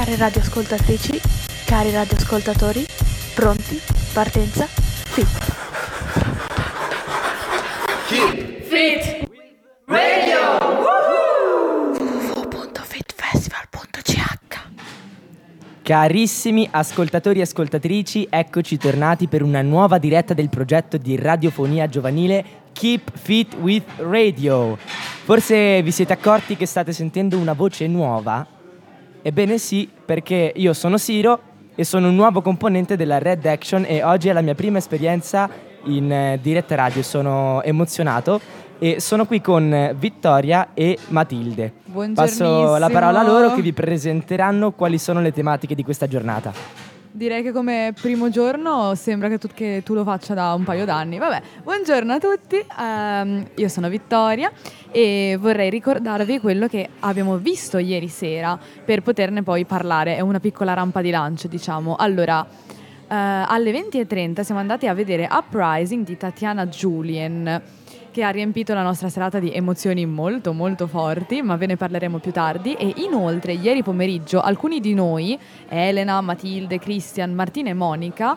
Care 0.00 0.16
radioascoltatrici, 0.16 1.20
cari 1.66 1.90
radioascoltatori, 1.90 2.86
pronti? 3.34 3.78
Partenza? 4.14 4.64
Fit! 4.64 5.26
Fit 8.62 9.28
Radio! 9.84 10.38
www.fitfestival.ch 11.98 14.22
Carissimi 15.82 16.66
ascoltatori 16.70 17.40
e 17.40 17.42
ascoltatrici, 17.42 18.26
eccoci 18.30 18.78
tornati 18.78 19.26
per 19.26 19.42
una 19.42 19.60
nuova 19.60 19.98
diretta 19.98 20.32
del 20.32 20.48
progetto 20.48 20.96
di 20.96 21.16
radiofonia 21.16 21.86
giovanile 21.88 22.42
Keep 22.72 23.18
Fit 23.18 23.54
with 23.60 23.84
Radio. 23.98 24.78
Forse 24.78 25.82
vi 25.82 25.90
siete 25.90 26.14
accorti 26.14 26.56
che 26.56 26.64
state 26.64 26.94
sentendo 26.94 27.36
una 27.36 27.52
voce 27.52 27.86
nuova? 27.86 28.56
Ebbene 29.22 29.58
sì, 29.58 29.88
perché 30.04 30.52
io 30.54 30.72
sono 30.72 30.96
Siro 30.96 31.40
e 31.74 31.84
sono 31.84 32.08
un 32.08 32.14
nuovo 32.14 32.40
componente 32.40 32.96
della 32.96 33.18
Red 33.18 33.44
Action 33.44 33.84
e 33.86 34.02
oggi 34.02 34.28
è 34.28 34.32
la 34.32 34.40
mia 34.40 34.54
prima 34.54 34.78
esperienza 34.78 35.48
in 35.84 36.10
eh, 36.10 36.38
diretta 36.40 36.74
radio, 36.74 37.02
sono 37.02 37.62
emozionato 37.62 38.40
e 38.78 38.98
sono 38.98 39.26
qui 39.26 39.40
con 39.42 39.94
Vittoria 39.98 40.70
e 40.72 40.98
Matilde. 41.08 41.72
Passo 42.14 42.76
la 42.78 42.88
parola 42.88 43.20
a 43.20 43.24
loro 43.24 43.54
che 43.54 43.60
vi 43.60 43.74
presenteranno 43.74 44.72
quali 44.72 44.98
sono 44.98 45.20
le 45.20 45.32
tematiche 45.32 45.74
di 45.74 45.84
questa 45.84 46.06
giornata. 46.06 46.89
Direi 47.12 47.42
che 47.42 47.50
come 47.50 47.92
primo 48.00 48.30
giorno 48.30 48.94
sembra 48.94 49.28
che 49.28 49.36
tu, 49.38 49.48
che 49.52 49.82
tu 49.84 49.94
lo 49.94 50.04
faccia 50.04 50.32
da 50.32 50.54
un 50.54 50.62
paio 50.62 50.84
d'anni. 50.84 51.18
Vabbè, 51.18 51.42
buongiorno 51.64 52.12
a 52.12 52.18
tutti, 52.20 52.64
ehm, 52.80 53.46
io 53.56 53.68
sono 53.68 53.88
Vittoria 53.88 54.52
e 54.92 55.36
vorrei 55.40 55.70
ricordarvi 55.70 56.38
quello 56.38 56.68
che 56.68 56.88
abbiamo 57.00 57.36
visto 57.38 57.78
ieri 57.78 58.06
sera 58.06 58.56
per 58.84 59.02
poterne 59.02 59.42
poi 59.42 59.64
parlare. 59.64 60.16
È 60.16 60.20
una 60.20 60.38
piccola 60.38 60.72
rampa 60.72 61.00
di 61.00 61.10
lancio, 61.10 61.48
diciamo. 61.48 61.96
Allora, 61.96 62.46
eh, 62.46 63.14
alle 63.14 63.72
20.30 63.72 64.42
siamo 64.42 64.60
andati 64.60 64.86
a 64.86 64.94
vedere 64.94 65.28
Uprising 65.28 66.04
di 66.04 66.16
Tatiana 66.16 66.66
Julien 66.68 67.60
che 68.10 68.22
ha 68.22 68.30
riempito 68.30 68.74
la 68.74 68.82
nostra 68.82 69.08
serata 69.08 69.38
di 69.38 69.52
emozioni 69.52 70.04
molto 70.06 70.52
molto 70.52 70.86
forti, 70.86 71.42
ma 71.42 71.56
ve 71.56 71.66
ne 71.66 71.76
parleremo 71.76 72.18
più 72.18 72.32
tardi. 72.32 72.74
E 72.74 72.94
inoltre, 72.96 73.52
ieri 73.52 73.82
pomeriggio, 73.82 74.40
alcuni 74.40 74.80
di 74.80 74.94
noi, 74.94 75.38
Elena, 75.68 76.20
Matilde, 76.20 76.78
Christian, 76.78 77.32
Martina 77.32 77.70
e 77.70 77.74
Monica, 77.74 78.36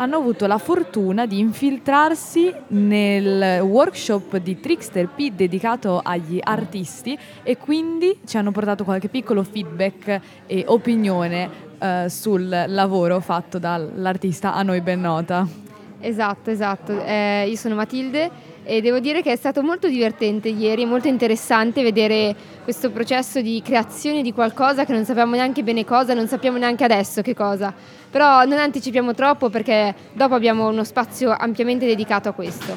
hanno 0.00 0.16
avuto 0.16 0.46
la 0.46 0.58
fortuna 0.58 1.26
di 1.26 1.40
infiltrarsi 1.40 2.54
nel 2.68 3.60
workshop 3.62 4.36
di 4.36 4.60
Trickster 4.60 5.08
P 5.08 5.32
dedicato 5.32 6.00
agli 6.02 6.38
artisti 6.40 7.18
e 7.42 7.56
quindi 7.56 8.20
ci 8.24 8.36
hanno 8.36 8.52
portato 8.52 8.84
qualche 8.84 9.08
piccolo 9.08 9.42
feedback 9.42 10.20
e 10.46 10.64
opinione 10.68 11.50
eh, 11.78 12.06
sul 12.08 12.48
lavoro 12.48 13.18
fatto 13.18 13.58
dall'artista 13.58 14.54
a 14.54 14.62
noi 14.62 14.80
ben 14.82 15.00
nota. 15.00 15.66
Esatto, 16.00 16.50
esatto. 16.50 17.04
Eh, 17.04 17.48
io 17.48 17.56
sono 17.56 17.74
Matilde 17.74 18.30
e 18.68 18.82
devo 18.82 18.98
dire 18.98 19.22
che 19.22 19.32
è 19.32 19.36
stato 19.36 19.62
molto 19.62 19.88
divertente 19.88 20.50
ieri, 20.50 20.84
molto 20.84 21.08
interessante 21.08 21.82
vedere 21.82 22.36
questo 22.62 22.90
processo 22.90 23.40
di 23.40 23.62
creazione 23.64 24.20
di 24.20 24.34
qualcosa 24.34 24.84
che 24.84 24.92
non 24.92 25.06
sappiamo 25.06 25.36
neanche 25.36 25.62
bene 25.62 25.86
cosa, 25.86 26.12
non 26.12 26.28
sappiamo 26.28 26.58
neanche 26.58 26.84
adesso 26.84 27.22
che 27.22 27.32
cosa. 27.32 27.72
Però 28.10 28.44
non 28.44 28.58
anticipiamo 28.58 29.14
troppo 29.14 29.48
perché 29.48 29.94
dopo 30.12 30.34
abbiamo 30.34 30.68
uno 30.68 30.84
spazio 30.84 31.34
ampiamente 31.34 31.86
dedicato 31.86 32.28
a 32.28 32.32
questo. 32.32 32.76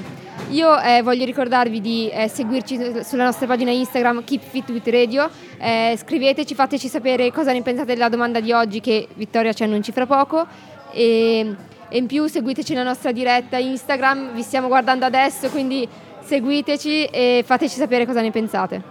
Io 0.52 0.80
eh, 0.80 1.02
voglio 1.02 1.25
ricordarvi 1.25 1.81
di 1.81 2.09
eh, 2.09 2.30
seguirci 2.30 3.03
sulla 3.03 3.26
nostra 3.26 3.45
pagina 3.45 3.72
Instagram 3.72 4.23
Keep 4.23 4.44
Fit 4.44 4.70
with 4.70 4.88
Radio, 4.88 5.30
eh, 5.58 5.98
scriveteci, 5.98 6.55
fateci 6.55 6.88
sapere 6.88 7.33
cosa 7.33 7.52
ne 7.52 7.61
pensate 7.61 7.94
della 7.94 8.08
domanda 8.08 8.39
di 8.39 8.53
oggi 8.53 8.80
che 8.80 9.09
Vittoria 9.16 9.52
ci 9.52 9.64
annunci 9.64 9.92
fra 9.92 10.05
poco 10.05 10.48
e 10.94 11.53
e 11.92 11.97
in 11.97 12.06
più 12.06 12.25
seguiteci 12.25 12.72
nella 12.73 12.88
nostra 12.88 13.11
diretta 13.11 13.58
Instagram, 13.58 14.34
vi 14.34 14.44
stiamo 14.44 14.70
guardando 14.70 15.04
adesso, 15.04 15.49
quindi 15.49 15.86
seguiteci 16.21 17.08
e 17.08 17.43
fateci 17.45 17.76
sapere 17.76 18.05
cosa 18.05 18.21
ne 18.21 18.32
pensate. 18.32 18.82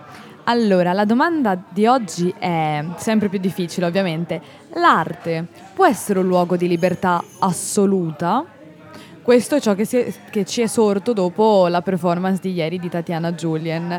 Allora, 0.44 0.92
la 0.92 1.06
domanda 1.06 1.58
di 1.66 1.86
oggi 1.86 2.34
è 2.38 2.84
sempre 2.96 3.30
più 3.30 3.38
difficile, 3.38 3.86
ovviamente. 3.86 4.38
L'arte 4.74 5.46
può 5.72 5.86
essere 5.86 6.18
un 6.18 6.26
luogo 6.26 6.58
di 6.58 6.68
libertà 6.68 7.24
assoluta? 7.38 8.44
Questo 9.22 9.54
è 9.54 9.60
ciò 9.60 9.74
che, 9.74 9.86
è, 9.88 10.12
che 10.30 10.44
ci 10.44 10.60
è 10.60 10.66
sorto 10.66 11.14
dopo 11.14 11.68
la 11.68 11.80
performance 11.80 12.40
di 12.42 12.52
ieri 12.52 12.78
di 12.78 12.90
Tatiana 12.90 13.32
Julien. 13.32 13.98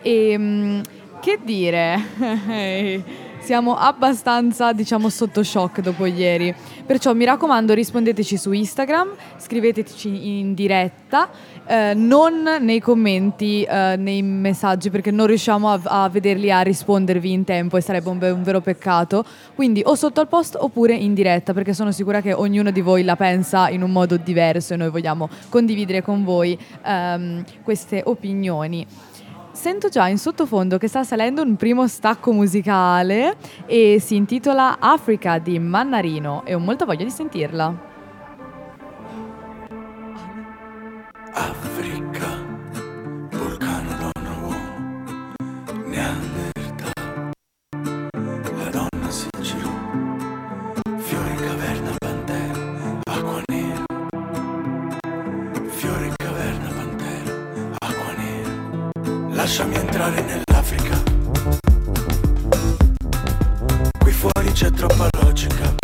E 0.00 0.30
ehm, 0.30 0.82
che 1.20 1.38
dire? 1.42 2.00
siamo 3.40 3.76
abbastanza, 3.76 4.72
diciamo, 4.72 5.08
sotto 5.08 5.42
shock 5.42 5.80
dopo 5.80 6.06
ieri. 6.06 6.54
Perciò 6.84 7.12
mi 7.14 7.24
raccomando, 7.24 7.74
rispondeteci 7.74 8.36
su 8.36 8.52
Instagram, 8.52 9.10
scriveteci 9.36 10.38
in 10.38 10.54
diretta, 10.54 11.28
eh, 11.66 11.92
non 11.94 12.42
nei 12.60 12.80
commenti, 12.80 13.62
eh, 13.62 13.96
nei 13.96 14.22
messaggi, 14.22 14.90
perché 14.90 15.10
non 15.10 15.26
riusciamo 15.26 15.70
a, 15.70 15.80
a, 15.84 16.08
vederli, 16.08 16.50
a 16.50 16.60
rispondervi 16.60 17.30
in 17.30 17.44
tempo 17.44 17.76
e 17.76 17.80
sarebbe 17.80 18.08
un, 18.08 18.18
un, 18.20 18.42
vero 18.42 18.60
peccato. 18.60 19.24
Quindi 19.54 19.82
o 19.84 19.94
sotto 19.94 20.20
al 20.20 20.28
post 20.28 20.56
oppure 20.58 20.94
in 20.94 21.14
diretta, 21.14 21.52
perché 21.52 21.74
sono 21.74 21.92
sicura 21.92 22.20
che 22.20 22.32
ognuno 22.32 22.70
di 22.70 22.80
voi 22.80 23.04
la 23.04 23.16
pensa 23.16 23.68
in 23.68 23.82
un 23.82 23.90
modo 23.90 24.16
diverso 24.16 24.74
e 24.74 24.76
noi 24.76 24.90
vogliamo 24.90 25.28
condividere 25.48 26.02
con 26.02 26.24
voi 26.24 26.58
ehm, 26.84 27.44
queste 27.62 28.02
opinioni. 28.04 28.86
Sento 29.58 29.88
già 29.88 30.06
in 30.06 30.18
sottofondo 30.18 30.78
che 30.78 30.86
sta 30.86 31.02
salendo 31.02 31.42
un 31.42 31.56
primo 31.56 31.88
stacco 31.88 32.30
musicale 32.30 33.36
e 33.66 33.98
si 33.98 34.14
intitola 34.14 34.78
Africa 34.78 35.38
di 35.38 35.58
Mannarino 35.58 36.44
e 36.44 36.54
ho 36.54 36.60
molta 36.60 36.84
voglia 36.84 37.02
di 37.02 37.10
sentirla. 37.10 37.76
Africa, 41.32 42.46
vulcano 43.30 44.12
uomo, 44.40 44.54
Neanderthal, 45.86 46.27
lasciami 59.48 59.76
entrare 59.76 60.20
nell'Africa, 60.20 61.02
qui 63.98 64.12
fuori 64.12 64.52
c'è 64.52 64.70
troppa 64.70 65.08
logica, 65.22 65.74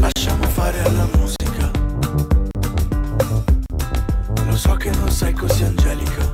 lasciamo 0.00 0.44
fare 0.44 0.80
alla 0.84 1.06
musica, 1.14 1.70
lo 4.46 4.56
so 4.56 4.74
che 4.76 4.90
non 4.92 5.10
sei 5.10 5.34
così 5.34 5.62
angelica, 5.62 6.30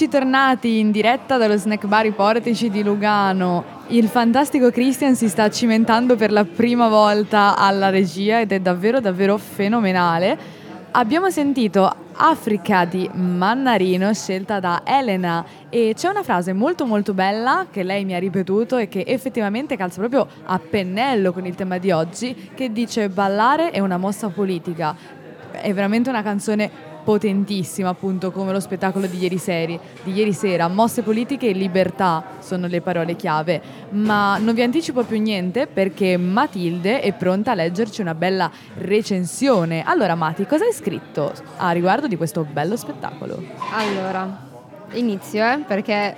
Eccoci 0.00 0.18
tornati 0.18 0.78
in 0.78 0.92
diretta 0.92 1.36
dallo 1.36 1.58
snack 1.58 1.84
bar 1.84 2.06
I 2.06 2.12
Portici 2.12 2.70
di 2.70 2.82
Lugano. 2.82 3.62
Il 3.88 4.08
fantastico 4.08 4.70
Christian 4.70 5.14
si 5.14 5.28
sta 5.28 5.50
cimentando 5.50 6.16
per 6.16 6.32
la 6.32 6.46
prima 6.46 6.88
volta 6.88 7.54
alla 7.54 7.90
regia 7.90 8.40
ed 8.40 8.50
è 8.50 8.60
davvero 8.60 9.00
davvero 9.00 9.36
fenomenale. 9.36 10.38
Abbiamo 10.92 11.28
sentito 11.28 11.94
Africa 12.14 12.86
di 12.86 13.10
Mannarino 13.12 14.14
scelta 14.14 14.58
da 14.58 14.80
Elena 14.86 15.44
e 15.68 15.92
c'è 15.94 16.08
una 16.08 16.22
frase 16.22 16.54
molto 16.54 16.86
molto 16.86 17.12
bella 17.12 17.66
che 17.70 17.82
lei 17.82 18.06
mi 18.06 18.14
ha 18.14 18.18
ripetuto 18.18 18.78
e 18.78 18.88
che 18.88 19.04
effettivamente 19.06 19.76
calza 19.76 20.00
proprio 20.00 20.26
a 20.44 20.58
pennello 20.58 21.30
con 21.30 21.44
il 21.44 21.54
tema 21.54 21.76
di 21.76 21.90
oggi 21.90 22.52
che 22.54 22.72
dice 22.72 23.10
ballare 23.10 23.68
è 23.68 23.80
una 23.80 23.98
mossa 23.98 24.30
politica. 24.30 24.96
È 25.50 25.74
veramente 25.74 26.08
una 26.08 26.22
canzone 26.22 26.88
potentissima, 27.02 27.88
appunto, 27.88 28.30
come 28.30 28.52
lo 28.52 28.60
spettacolo 28.60 29.06
di 29.06 29.18
ieri, 29.18 29.38
seri, 29.38 29.78
di 30.02 30.12
ieri 30.12 30.32
sera. 30.32 30.68
Mosse 30.68 31.02
politiche 31.02 31.48
e 31.48 31.52
libertà 31.52 32.22
sono 32.40 32.66
le 32.66 32.80
parole 32.80 33.16
chiave. 33.16 33.60
Ma 33.90 34.38
non 34.38 34.54
vi 34.54 34.62
anticipo 34.62 35.02
più 35.02 35.20
niente 35.20 35.66
perché 35.66 36.16
Matilde 36.16 37.00
è 37.00 37.12
pronta 37.12 37.52
a 37.52 37.54
leggerci 37.54 38.00
una 38.00 38.14
bella 38.14 38.50
recensione. 38.74 39.82
Allora, 39.82 40.14
Mati, 40.14 40.46
cosa 40.46 40.64
hai 40.64 40.72
scritto 40.72 41.32
a 41.56 41.70
riguardo 41.70 42.06
di 42.06 42.16
questo 42.16 42.44
bello 42.44 42.76
spettacolo? 42.76 43.42
Allora, 43.72 44.48
inizio, 44.92 45.44
eh, 45.44 45.58
perché 45.66 46.14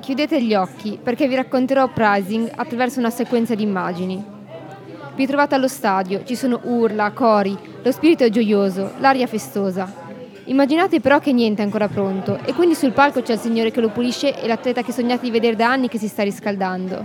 chiudete 0.00 0.42
gli 0.42 0.54
occhi, 0.54 0.98
perché 1.02 1.28
vi 1.28 1.34
racconterò 1.34 1.84
Uprising 1.84 2.50
attraverso 2.54 2.98
una 2.98 3.10
sequenza 3.10 3.54
di 3.54 3.62
immagini. 3.62 4.38
Vi 5.20 5.26
trovate 5.26 5.54
allo 5.54 5.68
stadio, 5.68 6.24
ci 6.24 6.34
sono 6.34 6.60
urla, 6.62 7.10
cori, 7.10 7.54
lo 7.82 7.92
spirito 7.92 8.24
è 8.24 8.30
gioioso, 8.30 8.92
l'aria 9.00 9.26
festosa. 9.26 9.92
Immaginate 10.44 10.98
però 11.00 11.18
che 11.18 11.30
niente 11.34 11.60
è 11.60 11.64
ancora 11.66 11.88
pronto 11.88 12.38
e 12.42 12.54
quindi 12.54 12.74
sul 12.74 12.92
palco 12.92 13.20
c'è 13.20 13.34
il 13.34 13.38
signore 13.38 13.70
che 13.70 13.82
lo 13.82 13.90
pulisce 13.90 14.40
e 14.40 14.46
l'atleta 14.46 14.80
che 14.80 14.92
sognate 14.92 15.24
di 15.24 15.30
vedere 15.30 15.56
da 15.56 15.70
anni 15.70 15.88
che 15.88 15.98
si 15.98 16.08
sta 16.08 16.22
riscaldando. 16.22 17.04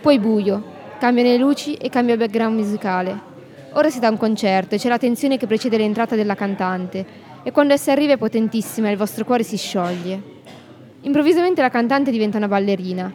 Poi 0.00 0.18
buio, 0.18 0.64
cambiano 0.98 1.28
le 1.28 1.36
luci 1.36 1.74
e 1.74 1.90
cambia 1.90 2.14
il 2.14 2.20
background 2.20 2.56
musicale. 2.56 3.20
Ora 3.72 3.90
si 3.90 3.98
dà 3.98 4.08
un 4.08 4.16
concerto 4.16 4.76
e 4.76 4.78
c'è 4.78 4.88
la 4.88 4.96
tensione 4.96 5.36
che 5.36 5.46
precede 5.46 5.76
l'entrata 5.76 6.16
della 6.16 6.34
cantante 6.34 7.04
e 7.42 7.52
quando 7.52 7.74
essa 7.74 7.92
arriva 7.92 8.14
è 8.14 8.16
potentissima 8.16 8.88
e 8.88 8.92
il 8.92 8.96
vostro 8.96 9.26
cuore 9.26 9.42
si 9.42 9.58
scioglie. 9.58 10.22
Improvvisamente 11.02 11.60
la 11.60 11.68
cantante 11.68 12.10
diventa 12.10 12.38
una 12.38 12.48
ballerina, 12.48 13.12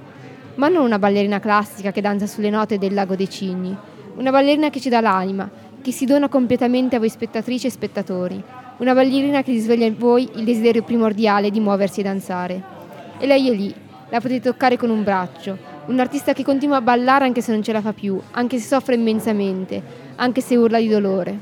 ma 0.54 0.68
non 0.68 0.86
una 0.86 1.00
ballerina 1.00 1.40
classica 1.40 1.92
che 1.92 2.02
danza 2.02 2.28
sulle 2.28 2.52
note 2.52 2.78
del 2.78 2.94
lago 2.94 3.16
dei 3.16 3.28
cigni, 3.28 3.76
una 4.16 4.32
ballerina 4.32 4.70
che 4.70 4.80
ci 4.80 4.90
dà 4.90 5.02
l'anima, 5.02 5.50
che 5.82 5.92
si 5.92 6.06
dona 6.06 6.30
completamente 6.30 6.96
a 6.96 7.00
voi 7.00 7.10
spettatrici 7.10 7.68
e 7.68 7.70
spettatori, 7.70 8.42
una 8.78 8.94
ballerina 8.94 9.44
che 9.44 9.52
risveglia 9.52 9.86
in 9.86 9.98
voi 9.98 10.30
il 10.36 10.44
desiderio 10.44 10.84
primordiale 10.84 11.52
di 11.52 11.60
muoversi 11.60 12.00
e 12.00 12.04
danzare. 12.04 12.64
E 13.20 13.26
lei 13.26 13.50
è 13.50 13.54
lì, 13.54 13.74
la 14.10 14.20
potete 14.20 14.50
toccare 14.50 14.78
con 14.78 14.90
un 14.90 15.04
braccio, 15.04 15.58
un 15.88 16.00
artista 16.00 16.34
che 16.34 16.44
continua 16.44 16.78
a 16.78 16.82
ballare 16.82 17.26
anche 17.26 17.42
se 17.42 17.52
non 17.52 17.62
ce 17.62 17.72
la 17.72 17.82
fa 17.82 17.94
più, 17.94 18.20
anche 18.32 18.58
se 18.58 18.68
soffre 18.68 18.96
immensamente, 18.96 19.82
anche 20.16 20.42
se 20.42 20.56
urla 20.56 20.80
di 20.80 20.88
dolore. 20.88 21.38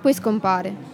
Poi 0.00 0.12
scompare. 0.12 0.92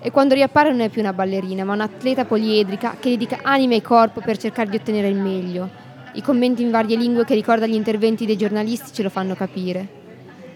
E 0.00 0.10
quando 0.10 0.34
riappare 0.34 0.70
non 0.70 0.80
è 0.80 0.88
più 0.88 1.00
una 1.00 1.12
ballerina, 1.12 1.64
ma 1.64 1.74
un'atleta 1.74 2.24
poliedrica 2.24 2.96
che 2.98 3.10
dedica 3.10 3.40
anima 3.42 3.74
e 3.74 3.82
corpo 3.82 4.20
per 4.20 4.36
cercare 4.36 4.70
di 4.70 4.76
ottenere 4.76 5.08
il 5.08 5.16
meglio. 5.16 5.68
I 6.12 6.22
commenti 6.22 6.62
in 6.62 6.70
varie 6.70 6.96
lingue 6.96 7.24
che 7.24 7.34
ricorda 7.34 7.66
gli 7.66 7.74
interventi 7.74 8.24
dei 8.24 8.36
giornalisti 8.36 8.92
ce 8.92 9.02
lo 9.02 9.10
fanno 9.10 9.34
capire. 9.34 9.95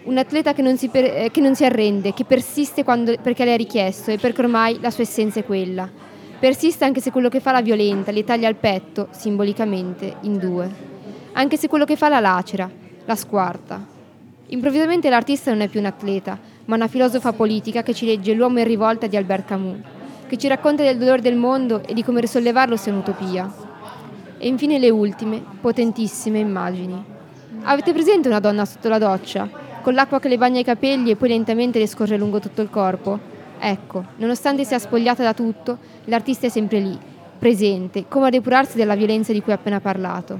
Un 0.03 0.17
atleta 0.17 0.53
che 0.53 0.63
non 0.63 0.77
si, 0.77 0.87
per- 0.87 1.05
eh, 1.05 1.29
che 1.31 1.41
non 1.41 1.53
si 1.53 1.63
arrende, 1.63 2.13
che 2.13 2.25
persiste 2.25 2.83
quando- 2.83 3.15
perché 3.21 3.45
le 3.45 3.53
è 3.53 3.57
richiesto 3.57 4.09
e 4.09 4.17
perché 4.17 4.41
ormai 4.41 4.79
la 4.81 4.89
sua 4.89 5.03
essenza 5.03 5.39
è 5.39 5.45
quella. 5.45 5.87
Persiste 6.39 6.85
anche 6.85 7.01
se 7.01 7.11
quello 7.11 7.29
che 7.29 7.39
fa 7.39 7.51
la 7.51 7.61
violenta, 7.61 8.11
le 8.11 8.23
taglia 8.23 8.49
il 8.49 8.55
petto, 8.55 9.09
simbolicamente, 9.11 10.15
in 10.21 10.39
due. 10.39 10.69
Anche 11.33 11.55
se 11.55 11.67
quello 11.67 11.85
che 11.85 11.95
fa 11.95 12.09
la 12.09 12.19
lacera, 12.19 12.67
la 13.05 13.15
squarta. 13.15 13.85
Improvvisamente 14.47 15.07
l'artista 15.07 15.51
non 15.51 15.61
è 15.61 15.67
più 15.67 15.79
un 15.79 15.85
atleta, 15.85 16.37
ma 16.65 16.75
una 16.75 16.87
filosofa 16.87 17.31
politica 17.31 17.83
che 17.83 17.93
ci 17.93 18.07
legge 18.07 18.33
L'uomo 18.33 18.57
in 18.57 18.65
rivolta 18.65 19.05
di 19.05 19.17
Albert 19.17 19.45
Camus, 19.45 19.77
che 20.27 20.37
ci 20.37 20.47
racconta 20.47 20.81
del 20.81 20.97
dolore 20.97 21.21
del 21.21 21.35
mondo 21.35 21.83
e 21.85 21.93
di 21.93 22.03
come 22.03 22.21
risollevarlo 22.21 22.75
sia 22.75 22.91
un'utopia. 22.91 23.53
E 24.39 24.47
infine 24.47 24.79
le 24.79 24.89
ultime, 24.89 25.43
potentissime 25.61 26.39
immagini. 26.39 27.01
Avete 27.63 27.93
presente 27.93 28.27
una 28.27 28.39
donna 28.39 28.65
sotto 28.65 28.89
la 28.89 28.97
doccia, 28.97 29.69
con 29.81 29.93
l'acqua 29.93 30.19
che 30.19 30.29
le 30.29 30.37
bagna 30.37 30.59
i 30.59 30.63
capelli 30.63 31.11
e 31.11 31.15
poi 31.15 31.29
lentamente 31.29 31.79
le 31.79 31.87
scorre 31.87 32.17
lungo 32.17 32.39
tutto 32.39 32.61
il 32.61 32.69
corpo? 32.69 33.19
Ecco, 33.59 34.05
nonostante 34.17 34.63
sia 34.63 34.79
spogliata 34.79 35.23
da 35.23 35.33
tutto, 35.33 35.77
l'artista 36.05 36.47
è 36.47 36.49
sempre 36.49 36.79
lì, 36.79 36.97
presente, 37.37 38.05
come 38.07 38.27
a 38.27 38.29
depurarsi 38.29 38.77
della 38.77 38.95
violenza 38.95 39.33
di 39.33 39.41
cui 39.41 39.51
ho 39.51 39.55
appena 39.55 39.79
parlato. 39.79 40.39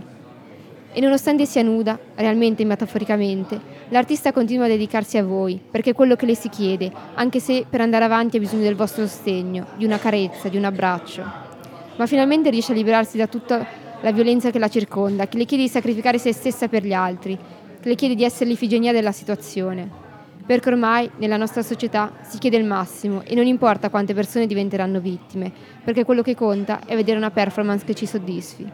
E 0.94 1.00
nonostante 1.00 1.46
sia 1.46 1.62
nuda, 1.62 1.98
realmente 2.16 2.64
e 2.64 2.66
metaforicamente, 2.66 3.60
l'artista 3.90 4.32
continua 4.32 4.66
a 4.66 4.70
dedicarsi 4.70 5.18
a 5.18 5.24
voi, 5.24 5.60
perché 5.70 5.92
è 5.92 5.94
quello 5.94 6.16
che 6.16 6.26
le 6.26 6.36
si 6.36 6.50
chiede, 6.50 6.92
anche 7.14 7.40
se 7.40 7.66
per 7.70 7.82
andare 7.82 8.06
avanti 8.06 8.38
ha 8.38 8.40
bisogno 8.40 8.64
del 8.64 8.76
vostro 8.76 9.08
sostegno, 9.08 9.68
di 9.78 9.86
una 9.86 10.00
carezza, 10.00 10.50
di 10.50 10.58
un 10.58 10.66
abbraccio. 10.66 11.24
Ma 11.96 12.06
finalmente 12.08 12.50
riesce 12.50 12.74
a 12.74 12.76
liberarsi 12.76 13.18
da 13.18 13.28
tutta 13.28 13.66
la 14.02 14.12
violenza 14.12 14.50
che 14.50 14.60
la 14.60 14.68
circonda, 14.68 15.28
che 15.28 15.38
le 15.38 15.46
chiede 15.46 15.64
di 15.64 15.70
sacrificare 15.70 16.18
se 16.18 16.34
stessa 16.34 16.68
per 16.68 16.84
gli 16.84 16.94
altri, 16.94 17.38
le 17.82 17.96
chiede 17.96 18.16
di 18.16 18.24
essere 18.24 18.50
l'ifigenia 18.50 18.92
della 18.92 19.12
situazione. 19.12 20.10
perché 20.46 20.70
ormai 20.70 21.10
nella 21.18 21.38
nostra 21.38 21.62
società 21.62 22.12
si 22.24 22.38
chiede 22.38 22.58
il 22.58 22.66
massimo 22.66 23.22
e 23.24 23.36
non 23.36 23.46
importa 23.46 23.90
quante 23.90 24.14
persone 24.14 24.48
diventeranno 24.48 25.00
vittime, 25.00 25.52
perché 25.84 26.04
quello 26.04 26.22
che 26.22 26.36
conta 26.36 26.82
è 26.86 26.96
vedere 26.96 27.18
una 27.18 27.32
performance 27.32 27.86
che 27.86 27.94
ci 27.94 28.06
soddisfi. 28.06 28.70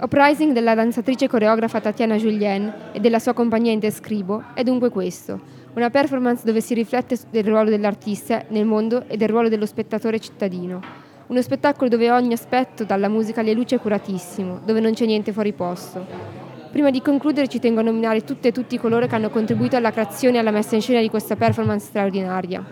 Uprising 0.00 0.52
della 0.52 0.74
danzatrice 0.74 1.28
coreografa 1.28 1.80
Tatiana 1.80 2.16
Julien 2.16 2.72
e 2.92 3.00
della 3.00 3.18
sua 3.18 3.34
compagnia 3.34 3.70
Interscribo 3.70 4.42
è 4.54 4.64
dunque 4.64 4.88
questo, 4.88 5.38
una 5.74 5.90
performance 5.90 6.42
dove 6.44 6.60
si 6.60 6.74
riflette 6.74 7.16
del 7.30 7.44
ruolo 7.44 7.68
dell'artista 7.70 8.42
nel 8.48 8.64
mondo 8.64 9.04
e 9.06 9.16
del 9.16 9.28
ruolo 9.28 9.48
dello 9.48 9.66
spettatore 9.66 10.18
cittadino. 10.18 10.80
Uno 11.28 11.42
spettacolo 11.42 11.88
dove 11.88 12.10
ogni 12.10 12.32
aspetto, 12.32 12.82
dalla 12.82 13.08
musica 13.08 13.40
alle 13.40 13.52
luci, 13.52 13.76
è 13.76 13.78
curatissimo, 13.78 14.62
dove 14.64 14.80
non 14.80 14.94
c'è 14.94 15.06
niente 15.06 15.32
fuori 15.32 15.52
posto. 15.52 16.48
Prima 16.70 16.90
di 16.90 17.02
concludere 17.02 17.48
ci 17.48 17.58
tengo 17.58 17.80
a 17.80 17.82
nominare 17.82 18.22
tutte 18.22 18.48
e 18.48 18.52
tutti 18.52 18.78
coloro 18.78 19.08
che 19.08 19.14
hanno 19.16 19.28
contribuito 19.28 19.74
alla 19.74 19.90
creazione 19.90 20.36
e 20.36 20.38
alla 20.38 20.52
messa 20.52 20.76
in 20.76 20.80
scena 20.80 21.00
di 21.00 21.10
questa 21.10 21.34
performance 21.34 21.86
straordinaria. 21.86 22.64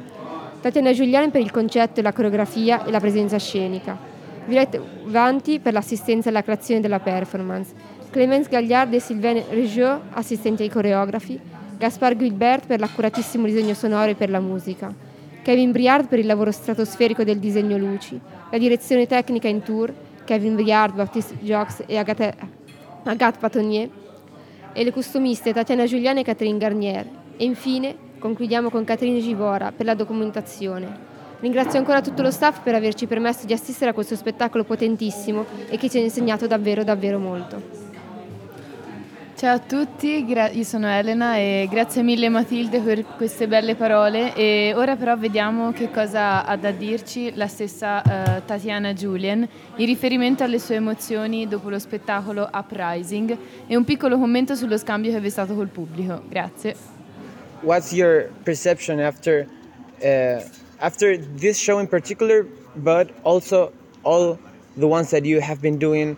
Tatiana 0.61 0.93
Giuliani 0.93 1.31
per 1.31 1.40
il 1.40 1.50
concetto, 1.50 2.00
la 2.00 2.12
coreografia 2.12 2.85
e 2.85 2.93
la 2.93 3.00
presenza 3.00 3.38
scenica. 3.38 3.99
Violette 4.47 4.81
Vanti 5.07 5.59
per 5.59 5.73
l'assistenza 5.73 6.28
alla 6.28 6.43
creazione 6.43 6.81
della 6.81 7.00
performance, 7.00 7.75
Clemence 8.11 8.49
Gagliard 8.49 8.95
e 8.95 9.00
Sylvain 9.00 9.43
Regieux, 9.50 10.00
assistenti 10.11 10.62
ai 10.62 10.71
coreografi, 10.71 11.38
Gaspar 11.76 12.17
Guilbert 12.17 12.67
per 12.69 12.78
l'accuratissimo 12.78 13.47
disegno 13.47 13.75
sonoro 13.75 14.11
e 14.11 14.14
per 14.14 14.31
la 14.31 14.40
musica, 14.40 14.95
Kevin 15.43 15.73
Briard 15.73 16.07
per 16.07 16.21
il 16.21 16.26
lavoro 16.26 16.52
stratosferico 16.52 17.25
del 17.25 17.38
disegno 17.38 17.76
luci, 17.76 18.19
la 18.50 18.59
direzione 18.59 19.07
tecnica 19.07 19.49
in 19.49 19.62
tour, 19.62 19.93
Kevin 20.25 20.55
Briard, 20.55 20.95
Baptiste 20.95 21.37
Jox 21.40 21.83
e 21.87 21.97
Agathe, 21.97 22.58
Agathe 23.11 23.38
Patonier, 23.38 23.88
e 24.73 24.85
le 24.85 24.93
costumiste 24.93 25.53
Tatiana 25.53 25.87
Giuliani 25.87 26.21
e 26.21 26.25
Catherine 26.25 26.59
Garnier. 26.59 27.07
E 27.37 27.45
infine 27.45 27.97
concludiamo 28.19 28.71
con 28.71 28.85
Catherine 28.85 29.21
Givora 29.21 29.73
per 29.73 29.87
la 29.87 29.95
documentazione. 29.95 31.07
Ringrazio 31.41 31.79
ancora 31.79 32.00
tutto 32.00 32.23
lo 32.23 32.31
staff 32.31 32.61
per 32.62 32.75
averci 32.75 33.07
permesso 33.07 33.47
di 33.47 33.53
assistere 33.53 33.91
a 33.91 33.95
questo 33.95 34.17
spettacolo 34.17 34.65
potentissimo 34.65 35.45
e 35.69 35.77
che 35.77 35.88
ci 35.88 35.99
ha 35.99 36.00
insegnato 36.00 36.47
davvero 36.47 36.85
davvero 36.85 37.19
molto. 37.19 37.88
Ciao 39.38 39.54
a 39.54 39.61
tutti, 39.61 40.26
gra- 40.26 40.50
io 40.50 40.64
sono 40.64 40.88
Elena 40.88 41.37
e 41.37 41.68
grazie 41.71 42.02
mille 42.02 42.28
Matilde 42.28 42.80
per 42.80 43.04
queste 43.16 43.47
belle 43.47 43.76
parole 43.76 44.35
e 44.35 44.73
ora 44.75 44.97
però 44.97 45.16
vediamo 45.16 45.71
che 45.71 45.92
cosa 45.92 46.45
ha 46.45 46.57
da 46.57 46.73
dirci 46.73 47.33
la 47.37 47.47
stessa 47.47 48.02
uh, 48.04 48.45
Tatiana 48.45 48.92
Julien 48.95 49.49
in 49.76 49.87
riferimento 49.87 50.42
alle 50.42 50.59
sue 50.59 50.75
emozioni 50.75 51.47
dopo 51.47 51.71
lo 51.71 51.78
spettacolo 51.78 52.50
Uprising 52.52 53.38
e 53.68 53.76
un 53.76 53.85
piccolo 53.85 54.18
commento 54.18 54.57
sullo 54.57 54.76
scambio 54.76 55.12
che 55.12 55.21
vi 55.21 55.28
è 55.28 55.30
stato 55.30 55.54
col 55.54 55.68
pubblico. 55.68 56.21
Grazie. 56.28 56.75
What's 57.61 57.92
your 57.92 58.30
perception 58.42 58.99
after 58.99 59.47
uh, 60.02 60.42
after 60.78 61.16
this 61.16 61.57
show 61.57 61.78
in 61.78 61.87
particular, 61.87 62.45
but 62.75 63.12
also 63.23 63.71
all 64.02 64.37
the 64.76 64.87
ones 64.87 65.11
that 65.11 65.25
you 65.25 65.40
have 65.40 65.61
been 65.61 65.78
doing 65.78 66.16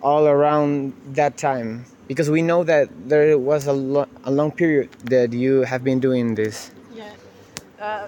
all 0.00 0.26
around 0.26 0.94
that 1.14 1.36
time? 1.36 1.84
Because 2.08 2.30
we 2.30 2.42
know 2.42 2.62
that 2.64 2.88
there 3.08 3.36
was 3.38 3.66
a, 3.66 3.72
lo- 3.72 4.08
a 4.24 4.30
long 4.30 4.52
period 4.52 4.90
that 5.04 5.32
you 5.32 5.62
have 5.62 5.82
been 5.82 5.98
doing 5.98 6.34
this. 6.34 6.70
Yeah, 6.94 7.12
uh, 7.80 8.06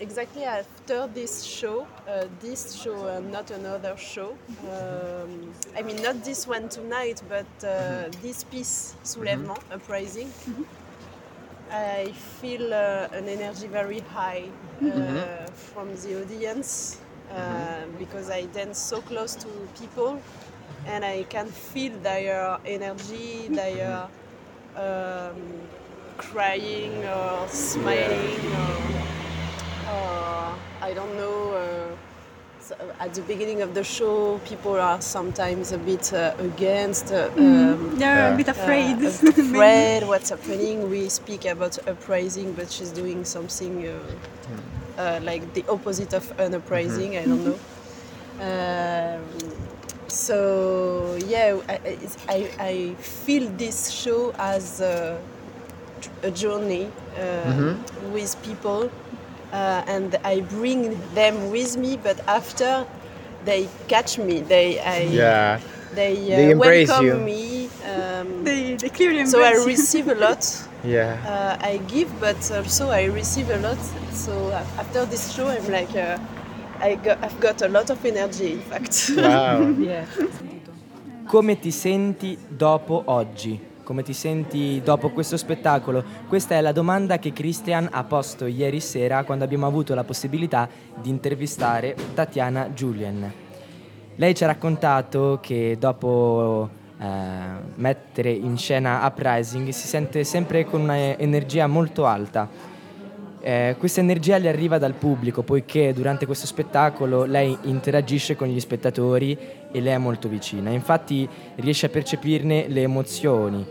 exactly 0.00 0.44
after 0.44 1.06
this 1.08 1.42
show, 1.42 1.86
uh, 2.08 2.26
this 2.40 2.74
show 2.74 3.06
and 3.08 3.30
not 3.30 3.50
another 3.50 3.94
show. 3.96 4.36
Um, 4.70 5.52
I 5.76 5.82
mean, 5.82 5.96
not 6.02 6.24
this 6.24 6.46
one 6.46 6.68
tonight, 6.68 7.22
but 7.28 7.46
uh, 7.62 8.08
this 8.22 8.44
piece, 8.44 8.94
Soulèvement, 9.04 9.60
Uprising. 9.70 10.32
I 11.70 12.12
feel 12.40 12.72
uh, 12.72 13.08
an 13.12 13.28
energy 13.28 13.66
very 13.66 13.98
high 14.00 14.44
uh, 14.80 15.46
from 15.50 15.94
the 15.96 16.22
audience 16.22 17.00
uh, 17.30 17.82
because 17.98 18.30
I 18.30 18.46
dance 18.46 18.78
so 18.78 19.00
close 19.02 19.34
to 19.34 19.48
people 19.78 20.20
and 20.86 21.04
I 21.04 21.24
can 21.24 21.46
feel 21.46 21.92
their 22.02 22.58
energy, 22.64 23.48
their 23.48 24.08
um, 24.76 25.36
crying 26.18 27.04
or 27.04 27.46
smiling 27.48 28.40
or, 28.54 29.92
or 29.92 30.54
I 30.82 30.92
don't 30.94 31.14
know. 31.16 31.52
Uh, 31.54 31.96
at 32.98 33.14
the 33.14 33.22
beginning 33.22 33.62
of 33.62 33.74
the 33.74 33.84
show, 33.84 34.38
people 34.44 34.74
are 34.74 35.00
sometimes 35.00 35.70
a 35.70 35.78
bit 35.78 36.12
uh, 36.12 36.34
against. 36.38 37.12
Uh, 37.12 37.30
um, 37.36 37.96
They're 37.96 38.32
a 38.34 38.36
bit 38.36 38.48
afraid. 38.48 38.96
uh, 39.04 39.08
afraid 39.28 40.02
what's 40.08 40.30
happening. 40.30 40.90
We 40.90 41.08
speak 41.08 41.44
about 41.44 41.78
uprising, 41.86 42.54
but 42.54 42.70
she's 42.70 42.90
doing 42.90 43.24
something 43.24 43.86
uh, 43.86 44.00
uh, 45.00 45.20
like 45.22 45.54
the 45.54 45.64
opposite 45.68 46.12
of 46.12 46.40
an 46.40 46.54
uprising. 46.54 47.16
I 47.16 47.24
don't 47.26 47.44
know. 47.44 47.58
Um, 48.40 49.22
so 50.16 51.18
yeah, 51.26 51.60
I, 51.68 51.98
I, 52.28 52.50
I 52.58 52.94
feel 52.98 53.48
this 53.56 53.90
show 53.90 54.32
as 54.38 54.80
a, 54.80 55.20
a 56.22 56.30
journey 56.30 56.90
uh, 57.18 57.74
with 58.12 58.32
people, 58.42 58.90
uh, 59.52 59.84
and 59.86 60.16
I 60.24 60.40
bring 60.40 60.98
them 61.14 61.50
with 61.50 61.76
me. 61.76 61.96
But 62.02 62.18
after 62.28 62.86
they 63.44 63.68
catch 63.88 64.18
me, 64.18 64.40
they 64.40 64.80
I, 64.80 65.00
Yeah. 65.02 65.60
they, 65.94 66.14
uh, 66.32 66.36
They 66.36 66.50
embrace 66.50 66.88
welcome 66.88 67.06
you. 67.06 67.16
me. 67.24 67.68
Um, 67.92 68.44
They, 68.44 68.76
they 68.76 68.88
clearly 68.88 69.24
so 69.26 69.42
I 69.42 69.52
embrace 69.52 69.64
you. 69.66 69.72
receive 69.72 70.08
a 70.08 70.14
lot. 70.14 70.42
Yeah. 70.84 71.18
Uh, 71.26 71.66
I 71.66 71.78
give, 71.88 72.08
but 72.20 72.38
also 72.52 72.90
I 72.90 73.04
receive 73.06 73.50
a 73.50 73.58
lot. 73.58 73.78
So 74.12 74.32
after 74.78 75.04
this 75.04 75.32
show, 75.34 75.48
I'm 75.48 75.66
like, 75.68 75.90
uh, 75.96 76.16
I 76.80 76.98
I've 77.22 77.38
got 77.40 77.62
a 77.62 77.68
lot 77.68 77.90
of 77.90 78.04
energy. 78.04 78.52
In 78.52 78.60
fact. 78.60 79.12
Wow. 79.16 79.78
yeah. 79.78 80.04
Come 81.26 81.58
ti 81.58 81.70
senti 81.70 82.38
dopo 82.48 83.02
oggi? 83.06 83.58
Come 83.82 84.02
ti 84.02 84.12
senti 84.12 84.80
dopo 84.82 85.10
questo 85.10 85.36
spettacolo? 85.36 86.02
Questa 86.28 86.56
è 86.56 86.60
la 86.60 86.72
domanda 86.72 87.18
che 87.18 87.32
Christian 87.32 87.88
ha 87.90 88.02
posto 88.04 88.46
ieri 88.46 88.80
sera 88.80 89.24
quando 89.24 89.44
abbiamo 89.44 89.66
avuto 89.66 89.94
la 89.94 90.04
possibilità 90.04 90.68
di 91.00 91.08
intervistare 91.08 91.94
Tatiana 92.14 92.68
Julien. 92.68 93.32
Lei 94.16 94.34
ci 94.34 94.44
ha 94.44 94.48
raccontato 94.48 95.38
che 95.40 95.76
dopo 95.78 96.68
eh, 96.98 97.06
mettere 97.74 98.30
in 98.30 98.56
scena 98.56 99.04
Uprising 99.06 99.68
si 99.68 99.86
sente 99.86 100.24
sempre 100.24 100.64
con 100.64 100.80
un'energia 100.80 101.66
molto 101.66 102.06
alta. 102.06 102.48
Eh, 103.46 103.76
questa 103.78 104.00
energia 104.00 104.38
le 104.38 104.48
arriva 104.48 104.76
dal 104.76 104.94
pubblico 104.94 105.42
poiché 105.42 105.92
durante 105.92 106.26
questo 106.26 106.48
spettacolo 106.48 107.26
lei 107.26 107.56
interagisce 107.62 108.34
con 108.34 108.48
gli 108.48 108.58
spettatori 108.58 109.38
e 109.70 109.80
lei 109.80 109.92
è 109.92 109.98
molto 109.98 110.28
vicina, 110.28 110.70
infatti 110.70 111.28
riesce 111.54 111.86
a 111.86 111.88
percepirne 111.88 112.66
le 112.66 112.82
emozioni. 112.82 113.64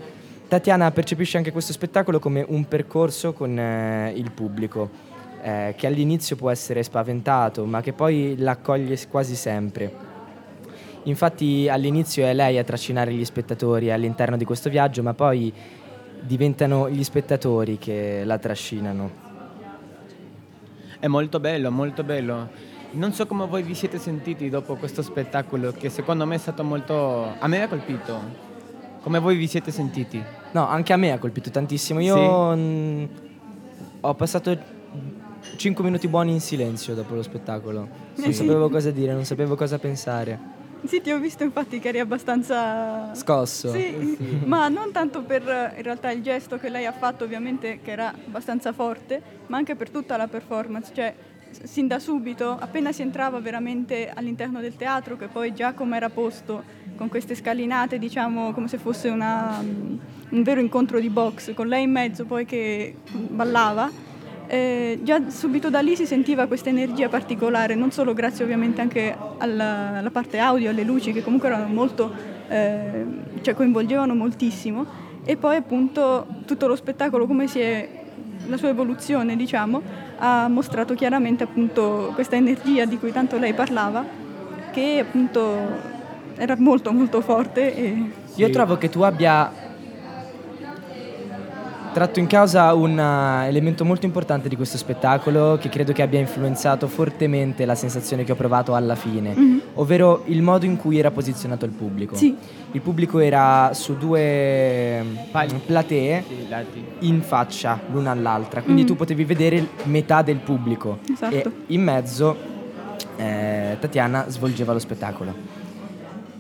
Tatiana 0.48 0.90
percepisce 0.92 1.36
anche 1.36 1.52
questo 1.52 1.74
spettacolo 1.74 2.20
come 2.20 2.46
un 2.48 2.70
percorso 2.70 3.34
con 3.34 3.60
eh, 3.60 4.14
il 4.16 4.32
pubblico, 4.32 4.90
eh, 5.42 5.74
che 5.76 5.88
all'inizio 5.88 6.38
può 6.38 6.50
essere 6.50 6.82
spaventato, 6.82 7.66
ma 7.66 7.82
che 7.82 7.92
poi 7.92 8.36
l'accoglie 8.38 8.98
quasi 9.10 9.36
sempre. 9.36 9.92
Infatti 11.04 11.68
all'inizio 11.68 12.26
è 12.26 12.34
lei 12.34 12.58
a 12.58 12.64
trascinare 12.64 13.12
gli 13.12 13.26
spettatori 13.26 13.92
all'interno 13.92 14.38
di 14.38 14.46
questo 14.46 14.70
viaggio, 14.70 15.04
ma 15.04 15.14
poi 15.14 15.52
diventano 16.22 16.90
gli 16.90 17.04
spettatori 17.04 17.78
che 17.78 18.22
la 18.24 18.38
trascinano. 18.38 19.25
È 21.06 21.08
molto 21.08 21.40
bello, 21.40 21.70
molto 21.70 22.04
bello. 22.04 22.50
Non 22.94 23.14
so 23.14 23.28
come 23.28 23.46
voi 23.46 23.62
vi 23.62 23.76
siete 23.76 24.00
sentiti 24.00 24.50
dopo 24.50 24.74
questo 24.74 25.04
spettacolo 25.04 25.72
che 25.72 25.92
secondo 25.92 26.26
me 26.26 26.34
è 26.34 26.38
stato 26.40 26.64
molto... 26.64 27.32
A 27.38 27.48
me 27.48 27.62
ha 27.62 27.68
colpito. 27.68 28.20
Come 29.04 29.20
voi 29.20 29.36
vi 29.36 29.46
siete 29.46 29.70
sentiti? 29.70 30.20
No, 30.54 30.68
anche 30.68 30.94
a 30.94 30.98
me 30.98 31.12
ha 31.12 31.20
colpito 31.20 31.52
tantissimo. 31.52 32.00
Io 32.00 32.16
Sì? 32.16 32.58
mm, 32.60 33.04
ho 34.02 34.14
passato 34.16 34.58
5 35.58 35.84
minuti 35.84 36.08
buoni 36.08 36.32
in 36.32 36.40
silenzio 36.42 36.96
dopo 36.96 37.14
lo 37.14 37.22
spettacolo. 37.22 37.82
Non 38.16 38.26
Sì. 38.26 38.34
sapevo 38.34 38.68
cosa 38.72 38.90
dire, 38.90 39.14
non 39.14 39.26
sapevo 39.26 39.54
cosa 39.54 39.78
pensare. 39.78 40.40
Sì, 40.88 41.02
ti 41.02 41.12
ho 41.12 41.20
visto 41.20 41.44
infatti 41.44 41.80
che 41.80 41.90
eri 41.90 42.00
abbastanza... 42.00 43.14
Scosso. 43.14 43.72
Sì, 43.72 44.18
ma 44.46 44.68
non 44.68 44.92
tanto 44.92 45.24
per 45.24 45.74
in 45.76 45.84
realtà 45.84 46.12
il 46.12 46.22
gesto 46.22 46.58
che 46.58 46.70
lei 46.70 46.86
ha 46.86 46.92
fatto, 46.92 47.24
ovviamente, 47.24 47.80
che 47.84 47.92
era 47.92 48.10
abbastanza 48.10 48.72
forte, 48.74 49.22
ma 49.48 49.58
anche 49.58 49.76
per 49.76 49.90
tutta 49.90 50.18
la 50.18 50.28
performance. 50.28 50.92
Cioè, 50.94 51.16
sin 51.64 51.88
da 51.88 52.00
subito, 52.00 52.58
appena 52.60 52.92
si 52.92 53.02
entrava 53.02 53.40
veramente 53.40 54.12
all'interno 54.14 54.60
del 54.60 54.76
teatro, 54.76 55.16
che 55.18 55.28
poi 55.28 55.54
già 55.54 55.74
come 55.74 55.98
era 55.98 56.10
posto, 56.10 56.64
con 56.96 57.08
queste 57.10 57.36
scalinate, 57.36 57.98
diciamo, 57.98 58.52
come 58.54 58.68
se 58.68 58.78
fosse 58.78 59.10
una, 59.10 59.58
un 59.60 60.44
vero 60.44 60.60
incontro 60.60 61.00
di 61.00 61.10
box, 61.10 61.54
con 61.54 61.68
lei 61.68 61.84
in 61.84 61.92
mezzo 61.92 62.26
poi 62.26 62.46
che 62.46 62.96
ballava, 63.12 63.90
eh, 64.48 65.00
già 65.04 65.30
subito 65.30 65.70
da 65.70 65.80
lì 65.80 65.96
si 65.96 66.06
sentiva 66.06 66.48
questa 66.48 66.70
energia 66.70 67.10
particolare, 67.10 67.76
non 67.76 67.92
solo 67.92 68.14
grazie 68.14 68.44
ovviamente 68.44 68.82
anche 68.82 69.16
alla, 69.38 69.98
alla 69.98 70.12
parte 70.12 70.40
audio, 70.40 70.70
alle 70.70 70.84
luci 70.84 71.12
che 71.12 71.24
comunque 71.24 71.50
erano 71.50 71.68
molto, 71.68 72.12
eh, 72.48 73.06
cioè 73.42 73.54
coinvolgevano 73.54 74.14
moltissimo 74.16 74.86
e 75.24 75.38
poi 75.38 75.56
appunto 75.56 76.28
tutto 76.46 76.68
lo 76.68 76.76
spettacolo 76.76 77.26
come 77.26 77.48
si 77.48 77.60
è 77.60 77.90
la 78.48 78.58
sua 78.58 78.70
evoluzione, 78.70 79.36
diciamo, 79.36 79.82
ha 80.18 80.48
mostrato 80.48 80.94
chiaramente 80.94 81.44
appunto 81.44 82.12
questa 82.14 82.36
energia 82.36 82.86
di 82.86 82.98
cui 83.00 83.12
tanto 83.12 83.38
lei 83.38 83.54
parlava, 83.54 84.06
che 84.72 85.00
appunto 85.00 85.94
era 86.36 86.56
molto 86.58 86.92
molto 86.92 87.22
forte. 87.22 87.76
E... 87.76 88.12
Io 88.36 88.50
trovo 88.50 88.78
che 88.78 88.90
tu 88.90 89.02
abbia 89.02 89.65
tratto 91.96 92.20
in 92.20 92.28
causa 92.28 92.74
un 92.74 92.98
uh, 92.98 93.48
elemento 93.48 93.86
molto 93.86 94.06
importante 94.06 94.50
di 94.50 94.58
questo 94.58 94.76
spettacolo 94.78 95.58
che 95.58 95.70
credo 95.70 95.94
che 95.94 96.02
abbia 96.02 96.20
influenzato 96.20 96.90
fortemente 96.90 97.64
la 97.64 97.74
sensazione 97.74 98.26
che 98.26 98.34
ho 98.34 98.36
provato 98.36 98.76
alla 98.76 98.96
fine, 98.96 99.34
Mhm. 99.34 99.62
ovvero 99.76 100.24
il 100.26 100.42
modo 100.42 100.66
in 100.66 100.76
cui 100.76 101.00
era 101.00 101.10
posizionato 101.12 101.64
il 101.64 101.72
pubblico. 101.72 102.16
Sì. 102.18 102.36
Il 102.74 102.82
pubblico 102.82 103.20
era 103.20 103.70
su 103.74 103.96
due 103.96 105.02
mm, 105.04 105.16
platee 105.66 106.24
Sì, 106.28 106.50
lati. 106.50 106.84
in 107.00 107.22
faccia 107.22 107.80
l'una 107.90 108.12
all'altra, 108.12 108.62
quindi 108.62 108.84
Mm. 108.84 108.88
tu 108.88 108.96
potevi 108.98 109.24
vedere 109.24 109.66
metà 109.84 110.22
del 110.22 110.40
pubblico 110.40 111.00
Esatto. 111.10 111.34
e 111.34 111.46
in 111.68 111.82
mezzo 111.82 112.36
eh, 113.16 113.78
Tatiana 113.80 114.26
svolgeva 114.28 114.74
lo 114.74 114.80
spettacolo. 114.80 115.55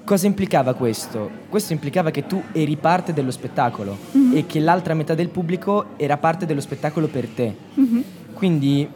Cosa 0.05 0.27
implicava 0.27 0.75
questo? 0.75 1.29
Questo 1.49 1.73
implicava 1.73 2.11
che 2.11 2.27
tu 2.27 2.41
eri 2.51 2.75
parte 2.75 3.11
dello 3.11 3.31
spettacolo 3.31 3.97
Mhm. 4.11 4.35
e 4.37 4.45
che 4.45 4.59
l'altra 4.59 4.93
metà 4.93 5.15
del 5.15 5.29
pubblico 5.29 5.85
era 5.97 6.17
parte 6.17 6.45
dello 6.45 6.61
spettacolo 6.61 7.07
per 7.07 7.27
te. 7.27 7.55
Mhm. 7.73 8.03
Quindi 8.35 8.87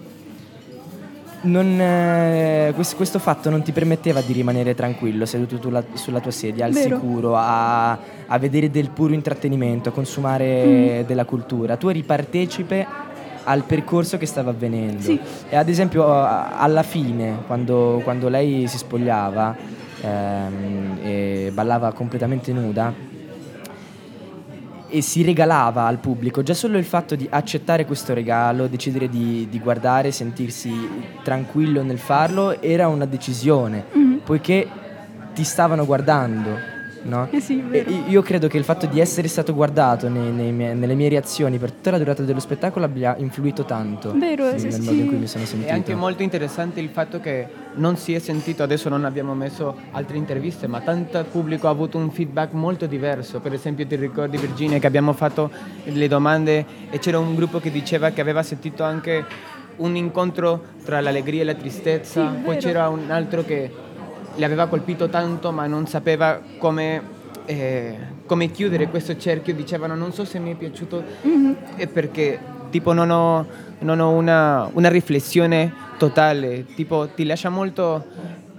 non, 1.42 1.80
eh, 1.82 2.72
questo, 2.76 2.96
questo 2.96 3.18
fatto 3.18 3.50
non 3.50 3.64
ti 3.64 3.72
permetteva 3.72 4.22
di 4.22 4.34
rimanere 4.34 4.76
tranquillo 4.76 5.26
seduto 5.26 5.58
tu 5.58 5.70
la- 5.72 5.84
sulla 5.94 6.20
tua 6.20 6.30
sedia, 6.32 6.66
al 6.66 6.74
Vero. 6.74 6.98
sicuro, 6.98 7.36
a, 7.36 7.92
a 8.28 8.38
vedere 8.38 8.70
del 8.70 8.92
puro 8.92 9.14
intrattenimento, 9.14 9.90
a 9.90 9.92
consumare 9.92 10.66
Mm. 10.66 11.08
della 11.08 11.26
cultura. 11.26 11.76
Tu 11.78 11.88
eri 11.88 12.04
partecipe 12.04 12.86
al 13.46 13.64
percorso 13.64 14.18
che 14.18 14.28
stava 14.28 14.52
avvenendo. 14.52 15.02
Sì. 15.02 15.20
E 15.50 15.56
ad 15.56 15.70
esempio 15.70 16.06
alla 16.14 16.84
fine, 16.84 17.38
quando, 17.48 18.00
quando 18.04 18.28
lei 18.30 18.68
si 18.68 18.78
spogliava 18.78 19.56
ehm, 20.02 20.98
e 21.02 21.52
ballava 21.54 21.92
completamente 21.94 22.52
nuda, 22.54 22.94
e 24.92 25.02
si 25.02 25.22
regalava 25.22 25.86
al 25.86 25.98
pubblico. 26.00 26.42
Già 26.42 26.56
solo 26.56 26.78
il 26.78 26.84
fatto 26.84 27.16
di 27.16 27.28
accettare 27.30 27.86
questo 27.86 28.14
regalo, 28.14 28.66
decidere 28.68 29.08
di, 29.08 29.48
di 29.50 29.60
guardare, 29.60 30.12
sentirsi 30.12 30.72
tranquillo 31.22 31.84
nel 31.84 32.00
farlo, 32.00 32.60
era 32.60 32.88
una 32.88 33.06
decisione, 33.06 33.84
Mhm. 33.94 34.22
poiché 34.24 34.68
ti 35.36 35.44
stavano 35.44 35.86
guardando. 35.86 36.78
No? 37.04 37.28
Eh 37.32 37.40
sì. 37.42 37.64
E 37.72 37.86
io 38.08 38.22
credo 38.22 38.48
che 38.48 38.58
il 38.58 38.64
fatto 38.64 38.86
di 38.86 39.00
essere 39.00 39.28
stato 39.28 39.54
guardato 39.54 40.08
nei- 40.10 40.32
nei 40.32 40.52
miei- 40.52 40.76
nelle 40.76 40.96
mie 40.96 41.10
reazioni 41.10 41.58
per 41.58 41.72
tutta 41.72 41.92
la 41.92 41.98
durata 41.98 42.24
dello 42.24 42.40
spettacolo 42.40 42.86
abbia 42.86 43.16
influito 43.18 43.64
tanto 43.64 44.14
Vero, 44.18 44.50
nel 44.52 44.60
sì, 44.60 44.68
modo 44.68 44.82
sì. 44.92 45.00
in 45.00 45.08
cui 45.08 45.18
mi 45.18 45.28
sono 45.28 45.46
sentito. 45.46 45.70
È 45.72 45.74
anche 45.74 45.96
molto 45.96 46.24
interessante 46.24 46.80
il 46.80 46.90
fatto 46.90 47.20
che 47.20 47.48
non 47.76 47.96
si 47.98 48.14
è 48.14 48.20
sentito, 48.20 48.64
adesso 48.64 48.90
non 48.90 49.06
abbiamo 49.06 49.34
messo 49.34 49.76
altre 49.92 50.18
interviste, 50.18 50.68
ma 50.68 50.82
tanto 50.82 51.24
pubblico 51.32 51.68
ha 51.68 51.72
avuto 51.72 51.98
un 51.98 52.12
feedback 52.12 52.54
molto 52.54 52.86
diverso. 52.86 53.40
Per 53.40 53.54
esempio 53.54 53.86
ti 53.88 53.96
ricordi 53.96 54.38
Virginia 54.38 54.80
che 54.80 54.88
abbiamo 54.88 55.14
fatto 55.14 55.50
le 55.84 56.08
domande 56.08 56.66
e 56.90 57.00
c'era 57.00 57.20
un 57.20 57.36
gruppo 57.36 57.60
che 57.60 57.72
diceva 57.72 58.10
che 58.10 58.22
aveva 58.22 58.44
sentito 58.44 58.84
anche 58.84 59.26
un 59.78 59.96
incontro 59.96 60.62
tra 60.84 61.00
l'allegria 61.00 61.42
e 61.42 61.46
la 61.46 61.54
tristezza, 61.54 62.30
Sì, 62.32 62.38
poi 62.44 62.58
c'era 62.58 62.90
un 62.90 63.10
altro 63.12 63.44
che 63.46 63.72
le 64.40 64.46
aveva 64.46 64.66
colpito 64.68 65.10
tanto 65.10 65.52
ma 65.52 65.68
non 65.68 65.86
sapeva 65.86 66.40
come, 66.58 67.02
eh, 67.46 67.96
come 68.26 68.50
chiudere 68.50 68.88
questo 68.88 69.16
cerchio, 69.18 69.54
dicevano 69.54 69.94
non 69.96 70.12
so 70.14 70.26
se 70.26 70.40
mi 70.40 70.54
è 70.54 70.56
piaciuto 70.56 71.04
Mhm. 71.22 71.56
è 71.76 71.88
perché 71.88 72.40
tipo 72.72 72.94
non 72.94 73.10
ho, 73.12 73.46
non 73.80 74.00
ho 74.00 74.10
una, 74.12 74.70
una 74.74 74.90
riflessione 74.90 75.72
totale, 75.98 76.66
tipo 76.76 77.08
ti 77.14 77.26
lascia 77.26 77.50
molto 77.50 78.06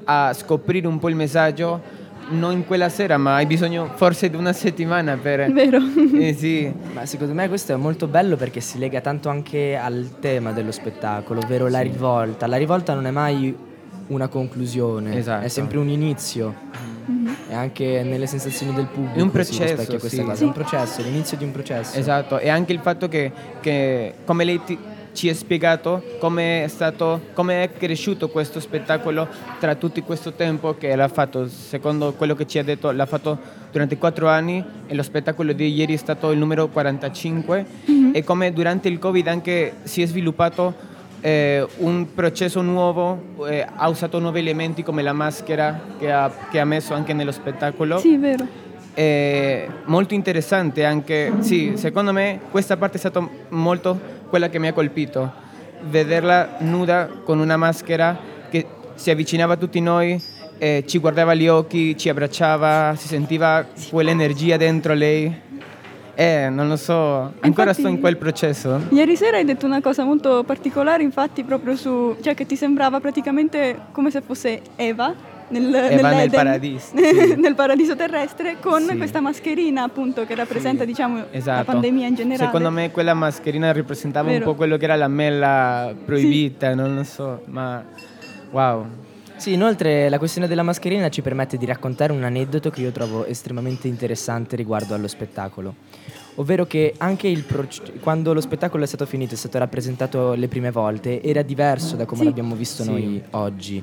a 0.04 0.32
scoprire 0.34 0.86
un 0.86 0.98
po' 0.98 1.08
il 1.08 1.14
messaggio, 1.16 1.98
non 2.30 2.52
in 2.52 2.66
quella 2.66 2.88
sera, 2.88 3.16
ma 3.16 3.36
hai 3.36 3.46
bisogno 3.46 3.90
forse 3.94 4.28
di 4.30 4.36
una 4.36 4.52
settimana 4.52 5.16
per... 5.16 5.50
Vero. 5.52 5.78
Eh, 6.14 6.34
sì. 6.34 6.72
Ma 6.92 7.04
secondo 7.06 7.32
me 7.34 7.48
questo 7.48 7.72
è 7.72 7.76
molto 7.76 8.06
bello 8.08 8.36
perché 8.36 8.60
si 8.60 8.78
lega 8.78 9.00
tanto 9.00 9.28
anche 9.28 9.76
al 9.76 10.18
tema 10.20 10.52
dello 10.52 10.70
spettacolo, 10.72 11.40
ovvero 11.42 11.68
la 11.68 11.80
rivolta. 11.80 12.46
La 12.46 12.56
rivolta 12.56 12.94
non 12.94 13.06
è 13.06 13.10
mai 13.10 13.56
una 14.10 14.28
conclusione, 14.28 15.16
Esatto. 15.16 15.44
è 15.44 15.48
sempre 15.48 15.78
un 15.78 15.88
inizio. 15.88 16.54
Mhm. 17.06 17.36
E 17.48 17.54
anche 17.54 18.02
nelle 18.04 18.26
sensazioni 18.26 18.72
del 18.74 18.86
pubblico 18.86 19.18
È 19.18 19.22
un 19.22 19.28
si 19.28 19.32
processo, 19.32 19.62
rispecchia 19.62 19.98
questa 19.98 20.16
sì. 20.18 20.22
cosa. 20.22 20.36
Sì. 20.36 20.42
È 20.42 20.46
un 20.46 20.52
processo, 20.52 21.02
l'inizio 21.02 21.36
di 21.36 21.44
un 21.44 21.52
processo. 21.52 21.98
Esatto, 21.98 22.38
e 22.38 22.48
anche 22.48 22.72
il 22.72 22.80
fatto 22.80 23.08
che, 23.08 23.32
che 23.60 24.14
come 24.24 24.44
lei 24.44 24.60
ti- 24.64 24.78
ci 25.12 25.28
ha 25.28 25.34
spiegato 25.34 26.04
come 26.20 26.62
è 26.62 26.68
stato, 26.68 27.20
come 27.32 27.64
è 27.64 27.72
cresciuto 27.72 28.28
questo 28.28 28.60
spettacolo 28.60 29.26
tra 29.58 29.74
tutto 29.74 30.00
questo 30.04 30.34
tempo 30.34 30.76
che 30.76 30.94
l'ha 30.94 31.08
fatto, 31.08 31.48
secondo 31.48 32.12
quello 32.12 32.34
che 32.36 32.46
ci 32.46 32.58
ha 32.58 32.62
detto, 32.62 32.92
l'ha 32.92 33.06
fatto 33.06 33.36
durante 33.72 33.98
quattro 33.98 34.28
anni 34.28 34.64
e 34.86 34.94
lo 34.94 35.02
spettacolo 35.02 35.52
di 35.52 35.72
ieri 35.74 35.94
è 35.94 35.96
stato 35.96 36.30
il 36.30 36.38
numero 36.38 36.68
45 36.68 37.66
e 38.12 38.22
come 38.22 38.52
durante 38.52 38.86
il 38.88 39.00
Covid 39.00 39.26
anche 39.26 39.74
si 39.82 40.00
è 40.00 40.06
sviluppato 40.06 40.74
eh, 41.20 41.66
un 41.78 42.06
processo 42.14 42.60
nuovo, 42.62 43.46
eh, 43.48 43.66
ha 43.72 43.88
usato 43.88 44.18
nuovi 44.18 44.40
elementi 44.40 44.82
come 44.82 45.02
la 45.02 45.12
maschera 45.12 45.80
che 45.98 46.10
ha, 46.10 46.30
che 46.50 46.58
ha 46.58 46.64
messo 46.64 46.94
anche 46.94 47.12
nello 47.12 47.32
spettacolo. 47.32 47.98
Sì, 47.98 48.16
vero. 48.16 48.46
È 48.92 49.66
molto 49.84 50.14
interessante 50.14 50.84
anche, 50.84 51.32
sì, 51.40 51.72
secondo 51.76 52.12
me 52.12 52.40
questa 52.50 52.76
parte 52.76 52.96
è 52.96 52.98
stata 52.98 53.26
molto 53.50 53.98
quella 54.28 54.48
che 54.48 54.58
mi 54.58 54.68
ha 54.68 54.72
colpito, 54.72 55.32
vederla 55.88 56.56
nuda 56.58 57.08
con 57.24 57.38
una 57.38 57.56
maschera 57.56 58.18
che 58.50 58.66
si 58.94 59.10
avvicinava 59.10 59.54
a 59.54 59.56
tutti 59.56 59.80
noi, 59.80 60.20
eh, 60.58 60.84
ci 60.86 60.98
guardava 60.98 61.32
agli 61.32 61.48
occhi, 61.48 61.96
ci 61.96 62.08
abbracciava, 62.08 62.94
si 62.96 63.08
sentiva 63.08 63.64
quell'energia 63.90 64.56
dentro 64.56 64.92
lei. 64.92 65.48
Eh, 66.14 66.48
non 66.50 66.68
lo 66.68 66.76
so, 66.76 66.94
ancora 67.40 67.46
Infatti- 67.46 67.80
sto 67.80 67.88
in 67.88 68.00
quel 68.00 68.16
processo. 68.16 68.80
Ieri 68.90 69.16
sera 69.16 69.36
hai 69.38 69.44
detto 69.44 69.66
una 69.66 69.80
cosa 69.80 70.04
molto 70.04 70.42
particolare, 70.44 71.02
infatti 71.02 71.44
proprio 71.44 71.76
su, 71.76 72.16
cioè 72.20 72.34
che 72.34 72.46
ti 72.46 72.56
sembrava 72.56 73.00
praticamente 73.00 73.76
come 73.92 74.10
se 74.10 74.20
fosse 74.20 74.60
Eva 74.76 75.14
nel, 75.48 75.74
Eva 75.74 76.10
nel 76.10 76.30
paradiso, 76.30 76.92
sì. 76.96 77.34
nel 77.40 77.54
paradiso 77.54 77.96
terrestre 77.96 78.56
con 78.60 78.82
Sì. 78.82 78.96
questa 78.96 79.20
mascherina 79.20 79.82
appunto 79.82 80.24
che 80.24 80.34
rappresenta 80.34 80.84
diciamo 80.84 81.16
la 81.16 81.26
Esatto. 81.30 81.64
pandemia 81.64 82.06
in 82.06 82.14
generale. 82.14 82.44
Secondo 82.44 82.70
me 82.70 82.90
quella 82.90 83.14
mascherina 83.14 83.72
rappresentava 83.72 84.28
Vero. 84.28 84.44
un 84.44 84.50
po' 84.52 84.56
quello 84.56 84.76
che 84.76 84.84
era 84.84 84.96
la 84.96 85.08
mela 85.08 85.92
proibita, 86.04 86.74
non 86.74 86.94
lo 86.94 87.02
so, 87.04 87.42
ma 87.46 87.82
wow. 88.50 88.86
Sì, 89.40 89.54
inoltre 89.54 90.10
la 90.10 90.18
questione 90.18 90.46
della 90.46 90.62
mascherina 90.62 91.08
ci 91.08 91.22
permette 91.22 91.56
di 91.56 91.64
raccontare 91.64 92.12
un 92.12 92.22
aneddoto 92.24 92.68
che 92.68 92.82
io 92.82 92.90
trovo 92.90 93.24
estremamente 93.24 93.88
interessante 93.88 94.54
riguardo 94.54 94.92
allo 94.92 95.08
spettacolo. 95.08 95.74
Ovvero 96.34 96.66
che 96.66 96.92
anche 96.98 97.26
il 97.26 97.44
proce- 97.44 97.94
quando 98.00 98.34
lo 98.34 98.42
spettacolo 98.42 98.84
è 98.84 98.86
stato 98.86 99.06
finito, 99.06 99.32
è 99.32 99.38
stato 99.38 99.56
rappresentato 99.56 100.34
le 100.34 100.46
prime 100.46 100.70
volte, 100.70 101.22
era 101.22 101.40
diverso 101.40 101.96
da 101.96 102.04
come 102.04 102.20
Sì. 102.20 102.26
l'abbiamo 102.26 102.54
visto 102.54 102.82
Sì. 102.82 102.90
noi 102.90 103.22
oggi. 103.30 103.82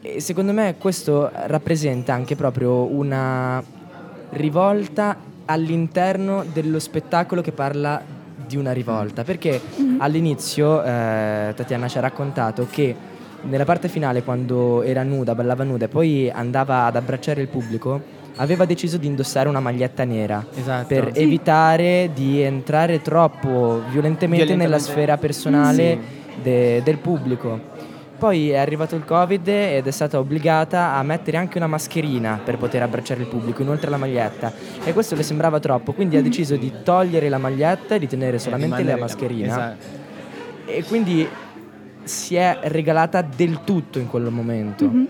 E 0.00 0.20
secondo 0.20 0.52
me 0.52 0.76
questo 0.78 1.28
rappresenta 1.46 2.14
anche 2.14 2.36
proprio 2.36 2.84
una 2.84 3.60
rivolta 4.30 5.16
all'interno 5.46 6.44
dello 6.52 6.78
spettacolo 6.78 7.40
che 7.42 7.50
parla 7.50 8.00
di 8.46 8.56
una 8.56 8.70
rivolta. 8.70 9.24
Perché 9.24 9.60
all'inizio 9.98 10.84
eh, 10.84 11.52
Tatiana 11.56 11.88
ci 11.88 11.98
ha 11.98 12.00
raccontato 12.00 12.68
che 12.70 13.18
nella 13.42 13.64
parte 13.64 13.88
finale, 13.88 14.22
quando 14.22 14.82
era 14.82 15.02
nuda, 15.02 15.34
ballava 15.34 15.64
nuda 15.64 15.86
e 15.86 15.88
poi 15.88 16.30
andava 16.32 16.84
ad 16.86 16.96
abbracciare 16.96 17.40
il 17.40 17.48
pubblico, 17.48 18.18
aveva 18.36 18.64
deciso 18.64 18.96
di 18.96 19.06
indossare 19.06 19.48
una 19.48 19.60
maglietta 19.60 20.04
nera 20.04 20.44
Esatto. 20.54 20.86
per 20.86 21.10
Sì. 21.14 21.20
evitare 21.22 22.10
di 22.14 22.40
entrare 22.40 23.00
troppo 23.02 23.82
violentemente, 23.90 24.44
nella 24.44 24.76
Violentemente. 24.76 24.78
sfera 24.78 25.16
personale 25.16 25.98
Sì. 26.34 26.42
de- 26.42 26.80
del 26.84 26.98
pubblico. 26.98 27.68
Poi 28.18 28.50
è 28.50 28.58
arrivato 28.58 28.96
il 28.96 29.04
Covid 29.06 29.48
ed 29.48 29.86
è 29.86 29.90
stata 29.90 30.18
obbligata 30.18 30.92
a 30.94 31.02
mettere 31.02 31.38
anche 31.38 31.56
una 31.56 31.66
mascherina 31.66 32.38
per 32.44 32.58
poter 32.58 32.82
abbracciare 32.82 33.22
il 33.22 33.26
pubblico, 33.26 33.62
inoltre 33.62 33.86
alla 33.86 33.96
maglietta. 33.96 34.52
E 34.84 34.92
questo 34.92 35.14
le 35.14 35.22
sembrava 35.22 35.58
troppo, 35.58 35.92
quindi 35.94 36.18
ha 36.18 36.22
deciso 36.22 36.56
di 36.56 36.70
togliere 36.82 37.30
la 37.30 37.38
maglietta 37.38 37.94
e 37.94 37.98
di 37.98 38.06
tenere 38.06 38.38
solamente 38.38 38.82
la 38.84 38.92
la- 38.94 38.98
mascherina. 39.00 39.46
esatto. 39.46 39.86
E 40.66 40.84
quindi 40.84 41.26
si 42.04 42.34
è 42.36 42.58
regalata 42.62 43.22
del 43.22 43.60
tutto 43.64 43.98
in 43.98 44.08
quel 44.08 44.30
momento. 44.30 44.84
Mhm. 44.84 45.06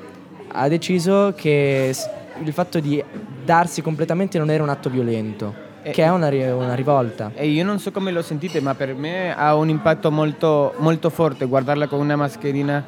Ha 0.53 0.69
deciso 0.69 1.33
che 1.37 1.95
il 2.43 2.53
fatto 2.53 2.81
di 2.81 3.03
darsi 3.45 3.83
completamente 3.83 4.39
non 4.39 4.51
era 4.51 4.63
un 4.63 4.69
atto 4.69 4.91
violento, 4.91 5.55
E- 5.83 5.91
che 5.91 6.03
è 6.03 6.11
una, 6.11 6.29
una 6.29 6.75
rivolta. 6.75 7.31
E 7.35 7.49
io 7.49 7.65
non 7.65 7.79
so 7.79 7.91
come 7.91 8.11
lo 8.11 8.23
sentite, 8.23 8.61
ma 8.61 8.75
per 8.75 8.95
me 8.95 9.35
ha 9.35 9.55
un 9.55 9.69
impatto 9.69 10.11
molto, 10.11 10.75
molto 10.79 11.11
forte 11.11 11.45
guardarla 11.47 11.87
con 11.87 12.01
una 12.01 12.17
mascherina 12.17 12.85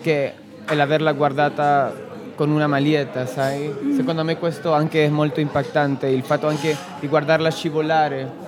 che 0.00 0.32
è 0.64 0.74
l'averla 0.74 1.12
guardata 1.12 2.12
con 2.34 2.50
una 2.50 2.66
maglietta, 2.66 3.26
sai? 3.26 3.72
Secondo 3.94 4.24
me 4.24 4.36
questo 4.38 4.72
anche 4.72 5.04
è 5.04 5.08
molto 5.08 5.40
impattante, 5.40 6.08
il 6.08 6.22
fatto 6.24 6.48
anche 6.48 6.76
di 6.98 7.06
guardarla 7.06 7.50
scivolare. 7.50 8.42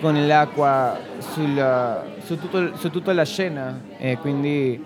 Con 0.00 0.26
l'acqua 0.26 0.98
sul, 1.18 2.02
su, 2.24 2.38
tutto, 2.38 2.76
su 2.76 2.90
tutta 2.90 3.12
la 3.12 3.24
scena 3.24 3.80
e 3.96 4.18
quindi 4.18 4.82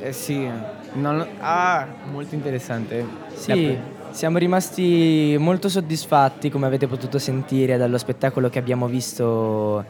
eh, 0.00 0.12
sì, 0.12 0.48
non, 0.94 1.26
ah, 1.40 1.86
molto 2.10 2.34
interessante. 2.34 3.04
Sì, 3.34 3.76
siamo 4.10 4.38
rimasti 4.38 5.36
molto 5.38 5.68
soddisfatti, 5.68 6.50
come 6.50 6.66
avete 6.66 6.86
potuto 6.86 7.18
sentire, 7.18 7.76
dallo 7.76 7.98
spettacolo 7.98 8.48
che 8.48 8.58
abbiamo 8.58 8.86
visto 8.86 9.84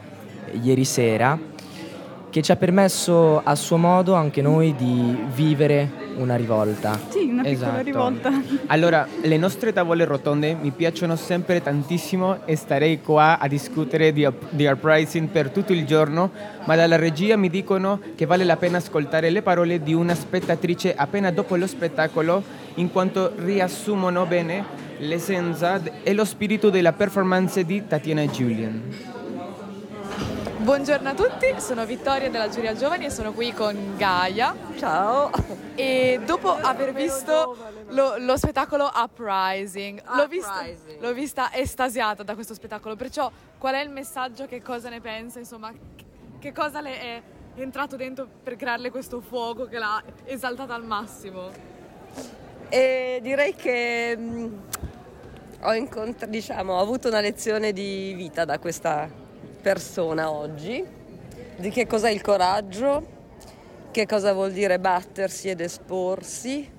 ieri 0.61 0.85
sera, 0.85 1.37
che 2.31 2.41
ci 2.41 2.51
ha 2.51 2.55
permesso 2.55 3.41
a 3.43 3.55
suo 3.55 3.75
modo 3.75 4.13
anche 4.13 4.41
noi 4.41 4.73
di 4.75 5.17
vivere 5.35 5.99
una 6.15 6.35
rivolta. 6.37 6.97
Sì, 7.09 7.27
una 7.29 7.43
piccola 7.43 7.67
Esatto. 7.67 7.83
rivolta. 7.83 8.31
Allora, 8.67 9.05
le 9.21 9.37
nostre 9.37 9.73
tavole 9.73 10.05
rotonde 10.05 10.55
mi 10.59 10.71
piacciono 10.71 11.17
sempre 11.17 11.61
tantissimo 11.61 12.45
e 12.45 12.55
starei 12.55 13.01
qua 13.01 13.37
a 13.37 13.47
discutere 13.49 14.13
di, 14.13 14.25
di 14.49 14.65
uprising 14.65 15.27
per 15.27 15.49
tutto 15.49 15.73
il 15.73 15.85
giorno, 15.85 16.31
ma 16.63 16.75
dalla 16.77 16.95
regia 16.95 17.35
mi 17.35 17.49
dicono 17.49 17.99
che 18.15 18.25
vale 18.25 18.45
la 18.45 18.55
pena 18.55 18.77
ascoltare 18.77 19.29
le 19.29 19.41
parole 19.41 19.83
di 19.83 19.93
una 19.93 20.15
spettatrice 20.15 20.95
appena 20.95 21.31
dopo 21.31 21.57
lo 21.57 21.67
spettacolo, 21.67 22.41
in 22.75 22.91
quanto 22.93 23.33
riassumono 23.35 24.25
bene 24.25 24.63
l'essenza 24.99 25.81
e 26.01 26.13
lo 26.13 26.23
spirito 26.23 26.69
della 26.69 26.93
performance 26.93 27.65
di 27.65 27.85
Tatiana 27.87 28.25
Julian. 28.25 29.19
Buongiorno 30.61 31.09
a 31.09 31.13
tutti, 31.15 31.59
sono 31.59 31.87
Vittoria 31.87 32.29
della 32.29 32.47
Giuria 32.47 32.75
Giovani 32.75 33.05
e 33.05 33.09
sono 33.09 33.33
qui 33.33 33.51
con 33.51 33.95
Gaia. 33.97 34.55
Ciao! 34.77 35.31
E 35.73 36.19
dopo 36.23 36.51
aver 36.51 36.93
visto 36.93 37.57
lo, 37.87 38.17
lo 38.19 38.37
spettacolo 38.37 38.87
Uprising, 38.93 40.03
l'ho, 40.15 40.27
vista, 40.27 40.63
l'ho 40.99 41.13
vista 41.13 41.51
estasiata 41.51 42.21
da 42.21 42.35
questo 42.35 42.53
spettacolo, 42.53 42.95
perciò 42.95 43.31
qual 43.57 43.73
è 43.73 43.81
il 43.81 43.89
messaggio, 43.89 44.45
che 44.45 44.61
cosa 44.61 44.89
ne 44.89 45.01
pensa, 45.01 45.39
insomma, 45.39 45.73
che 46.37 46.51
cosa 46.51 46.79
le 46.79 46.99
è 46.99 47.21
entrato 47.55 47.95
dentro 47.95 48.27
per 48.43 48.55
crearle 48.55 48.91
questo 48.91 49.19
fuoco 49.19 49.65
che 49.65 49.79
l'ha 49.79 49.99
esaltata 50.25 50.75
al 50.75 50.85
massimo? 50.85 51.49
E 52.69 53.17
direi 53.23 53.55
che 53.55 54.15
mh, 54.15 54.61
ho, 55.61 55.73
incont- 55.73 56.25
diciamo, 56.27 56.73
ho 56.73 56.79
avuto 56.79 57.07
una 57.07 57.19
lezione 57.19 57.73
di 57.73 58.13
vita 58.13 58.45
da 58.45 58.59
questa 58.59 59.20
persona 59.61 60.31
oggi, 60.31 60.83
di 61.55 61.69
che 61.69 61.87
cos'è 61.87 62.09
il 62.09 62.21
coraggio, 62.21 63.19
che 63.91 64.05
cosa 64.05 64.33
vuol 64.33 64.51
dire 64.51 64.79
battersi 64.79 65.49
ed 65.49 65.61
esporsi, 65.61 66.69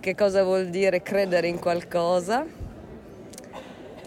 che 0.00 0.14
cosa 0.14 0.42
vuol 0.42 0.68
dire 0.68 1.02
credere 1.02 1.48
in 1.48 1.58
qualcosa 1.58 2.44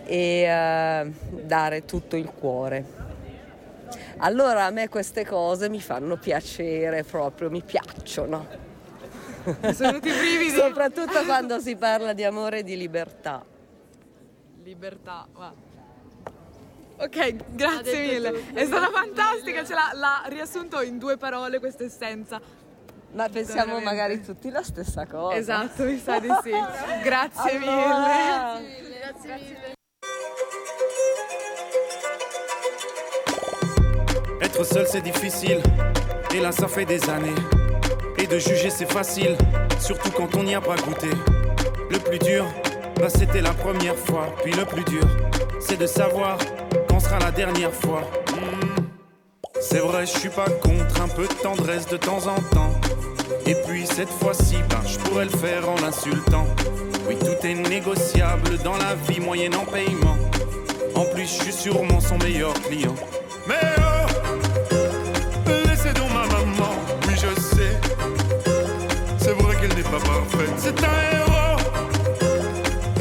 e 0.05 0.41
eh, 0.41 1.11
dare 1.43 1.85
tutto 1.85 2.15
il 2.15 2.31
cuore. 2.31 2.97
Allora 4.17 4.65
a 4.65 4.69
me 4.69 4.89
queste 4.89 5.25
cose 5.25 5.69
mi 5.69 5.79
fanno 5.79 6.17
piacere 6.17 7.03
proprio, 7.03 7.49
mi 7.49 7.61
piacciono. 7.61 8.67
Sono 9.43 9.73
venuti 9.73 10.09
i 10.09 10.13
brividi. 10.13 10.49
Soprattutto 10.49 11.23
quando 11.25 11.59
si 11.59 11.75
parla 11.75 12.13
di 12.13 12.23
amore 12.23 12.59
e 12.59 12.63
di 12.63 12.75
libertà. 12.75 13.43
Libertà, 14.63 15.27
va. 15.33 15.68
Ok, 17.01 17.35
grazie 17.55 17.99
mille. 18.07 18.43
È 18.53 18.65
stata 18.65 18.89
fantastica, 18.91 19.63
ce 19.63 19.73
l'ha, 19.73 19.91
l'ha 19.93 20.23
riassunto 20.27 20.81
in 20.81 20.97
due 20.97 21.15
parole 21.17 21.59
questa 21.59 21.83
essenza. 21.85 22.41
Ma 23.13 23.27
pensiamo 23.29 23.75
Veramente. 23.77 23.85
magari 23.85 24.21
tutti 24.23 24.49
la 24.49 24.61
stessa 24.61 25.05
cosa. 25.07 25.35
Esatto, 25.35 25.83
mi 25.83 25.97
sa 25.97 26.19
di 26.19 26.27
sì. 26.43 26.51
Grazie 27.01 27.57
Allora. 27.57 28.59
mille. 28.59 28.99
Grazie 28.99 29.33
mille. 29.35 29.77
Être 34.41 34.63
seul 34.65 34.85
c'est 34.87 35.01
difficile, 35.01 35.61
et 36.33 36.39
là 36.41 36.51
ça 36.51 36.67
fait 36.67 36.85
des 36.85 37.09
années. 37.09 37.33
Et 38.17 38.27
de 38.27 38.37
juger 38.37 38.69
c'est 38.69 38.91
facile, 38.91 39.37
surtout 39.79 40.11
quand 40.11 40.35
on 40.35 40.43
n'y 40.43 40.53
a 40.55 40.61
pas 40.61 40.75
goûté. 40.75 41.09
Le 41.89 41.97
plus 41.97 42.19
dur, 42.19 42.45
bah 42.97 43.09
c'était 43.09 43.41
la 43.41 43.53
première 43.53 43.95
fois. 43.95 44.27
Puis 44.43 44.51
le 44.51 44.65
plus 44.65 44.83
dur, 44.83 45.07
c'est 45.61 45.77
de 45.77 45.87
savoir 45.87 46.37
sera 46.99 47.19
la 47.19 47.31
dernière 47.31 47.73
fois. 47.73 48.01
Hmm. 48.31 48.83
C'est 49.61 49.79
vrai, 49.79 50.05
je 50.05 50.17
suis 50.17 50.29
pas 50.29 50.49
contre 50.49 51.01
un 51.01 51.07
peu 51.07 51.27
de 51.27 51.33
tendresse 51.43 51.87
de 51.87 51.97
temps 51.97 52.27
en 52.27 52.39
temps. 52.55 52.73
Et 53.45 53.55
puis 53.67 53.85
cette 53.85 54.09
fois-ci, 54.09 54.57
ben, 54.69 54.81
je 54.85 54.97
pourrais 54.99 55.25
le 55.25 55.31
faire 55.31 55.69
en 55.69 55.75
l'insultant. 55.81 56.45
Oui, 57.07 57.17
tout 57.17 57.45
est 57.45 57.55
négociable 57.55 58.57
dans 58.63 58.77
la 58.77 58.95
vie 59.07 59.19
moyenne 59.19 59.55
en 59.55 59.65
paiement. 59.65 60.17
En 60.95 61.05
plus, 61.05 61.23
je 61.23 61.43
suis 61.43 61.53
sûrement 61.53 61.99
son 61.99 62.17
meilleur 62.19 62.53
client. 62.53 62.95
Mais 63.47 63.55
oh, 63.79 64.07
laissez 65.67 65.93
donc 65.93 66.09
ma 66.13 66.25
maman, 66.27 66.75
oui 67.07 67.13
je 67.15 67.41
sais. 67.41 67.79
C'est 69.17 69.33
vrai 69.33 69.55
qu'elle 69.55 69.75
n'est 69.75 69.83
pas 69.83 69.99
parfaite, 69.99 70.53
c'est 70.57 70.83
un 70.83 70.97
héros. 71.13 71.59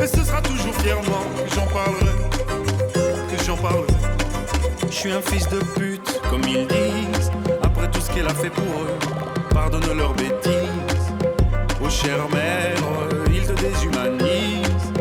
Et 0.02 0.06
ce 0.06 0.22
sera 0.24 0.40
toujours 0.40 0.74
fièrement 0.76 1.24
que 1.44 1.54
j'en 1.54 1.66
parlerai, 1.66 2.17
Je 4.88 4.94
suis 4.94 5.12
un 5.12 5.20
fils 5.20 5.48
de 5.48 5.58
pute, 5.76 6.20
comme 6.30 6.42
ils 6.42 6.66
disent. 6.66 7.30
Après 7.62 7.90
tout 7.90 8.00
ce 8.00 8.10
qu'elle 8.10 8.26
a 8.26 8.34
fait 8.34 8.50
pour 8.50 8.64
eux, 8.64 8.98
pardonne 9.50 9.96
leurs 9.96 10.14
bêtises. 10.14 11.12
Oh 11.82 11.88
chère 11.88 12.28
mère, 12.30 12.76
ils 13.32 13.46
te 13.46 13.52
déshumanisent. 13.52 14.92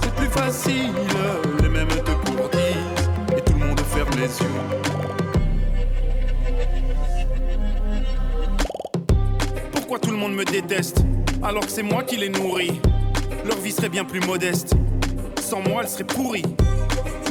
C'est 0.00 0.14
plus 0.14 0.28
facile, 0.28 0.92
les 1.62 1.68
mêmes 1.68 1.88
te 1.88 2.12
courtisent. 2.30 3.10
Et 3.36 3.40
tout 3.42 3.52
le 3.58 3.66
monde 3.66 3.80
ferme 3.80 4.10
les 4.16 4.22
yeux. 4.22 4.60
Pourquoi 9.72 9.98
tout 9.98 10.10
le 10.10 10.16
monde 10.16 10.34
me 10.34 10.44
déteste 10.44 11.04
alors 11.42 11.64
que 11.64 11.70
c'est 11.70 11.82
moi 11.82 12.02
qui 12.02 12.16
les 12.16 12.30
nourris? 12.30 12.80
Leur 13.46 13.58
vie 13.58 13.72
serait 13.72 13.90
bien 13.90 14.04
plus 14.04 14.20
modeste. 14.20 14.74
Sans 15.40 15.60
moi, 15.60 15.82
elle 15.82 15.88
serait 15.88 16.04
pourrie. 16.04 16.44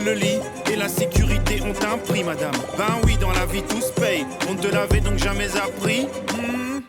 Le 0.05 0.13
lit 0.13 0.39
et 0.71 0.75
la 0.75 0.87
sécurité 0.87 1.59
ont 1.63 1.91
un 1.91 1.97
prix, 1.97 2.23
madame. 2.23 2.53
Ben 2.77 3.01
oui, 3.05 3.17
dans 3.17 3.31
la 3.31 3.47
vie 3.47 3.63
tout 3.63 3.81
se 3.81 3.91
paye. 3.91 4.23
On 4.47 4.53
ne 4.53 4.59
te 4.59 4.67
l'avait 4.67 4.99
donc 4.99 5.17
jamais 5.17 5.47
appris. 5.57 6.07
Hmm. 6.37 6.81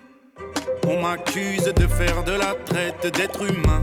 On 0.87 1.01
m'accuse 1.01 1.65
de 1.65 1.87
faire 1.87 2.25
de 2.25 2.33
la 2.33 2.55
traite 2.67 3.17
d'être 3.17 3.43
humain. 3.43 3.83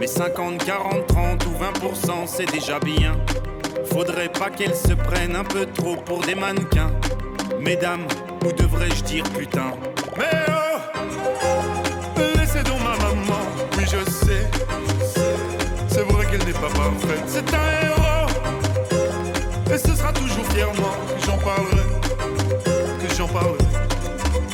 Mais 0.00 0.08
50, 0.08 0.64
40, 0.64 1.06
30 1.06 1.46
ou 1.46 1.50
20%, 1.86 2.26
c'est 2.26 2.50
déjà 2.50 2.80
bien. 2.80 3.16
Faudrait 3.92 4.28
pas 4.28 4.50
qu'elles 4.50 4.74
se 4.74 4.94
prennent 4.94 5.36
un 5.36 5.44
peu 5.44 5.66
trop 5.66 5.94
pour 5.94 6.22
des 6.22 6.34
mannequins. 6.34 6.90
Mesdames, 7.60 8.08
ou 8.44 8.50
devrais-je 8.50 9.04
dire 9.04 9.24
putain? 9.38 9.70
Mais 10.18 10.24
oh 10.48 12.20
Laissez 12.36 12.64
donc 12.64 12.80
ma 12.80 12.96
maman, 12.96 13.46
oui 13.78 13.84
je 13.84 14.10
sais. 14.10 14.50
C'est 15.86 16.02
vrai 16.10 16.26
qu'elle 16.26 16.44
n'est 16.44 16.52
pas 16.52 16.72
parfaite, 16.74 17.22
c'est 17.28 17.54
un 17.54 17.86
héros. 17.86 18.03
Et 19.74 19.78
ce 19.78 19.92
sera 19.96 20.12
toujours 20.12 20.46
fièrement 20.52 20.94
que 21.18 21.26
j'en 21.26 21.36
parlerai, 21.38 21.82
que 22.64 23.14
j'en 23.16 23.26
parlerai. 23.26 23.58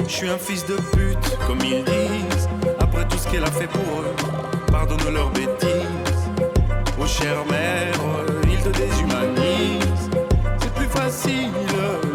Je 0.09 0.11
suis 0.11 0.31
un 0.31 0.39
fils 0.39 0.65
de 0.65 0.77
pute, 0.77 1.37
comme 1.47 1.59
ils 1.61 1.85
disent. 1.85 2.49
Après 2.79 3.07
tout 3.07 3.19
ce 3.19 3.29
qu'elle 3.29 3.45
a 3.45 3.51
fait 3.51 3.67
pour 3.67 3.83
eux, 3.83 4.15
pardonne 4.73 5.13
leurs 5.13 5.29
bêtises. 5.29 6.25
Oh 6.99 7.07
chère 7.07 7.45
mère, 7.51 7.93
ils 8.45 8.61
te 8.61 8.71
déshumanisent. 8.71 10.09
C'est 10.59 10.73
plus 10.73 10.89
facile, 10.89 11.51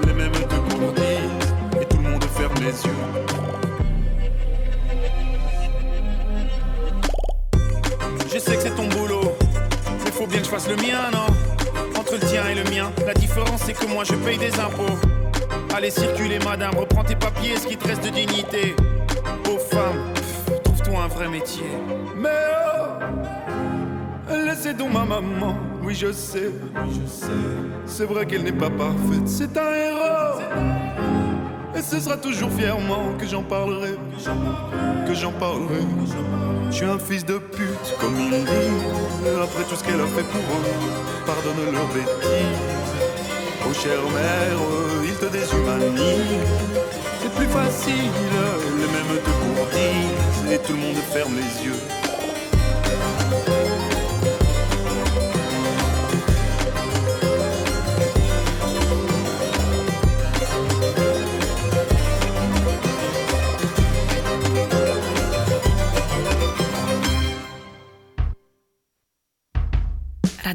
les 0.08 0.14
mêmes 0.14 0.32
te 0.32 0.56
courtisent. 0.74 1.54
Et 1.80 1.86
tout 1.86 1.98
le 1.98 2.10
monde 2.10 2.24
ferme 2.36 2.56
les 2.56 2.86
yeux. 2.86 3.04
Je 8.34 8.40
sais 8.40 8.56
que 8.56 8.62
c'est 8.64 8.76
ton 8.76 8.88
boulot, 8.88 9.32
mais 10.04 10.12
faut 10.12 10.26
bien 10.26 10.40
que 10.40 10.46
je 10.46 10.50
fasse 10.50 10.68
le 10.68 10.76
mien, 10.78 11.12
non? 11.14 11.45
Le 12.16 12.22
tien 12.22 12.48
et 12.48 12.56
le 12.56 12.64
mien, 12.72 12.94
la 13.06 13.14
différence 13.14 13.64
c'est 13.66 13.74
que 13.74 13.86
moi 13.88 14.06
je 14.06 14.14
paye 14.14 14.38
des 14.38 14.58
impôts. 14.58 14.98
Allez 15.76 15.92
circuler 15.92 16.40
madame, 16.40 16.74
reprends 16.78 17.04
tes 17.04 17.18
papiers, 17.18 17.58
ce 17.58 17.68
qui 17.68 17.76
te 17.76 17.86
reste 17.86 18.06
de 18.06 18.10
dignité. 18.10 18.74
Aux 19.52 19.58
femmes, 19.58 20.14
trouve-toi 20.64 21.04
un 21.04 21.08
vrai 21.10 21.28
métier. 21.28 21.66
Mais 22.16 22.30
oh, 24.30 24.34
laissez 24.46 24.74
donc 24.74 24.94
ma 24.94 25.04
maman, 25.04 25.58
oui 25.84 25.94
je 25.94 26.14
sais, 26.14 26.52
je 26.88 27.06
sais. 27.06 27.28
C'est 27.86 28.06
vrai 28.06 28.26
qu'elle 28.26 28.44
n'est 28.44 28.54
pas 28.54 28.70
parfaite, 28.70 29.28
c'est 29.28 29.58
un 29.58 29.74
héros. 29.76 30.40
Et 31.76 31.82
ce 31.82 32.00
sera 32.00 32.16
toujours 32.16 32.50
fièrement 32.50 33.12
que 33.20 33.28
j'en 33.28 33.44
parlerai, 33.44 33.96
que 35.06 35.14
j'en 35.14 35.34
parlerai. 35.34 35.82
Je 36.76 36.80
suis 36.82 36.92
un 36.92 37.00
fils 37.00 37.24
de 37.24 37.38
pute, 37.38 37.96
comme 38.02 38.20
ils 38.20 38.32
disent. 38.32 39.42
Après 39.42 39.64
tout 39.64 39.78
ce 39.78 39.84
qu'elle 39.86 40.02
a 40.02 40.08
fait 40.08 40.24
pour 40.24 40.42
eux, 40.42 41.26
pardonne 41.26 41.74
leurs 41.74 41.88
bêtises. 41.88 42.60
Oh 43.66 43.74
chère 43.74 44.04
mère, 44.14 44.60
ils 45.06 45.16
te 45.16 45.28
déshumanisent. 45.28 46.44
C'est 47.22 47.34
plus 47.34 47.48
facile, 47.48 48.12
les 48.78 48.88
mêmes 48.88 49.22
te 49.24 49.30
courtisent. 49.30 50.52
Et 50.52 50.58
tout 50.58 50.74
le 50.74 50.80
monde 50.80 50.98
ferme 51.14 51.36
les 51.38 51.66
yeux. 51.66 52.05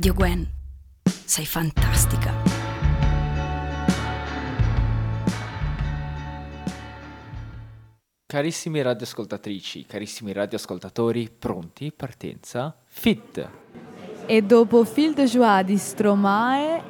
Radio 0.00 0.14
Gwen, 0.14 0.50
sei 1.26 1.44
fantastica. 1.44 2.32
Carissimi 8.24 8.80
radioascoltatrici, 8.80 9.84
carissimi 9.84 10.32
radioascoltatori, 10.32 11.28
pronti? 11.38 11.92
Partenza? 11.92 12.74
Fit! 12.86 13.50
E 14.24 14.40
dopo 14.40 14.84
Fil 14.84 15.12
de 15.12 15.26
Joie 15.26 15.64
di 15.64 15.76
Stromae, 15.76 16.82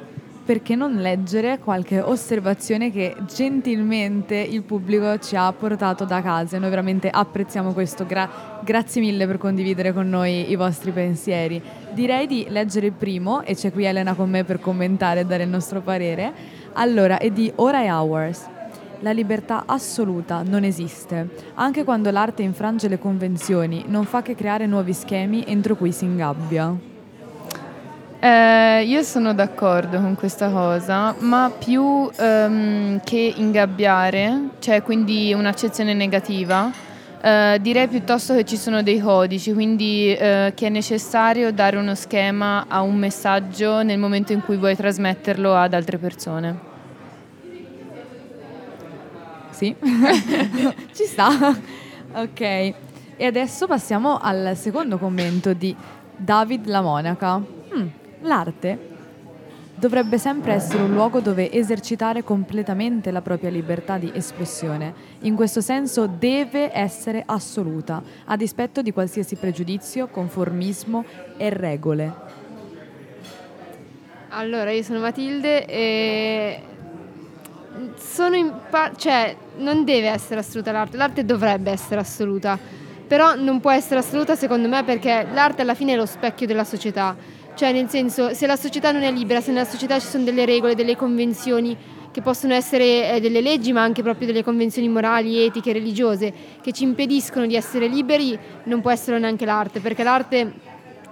perché 0.51 0.75
non 0.75 0.95
leggere 0.95 1.59
qualche 1.59 2.01
osservazione 2.01 2.91
che 2.91 3.15
gentilmente 3.25 4.35
il 4.35 4.63
pubblico 4.63 5.17
ci 5.19 5.37
ha 5.37 5.49
portato 5.53 6.03
da 6.03 6.21
casa? 6.21 6.59
Noi 6.59 6.69
veramente 6.69 7.09
apprezziamo 7.09 7.71
questo. 7.71 8.05
Gra- 8.05 8.59
grazie 8.61 8.99
mille 8.99 9.25
per 9.25 9.37
condividere 9.37 9.93
con 9.93 10.09
noi 10.09 10.51
i 10.51 10.57
vostri 10.57 10.91
pensieri. 10.91 11.61
Direi 11.93 12.27
di 12.27 12.47
leggere 12.49 12.87
il 12.87 12.91
primo, 12.91 13.43
e 13.43 13.55
c'è 13.55 13.71
qui 13.71 13.85
Elena 13.85 14.13
con 14.13 14.29
me 14.29 14.43
per 14.43 14.59
commentare 14.59 15.21
e 15.21 15.25
dare 15.25 15.43
il 15.43 15.49
nostro 15.49 15.79
parere. 15.79 16.33
Allora, 16.73 17.17
è 17.17 17.29
di 17.29 17.49
Ora 17.55 17.83
e 17.83 17.89
Hours. 17.89 18.45
La 18.99 19.11
libertà 19.11 19.63
assoluta 19.65 20.43
non 20.45 20.65
esiste. 20.65 21.29
Anche 21.53 21.85
quando 21.85 22.11
l'arte 22.11 22.41
infrange 22.41 22.89
le 22.89 22.99
convenzioni, 22.99 23.85
non 23.87 24.03
fa 24.03 24.21
che 24.21 24.35
creare 24.35 24.65
nuovi 24.65 24.91
schemi 24.91 25.45
entro 25.47 25.77
cui 25.77 25.93
si 25.93 26.03
ingabbia. 26.03 26.90
Eh, 28.23 28.83
io 28.85 29.01
sono 29.01 29.33
d'accordo 29.33 29.99
con 29.99 30.13
questa 30.13 30.49
cosa, 30.49 31.15
ma 31.21 31.51
più 31.57 32.07
ehm, 32.15 33.01
che 33.03 33.33
ingabbiare, 33.35 34.49
cioè 34.59 34.83
quindi 34.83 35.33
un'accezione 35.33 35.95
negativa, 35.95 36.71
eh, 37.19 37.57
direi 37.59 37.87
piuttosto 37.87 38.35
che 38.35 38.45
ci 38.45 38.57
sono 38.57 38.83
dei 38.83 38.99
codici, 38.99 39.53
quindi 39.53 40.13
eh, 40.13 40.51
che 40.55 40.67
è 40.67 40.69
necessario 40.69 41.51
dare 41.51 41.77
uno 41.77 41.95
schema 41.95 42.65
a 42.67 42.81
un 42.81 42.95
messaggio 42.95 43.81
nel 43.81 43.97
momento 43.97 44.33
in 44.33 44.41
cui 44.41 44.57
vuoi 44.57 44.75
trasmetterlo 44.75 45.55
ad 45.55 45.73
altre 45.73 45.97
persone. 45.97 46.59
Sì, 49.49 49.75
ci 50.93 51.05
sta. 51.05 51.29
Ok, 52.13 52.39
e 52.41 53.25
adesso 53.25 53.65
passiamo 53.65 54.19
al 54.19 54.51
secondo 54.55 54.99
commento 54.99 55.53
di 55.53 55.75
David 56.15 56.67
La 56.67 56.81
Monaca. 56.81 57.41
Hmm, 57.73 57.87
l'arte 58.21 58.89
dovrebbe 59.81 60.19
sempre 60.19 60.53
essere 60.53 60.83
un 60.83 60.93
luogo 60.93 61.21
dove 61.21 61.51
esercitare 61.51 62.23
completamente 62.23 63.09
la 63.09 63.21
propria 63.21 63.49
libertà 63.49 63.97
di 63.97 64.11
espressione. 64.13 64.93
In 65.21 65.35
questo 65.35 65.59
senso 65.59 66.05
deve 66.05 66.71
essere 66.71 67.23
assoluta, 67.25 68.03
a 68.25 68.37
dispetto 68.37 68.83
di 68.83 68.93
qualsiasi 68.93 69.35
pregiudizio, 69.37 70.07
conformismo 70.07 71.03
e 71.35 71.49
regole. 71.49 72.13
Allora, 74.29 74.71
io 74.71 74.83
sono 74.83 74.99
Matilde 74.99 75.65
e 75.65 76.61
sono 77.95 78.35
in 78.35 78.53
pa- 78.69 78.91
cioè 78.95 79.35
non 79.57 79.83
deve 79.83 80.09
essere 80.09 80.41
assoluta 80.41 80.71
l'arte, 80.71 80.97
l'arte 80.97 81.25
dovrebbe 81.25 81.71
essere 81.71 82.01
assoluta, 82.01 82.57
però 83.07 83.35
non 83.35 83.59
può 83.59 83.71
essere 83.71 83.99
assoluta 83.99 84.35
secondo 84.35 84.67
me 84.67 84.83
perché 84.83 85.25
l'arte 85.33 85.63
alla 85.63 85.73
fine 85.73 85.93
è 85.93 85.95
lo 85.95 86.05
specchio 86.05 86.47
della 86.47 86.63
società, 86.63 87.15
cioè 87.61 87.73
nel 87.73 87.89
senso 87.89 88.33
se 88.33 88.47
la 88.47 88.55
società 88.55 88.91
non 88.91 89.03
è 89.03 89.11
libera, 89.11 89.39
se 89.39 89.51
nella 89.51 89.65
società 89.65 89.99
ci 89.99 90.07
sono 90.07 90.23
delle 90.23 90.45
regole, 90.45 90.73
delle 90.73 90.95
convenzioni 90.95 91.77
che 92.09 92.19
possono 92.23 92.55
essere 92.55 93.11
eh, 93.11 93.19
delle 93.19 93.39
leggi 93.39 93.71
ma 93.71 93.83
anche 93.83 94.01
proprio 94.01 94.25
delle 94.25 94.43
convenzioni 94.43 94.89
morali, 94.89 95.37
etiche, 95.45 95.71
religiose 95.71 96.33
che 96.59 96.71
ci 96.71 96.81
impediscono 96.81 97.45
di 97.45 97.55
essere 97.55 97.85
liberi, 97.85 98.35
non 98.63 98.81
può 98.81 98.89
essere 98.89 99.19
neanche 99.19 99.45
l'arte, 99.45 99.79
perché 99.79 100.01
l'arte 100.01 100.51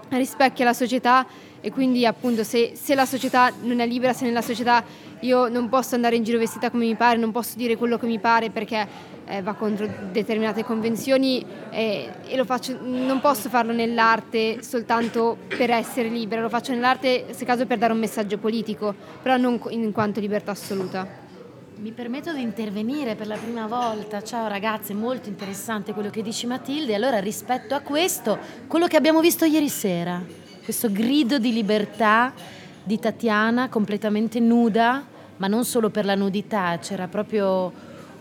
rispecchia 0.10 0.66
la 0.66 0.74
società 0.74 1.24
e 1.62 1.72
quindi 1.72 2.04
appunto 2.08 2.44
se, 2.44 2.72
se 2.74 2.96
la 2.96 3.06
società 3.06 3.54
non 3.62 3.80
è 3.80 3.86
libera, 3.86 4.14
se 4.14 4.26
nella 4.26 4.42
società 4.42 4.84
io 5.22 5.48
non 5.50 5.70
posso 5.70 5.96
andare 5.96 6.16
in 6.16 6.24
giro 6.24 6.38
vestita 6.38 6.70
come 6.70 6.86
mi 6.86 6.96
pare, 6.96 7.18
non 7.18 7.32
posso 7.32 7.58
dire 7.58 7.76
quello 7.76 7.98
che 7.98 8.06
mi 8.06 8.20
pare 8.20 8.50
perché 8.50 8.88
eh, 9.26 9.42
va 9.42 9.54
contro 9.54 9.88
determinate 10.12 10.64
convenzioni 10.64 11.46
eh, 11.70 12.10
e 12.26 12.46
faccio, 12.46 12.78
non 12.82 13.20
posso 13.20 13.50
farlo 13.50 13.74
nell'arte 13.74 14.64
soltanto 14.64 15.38
per 15.48 15.70
essere 15.72 16.10
libera, 16.10 16.42
lo 16.42 16.50
faccio 16.50 16.72
nell'arte 16.72 17.28
se 17.32 17.46
caso 17.46 17.66
per 17.66 17.78
dare 17.78 17.94
un 17.94 18.00
messaggio 18.00 18.38
politico, 18.38 18.94
però 19.22 19.38
non 19.38 19.60
in 19.70 19.92
quanto 19.92 20.20
libertà 20.20 20.52
assoluta. 20.52 21.28
Mi 21.76 21.92
permetto 21.92 22.34
di 22.34 22.42
intervenire 22.42 23.16
per 23.16 23.28
la 23.28 23.38
prima 23.38 23.66
volta. 23.66 24.22
Ciao 24.22 24.50
ragazze, 24.50 24.94
molto 24.94 25.30
interessante 25.30 25.94
quello 25.94 26.10
che 26.10 26.22
dici 26.22 26.46
Matilde. 26.46 26.94
Allora 26.94 27.20
rispetto 27.20 27.74
a 27.74 27.80
questo, 27.80 28.38
quello 28.68 28.86
che 28.88 28.98
abbiamo 28.98 29.22
visto 29.22 29.46
ieri 29.46 29.70
sera, 29.70 30.22
questo 30.62 30.92
grido 30.92 31.40
di 31.40 31.54
libertà 31.54 32.34
di 32.90 32.98
Tatiana 32.98 33.70
completamente 33.70 34.40
nuda, 34.40 35.06
ma 35.38 35.46
non 35.46 35.64
solo 35.64 35.92
per 35.92 36.06
la 36.06 36.16
nudità, 36.16 36.80
c'era 36.82 37.08
proprio 37.08 37.72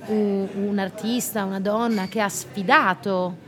un, 0.09 0.47
un 0.57 0.79
artista, 0.79 1.45
una 1.45 1.59
donna 1.59 2.07
che 2.07 2.21
ha 2.21 2.29
sfidato 2.29 3.47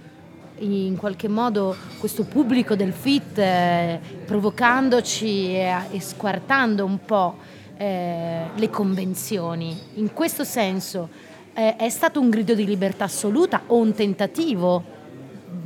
in 0.61 0.97
qualche 0.97 1.29
modo 1.29 1.77
questo 1.99 2.25
pubblico 2.25 2.75
del 2.75 2.95
fit, 2.95 3.37
eh, 3.37 4.01
provocandoci 4.25 5.57
e, 5.57 5.75
e, 5.91 6.01
squartando 6.01 6.87
un 6.87 7.05
po' 7.05 7.37
eh, 7.77 8.45
le 8.55 8.71
convenzioni. 8.71 9.79
In 9.97 10.15
questo 10.15 10.43
senso 10.43 11.11
eh, 11.53 11.77
è 11.77 11.91
stato 11.91 12.19
un 12.19 12.31
grido 12.31 12.55
di 12.55 12.65
libertà 12.65 13.05
assoluta 13.05 13.65
o 13.67 13.77
un 13.77 13.93
tentativo 13.93 14.83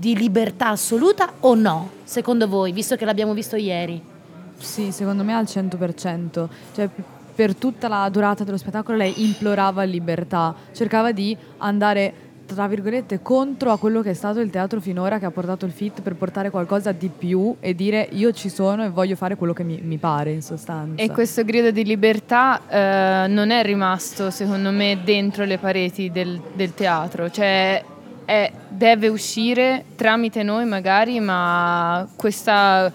di 0.01 0.17
libertà 0.17 0.71
assoluta 0.71 1.35
o 1.41 1.55
no, 1.55 1.91
secondo 2.03 2.49
voi, 2.49 2.73
visto 2.73 2.97
che 2.97 3.05
l'abbiamo 3.05 3.35
visto 3.35 3.55
ieri? 3.55 4.14
Sì, 4.59 4.93
secondo 4.93 5.25
me 5.25 5.35
al 5.35 5.45
100%. 5.45 6.49
Cioè, 6.75 6.89
per 7.35 7.55
tutta 7.57 7.89
la 7.89 8.09
durata 8.09 8.45
dello 8.45 8.57
spettacolo 8.57 8.97
lei 8.97 9.25
implorava 9.25 9.83
libertà, 9.83 10.55
cercava 10.73 11.13
di 11.13 11.37
andare 11.59 12.25
tra 12.47 12.69
virgolette 12.69 13.23
contro 13.23 13.73
a 13.73 13.79
quello 13.79 14.03
che 14.03 14.11
è 14.11 14.15
stato 14.15 14.41
il 14.41 14.51
teatro 14.51 14.81
finora 14.81 15.19
che 15.19 15.25
ha 15.25 15.31
portato 15.31 15.65
il 15.65 15.73
fit 15.73 16.03
per 16.03 16.15
portare 16.15 16.51
qualcosa 16.51 16.93
di 16.93 17.09
più 17.09 17.57
e 17.59 17.75
dire 17.75 18.07
io 18.13 18.33
ci 18.33 18.51
sono 18.51 18.85
e 18.85 18.91
voglio 18.91 19.17
fare 19.17 19.37
quello 19.37 19.53
che 19.53 19.65
mi, 19.65 19.81
mi 19.83 19.97
pare 19.97 20.33
in 20.33 20.43
sostanza. 20.43 21.03
E 21.03 21.11
questo 21.11 21.45
grido 21.45 21.71
di 21.71 21.85
libertà 21.85 22.61
eh, 22.69 23.29
non 23.29 23.51
è 23.51 23.63
rimasto 23.63 24.31
secondo 24.31 24.71
me 24.71 25.01
dentro 25.03 25.45
le 25.45 25.59
pareti 25.59 26.11
del, 26.11 26.41
del 26.55 26.75
teatro, 26.75 27.31
cioè 27.31 27.83
è, 28.25 28.53
deve 28.69 29.09
uscire 29.09 29.85
tramite 29.97 30.43
noi 30.43 30.67
magari, 30.67 31.21
ma 31.21 32.07
questa 32.15 32.93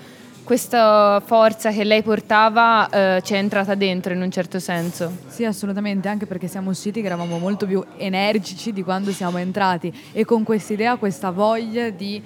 questa 0.50 1.22
forza 1.24 1.70
che 1.70 1.84
lei 1.84 2.02
portava 2.02 2.90
eh, 2.90 3.22
ci 3.22 3.36
è 3.36 3.38
entrata 3.38 3.76
dentro 3.76 4.14
in 4.14 4.22
un 4.24 4.32
certo 4.32 4.58
senso. 4.58 5.16
Sì, 5.28 5.46
assolutamente, 5.46 6.08
anche 6.08 6.26
perché 6.26 6.48
siamo 6.48 6.72
usciti 6.72 7.02
che 7.02 7.06
eravamo 7.06 7.38
molto 7.38 7.68
più 7.68 7.86
energici 7.98 8.74
di 8.74 8.82
quando 8.82 9.12
siamo 9.12 9.38
entrati. 9.38 9.94
E 10.12 10.26
con 10.26 10.42
questa 10.42 10.74
idea, 10.74 10.96
questa 10.96 11.30
voglia 11.30 11.92
di 11.92 12.20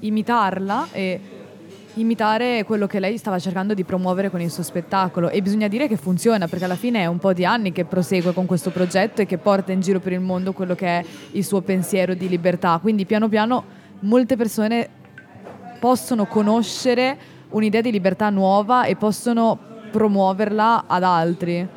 imitarla 0.00 0.88
e 0.92 1.20
imitare 1.94 2.64
quello 2.64 2.86
che 2.86 3.00
lei 3.00 3.16
stava 3.16 3.38
cercando 3.38 3.72
di 3.72 3.82
promuovere 3.82 4.28
con 4.28 4.42
il 4.42 4.50
suo 4.50 4.62
spettacolo. 4.62 5.30
E 5.30 5.40
bisogna 5.40 5.68
dire 5.68 5.88
che 5.88 5.96
funziona 5.96 6.48
perché 6.48 6.66
alla 6.66 6.76
fine 6.76 7.00
è 7.00 7.06
un 7.06 7.18
po' 7.18 7.32
di 7.32 7.46
anni 7.46 7.72
che 7.72 7.86
prosegue 7.86 8.34
con 8.34 8.44
questo 8.44 8.68
progetto 8.68 9.22
e 9.22 9.26
che 9.26 9.38
porta 9.38 9.72
in 9.72 9.80
giro 9.80 10.00
per 10.00 10.12
il 10.12 10.20
mondo 10.20 10.52
quello 10.52 10.74
che 10.74 10.86
è 10.86 11.04
il 11.30 11.44
suo 11.46 11.62
pensiero 11.62 12.12
di 12.12 12.28
libertà, 12.28 12.78
quindi 12.78 13.06
piano 13.06 13.26
piano 13.30 13.64
molte 14.00 14.36
persone 14.36 14.98
possono 15.80 16.26
conoscere 16.26 17.29
un'idea 17.50 17.80
di 17.80 17.90
libertà 17.90 18.30
nuova 18.30 18.84
e 18.84 18.96
possono 18.96 19.58
promuoverla 19.90 20.84
ad 20.86 21.02
altri. 21.02 21.68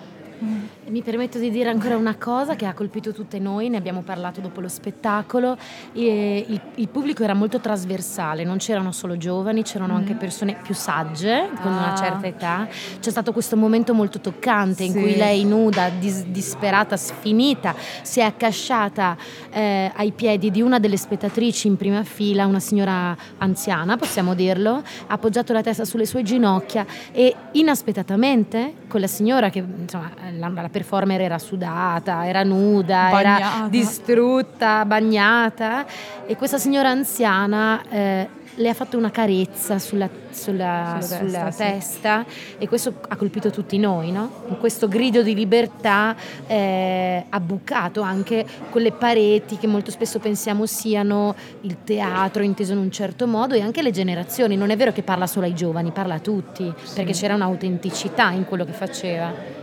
Mi 0.85 1.01
permetto 1.01 1.39
di 1.39 1.49
dire 1.49 1.69
ancora 1.69 1.95
una 1.95 2.15
cosa 2.15 2.55
che 2.55 2.65
ha 2.65 2.73
colpito 2.73 3.13
tutte 3.13 3.39
noi, 3.39 3.69
ne 3.69 3.77
abbiamo 3.77 4.01
parlato 4.01 4.41
dopo 4.41 4.59
lo 4.59 4.67
spettacolo, 4.67 5.57
il, 5.93 6.61
il, 6.75 6.87
pubblico 6.89 7.23
era 7.23 7.33
molto 7.33 7.59
trasversale, 7.59 8.43
non 8.43 8.57
c'erano 8.57 8.91
solo 8.91 9.15
giovani, 9.15 9.63
c'erano 9.63 9.93
mm. 9.93 9.97
anche 9.97 10.13
persone 10.15 10.57
più 10.61 10.73
sagge, 10.73 11.49
con 11.61 11.71
ah. 11.71 11.77
una 11.77 11.95
certa 11.95 12.27
età. 12.27 12.67
C'è 12.99 13.09
stato 13.09 13.31
questo 13.31 13.55
momento 13.55 13.93
molto 13.93 14.19
toccante 14.19 14.83
in 14.83 14.91
sì. 14.91 14.99
cui 14.99 15.15
lei 15.15 15.45
nuda, 15.45 15.89
dis, 15.89 16.25
disperata, 16.25 16.97
sfinita, 16.97 17.73
si 18.01 18.19
è 18.19 18.23
accasciata 18.23 19.15
eh, 19.51 19.89
ai 19.95 20.11
piedi 20.11 20.51
di 20.51 20.61
una 20.61 20.79
delle 20.79 20.97
spettatrici 20.97 21.67
in 21.67 21.77
prima 21.77 22.03
fila, 22.03 22.45
una 22.45 22.59
signora 22.59 23.15
anziana, 23.37 23.95
possiamo 23.95 24.33
dirlo, 24.33 24.71
ha 24.73 25.13
appoggiato 25.13 25.53
la 25.53 25.61
testa 25.61 25.85
sulle 25.85 26.05
sue 26.05 26.23
ginocchia 26.23 26.85
e 27.13 27.33
inaspettatamente 27.53 28.73
quella 28.89 29.07
signora 29.07 29.49
che 29.49 29.63
insomma 29.79 30.11
la, 30.37 30.49
la 30.49 30.69
performer 30.73 31.21
era 31.21 31.39
sudata, 31.39 32.27
era 32.27 32.43
nuda, 32.43 33.07
Bagnata. 33.11 33.39
era 33.59 33.67
distrutta, 33.69 34.83
bagnata 34.85 35.85
e 36.25 36.35
questa 36.35 36.57
signora 36.57 36.89
anziana 36.89 37.81
eh, 37.89 38.27
le 38.55 38.69
ha 38.69 38.73
fatto 38.75 38.99
una 38.99 39.09
carezza 39.09 39.79
sulla, 39.79 40.07
sulla- 40.29 40.99
Sulla 41.01 41.17
sulla 41.17 41.43
testa, 41.45 41.51
sì. 41.51 41.57
testa 41.57 42.25
e 42.59 42.67
questo 42.67 42.93
ha 43.07 43.15
colpito 43.15 43.49
tutti 43.49 43.79
noi, 43.79 44.11
no? 44.11 44.29
Questo 44.59 44.87
grido 44.87 45.23
di 45.23 45.33
libertà 45.33 46.15
eh, 46.45 47.25
ha 47.27 47.39
bucato 47.39 48.01
anche 48.01 48.45
quelle 48.69 48.91
pareti 48.91 49.57
che 49.57 49.65
molto 49.65 49.89
spesso 49.89 50.19
pensiamo 50.19 50.67
siano 50.67 51.33
il 51.61 51.77
teatro 51.83 52.43
inteso 52.43 52.73
in 52.73 52.77
un 52.79 52.91
certo 52.91 53.25
modo 53.25 53.55
e 53.55 53.61
anche 53.61 53.81
le 53.81 53.89
generazioni. 53.89 54.55
Non 54.55 54.69
è 54.69 54.77
vero 54.77 54.91
che 54.91 55.01
parla 55.01 55.25
solo 55.25 55.47
ai 55.47 55.55
giovani, 55.55 55.89
parla 55.89 56.15
a 56.15 56.19
tutti, 56.19 56.71
perché 56.93 57.13
c'era 57.13 57.33
un'autenticità 57.33 58.29
in 58.29 58.45
quello 58.45 58.65
che 58.65 58.71
faceva. 58.73 59.61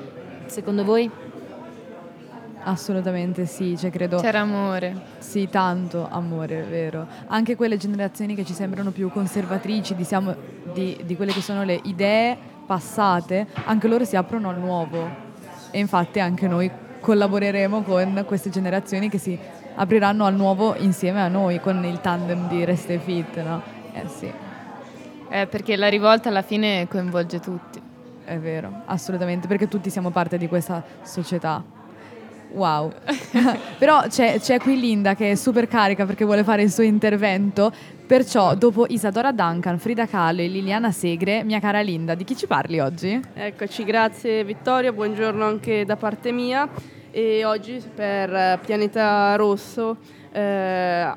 Secondo 0.50 0.82
voi? 0.84 1.08
Assolutamente 2.64 3.46
sì, 3.46 3.78
cioè 3.78 3.90
credo... 3.90 4.18
C'era 4.20 4.40
amore. 4.40 5.00
Sì, 5.18 5.48
tanto 5.48 6.08
amore, 6.10 6.62
è 6.62 6.64
vero. 6.64 7.06
Anche 7.28 7.54
quelle 7.54 7.76
generazioni 7.76 8.34
che 8.34 8.44
ci 8.44 8.52
sembrano 8.52 8.90
più 8.90 9.10
conservatrici 9.10 9.94
di, 9.94 10.02
siamo- 10.02 10.34
di- 10.74 11.00
di 11.04 11.14
quelle 11.14 11.32
che 11.32 11.40
sono 11.40 11.62
le 11.62 11.78
idee 11.84 12.36
passate, 12.66 13.46
anche 13.64 13.86
loro 13.86 14.04
si 14.04 14.16
aprono 14.16 14.48
al 14.48 14.58
nuovo. 14.58 15.08
E 15.70 15.78
infatti 15.78 16.18
anche 16.18 16.48
noi 16.48 16.68
collaboreremo 16.98 17.82
con 17.82 18.24
queste 18.26 18.50
generazioni 18.50 19.08
che 19.08 19.18
si 19.18 19.38
apriranno 19.76 20.24
al 20.24 20.34
nuovo 20.34 20.74
insieme 20.76 21.22
a 21.22 21.28
noi, 21.28 21.60
con 21.60 21.82
il 21.84 22.00
tandem 22.00 22.48
di 22.48 22.64
Reste 22.64 22.98
Fit, 22.98 23.40
no? 23.40 23.62
Eh 23.92 24.08
sì. 24.08 24.30
Eh, 25.28 25.46
perché 25.46 25.76
la 25.76 25.88
rivolta 25.88 26.28
alla 26.28 26.42
fine 26.42 26.88
coinvolge 26.88 27.38
tutti. 27.38 27.79
È 28.30 28.38
vero, 28.38 28.82
assolutamente, 28.84 29.48
perché 29.48 29.66
tutti 29.66 29.90
siamo 29.90 30.10
parte 30.10 30.38
di 30.38 30.46
questa 30.46 30.84
società. 31.02 31.64
Wow. 32.52 32.92
Però 33.76 34.02
c'è, 34.06 34.38
c'è 34.38 34.60
qui 34.60 34.78
Linda 34.78 35.16
che 35.16 35.32
è 35.32 35.34
super 35.34 35.66
carica 35.66 36.06
perché 36.06 36.24
vuole 36.24 36.44
fare 36.44 36.62
il 36.62 36.70
suo 36.70 36.84
intervento. 36.84 37.72
Perciò, 38.06 38.54
dopo 38.54 38.86
Isadora 38.88 39.32
Duncan, 39.32 39.80
Frida 39.80 40.06
Kahlo 40.06 40.42
e 40.42 40.46
Liliana 40.46 40.92
Segre, 40.92 41.42
mia 41.42 41.58
cara 41.58 41.80
Linda, 41.80 42.14
di 42.14 42.22
chi 42.22 42.36
ci 42.36 42.46
parli 42.46 42.78
oggi? 42.78 43.20
Eccoci, 43.34 43.82
grazie 43.82 44.44
Vittoria, 44.44 44.92
buongiorno 44.92 45.44
anche 45.44 45.84
da 45.84 45.96
parte 45.96 46.30
mia. 46.30 46.68
E 47.10 47.44
oggi 47.44 47.82
per 47.92 48.32
eh, 48.32 48.60
Pianeta 48.64 49.34
Rosso 49.34 49.96
eh, 50.30 51.12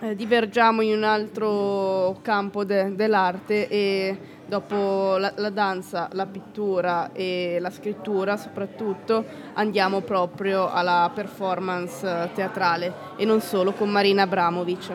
eh, 0.00 0.14
divergiamo 0.14 0.82
in 0.82 0.98
un 0.98 1.04
altro 1.04 2.18
campo 2.20 2.62
de- 2.62 2.94
dell'arte 2.94 3.68
e 3.68 4.18
dopo 4.46 5.16
la, 5.18 5.32
la 5.36 5.50
danza, 5.50 6.08
la 6.12 6.26
pittura 6.26 7.10
e 7.12 7.58
la 7.60 7.70
scrittura 7.70 8.36
soprattutto 8.36 9.24
andiamo 9.54 10.00
proprio 10.00 10.70
alla 10.70 11.10
performance 11.14 12.30
teatrale 12.34 12.92
e 13.16 13.24
non 13.24 13.40
solo 13.40 13.72
con 13.72 13.90
Marina 13.90 14.22
Abramovic. 14.22 14.92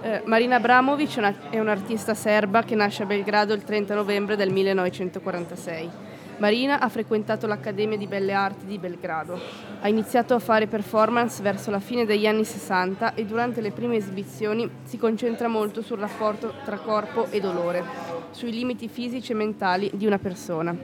Eh, 0.00 0.22
Marina 0.26 0.56
Abramovic 0.56 1.16
è, 1.16 1.18
una- 1.18 1.34
è 1.50 1.58
un'artista 1.58 2.14
serba 2.14 2.62
che 2.62 2.76
nasce 2.76 3.02
a 3.02 3.06
Belgrado 3.06 3.52
il 3.52 3.64
30 3.64 3.94
novembre 3.94 4.36
del 4.36 4.50
1946. 4.50 5.90
Marina 6.38 6.78
ha 6.78 6.88
frequentato 6.88 7.48
l'Accademia 7.48 7.96
di 7.96 8.06
Belle 8.06 8.32
Arti 8.32 8.64
di 8.64 8.78
Belgrado. 8.78 9.40
Ha 9.80 9.88
iniziato 9.88 10.34
a 10.34 10.38
fare 10.38 10.68
performance 10.68 11.42
verso 11.42 11.72
la 11.72 11.80
fine 11.80 12.04
degli 12.04 12.28
anni 12.28 12.44
60 12.44 13.14
e 13.14 13.24
durante 13.24 13.60
le 13.60 13.72
prime 13.72 13.96
esibizioni 13.96 14.70
si 14.84 14.98
concentra 14.98 15.48
molto 15.48 15.82
sul 15.82 15.98
rapporto 15.98 16.54
tra 16.64 16.78
corpo 16.78 17.26
e 17.30 17.40
dolore, 17.40 17.82
sui 18.30 18.52
limiti 18.52 18.86
fisici 18.86 19.32
e 19.32 19.34
mentali 19.34 19.90
di 19.94 20.06
una 20.06 20.20
persona. 20.20 20.76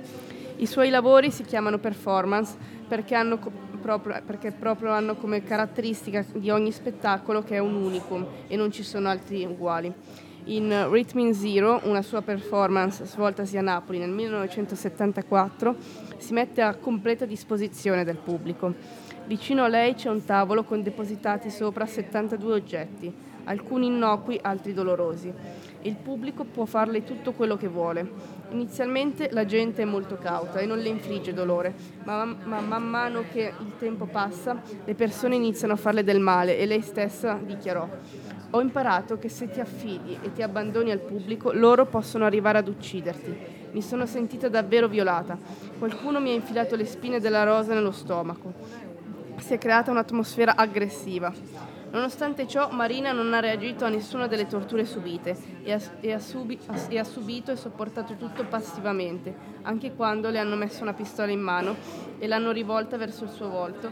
I 0.56 0.66
suoi 0.66 0.90
lavori 0.90 1.30
si 1.30 1.44
chiamano 1.44 1.78
performance 1.78 2.56
perché, 2.88 3.14
hanno 3.14 3.38
co- 3.38 3.52
proprio, 3.80 4.20
perché 4.26 4.50
proprio 4.50 4.90
hanno 4.90 5.14
come 5.14 5.44
caratteristica 5.44 6.24
di 6.32 6.50
ogni 6.50 6.72
spettacolo 6.72 7.42
che 7.44 7.54
è 7.54 7.58
un 7.60 7.74
unicum 7.74 8.26
e 8.48 8.56
non 8.56 8.72
ci 8.72 8.82
sono 8.82 9.08
altri 9.08 9.44
uguali. 9.44 9.92
In 10.46 10.88
Rhythm 10.90 11.20
in 11.20 11.32
Zero, 11.32 11.80
una 11.84 12.02
sua 12.02 12.20
performance 12.20 13.06
svoltasi 13.06 13.56
a 13.56 13.62
Napoli 13.62 13.98
nel 13.98 14.10
1974, 14.10 15.74
si 16.18 16.34
mette 16.34 16.60
a 16.60 16.74
completa 16.74 17.24
disposizione 17.24 18.04
del 18.04 18.18
pubblico. 18.18 18.74
Vicino 19.24 19.64
a 19.64 19.68
lei 19.68 19.94
c'è 19.94 20.10
un 20.10 20.22
tavolo 20.22 20.64
con 20.64 20.82
depositati 20.82 21.48
sopra 21.48 21.86
72 21.86 22.52
oggetti, 22.52 23.10
alcuni 23.44 23.86
innocui, 23.86 24.38
altri 24.42 24.74
dolorosi. 24.74 25.32
Il 25.80 25.96
pubblico 25.96 26.44
può 26.44 26.66
farle 26.66 27.04
tutto 27.04 27.32
quello 27.32 27.56
che 27.56 27.68
vuole. 27.68 28.06
Inizialmente 28.50 29.30
la 29.32 29.46
gente 29.46 29.80
è 29.80 29.86
molto 29.86 30.18
cauta 30.18 30.58
e 30.58 30.66
non 30.66 30.76
le 30.76 30.90
infligge 30.90 31.32
dolore, 31.32 31.74
ma, 32.04 32.22
ma 32.26 32.60
man 32.60 32.82
mano 32.82 33.24
che 33.32 33.50
il 33.58 33.72
tempo 33.78 34.04
passa 34.04 34.60
le 34.84 34.94
persone 34.94 35.36
iniziano 35.36 35.72
a 35.72 35.76
farle 35.76 36.04
del 36.04 36.20
male 36.20 36.58
e 36.58 36.66
lei 36.66 36.82
stessa 36.82 37.40
dichiarò 37.42 37.88
ho 38.54 38.60
imparato 38.60 39.18
che 39.18 39.28
se 39.28 39.50
ti 39.50 39.58
affidi 39.58 40.16
e 40.22 40.32
ti 40.32 40.40
abbandoni 40.40 40.92
al 40.92 41.00
pubblico, 41.00 41.50
loro 41.52 41.86
possono 41.86 42.24
arrivare 42.24 42.58
ad 42.58 42.68
ucciderti. 42.68 43.36
Mi 43.72 43.82
sono 43.82 44.06
sentita 44.06 44.48
davvero 44.48 44.86
violata. 44.86 45.36
Qualcuno 45.76 46.20
mi 46.20 46.30
ha 46.30 46.34
infilato 46.34 46.76
le 46.76 46.84
spine 46.84 47.18
della 47.18 47.42
rosa 47.42 47.74
nello 47.74 47.90
stomaco. 47.90 48.52
Si 49.38 49.54
è 49.54 49.58
creata 49.58 49.90
un'atmosfera 49.90 50.54
aggressiva. 50.54 51.32
Nonostante 51.90 52.46
ciò, 52.46 52.70
Marina 52.70 53.10
non 53.10 53.34
ha 53.34 53.40
reagito 53.40 53.84
a 53.84 53.88
nessuna 53.88 54.28
delle 54.28 54.46
torture 54.46 54.84
subite 54.84 55.36
e 55.64 55.72
ha, 55.72 55.80
e 56.00 56.12
ha 56.12 56.20
subi- 56.20 56.58
e 56.88 56.98
ha 56.98 57.04
subito 57.04 57.50
e 57.50 57.56
sopportato 57.56 58.14
tutto 58.14 58.44
passivamente, 58.44 59.34
anche 59.62 59.94
quando 59.94 60.30
le 60.30 60.38
hanno 60.38 60.54
messo 60.54 60.82
una 60.82 60.92
pistola 60.92 61.32
in 61.32 61.40
mano 61.40 61.74
e 62.18 62.26
l'hanno 62.28 62.52
rivolta 62.52 62.96
verso 62.96 63.24
il 63.24 63.30
suo 63.30 63.48
volto. 63.48 63.90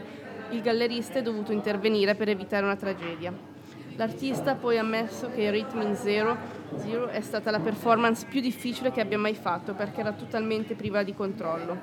Il 0.51 0.61
gallerista 0.61 1.19
è 1.19 1.21
dovuto 1.21 1.51
intervenire 1.51 2.15
per 2.15 2.29
evitare 2.29 2.63
una 2.63 2.77
tragedia. 2.77 3.52
L'artista 3.95 4.51
ha 4.51 4.55
poi 4.55 4.79
ammesso 4.79 5.29
che 5.33 5.51
Rhythm 5.51 5.81
in 5.81 5.95
Zero, 5.95 6.35
Zero 6.77 7.07
è 7.07 7.21
stata 7.21 7.51
la 7.51 7.59
performance 7.59 8.25
più 8.27 8.41
difficile 8.41 8.91
che 8.91 9.01
abbia 9.01 9.19
mai 9.19 9.35
fatto 9.35 9.73
perché 9.73 9.99
era 9.99 10.13
totalmente 10.13 10.73
priva 10.73 11.03
di 11.03 11.13
controllo. 11.13 11.77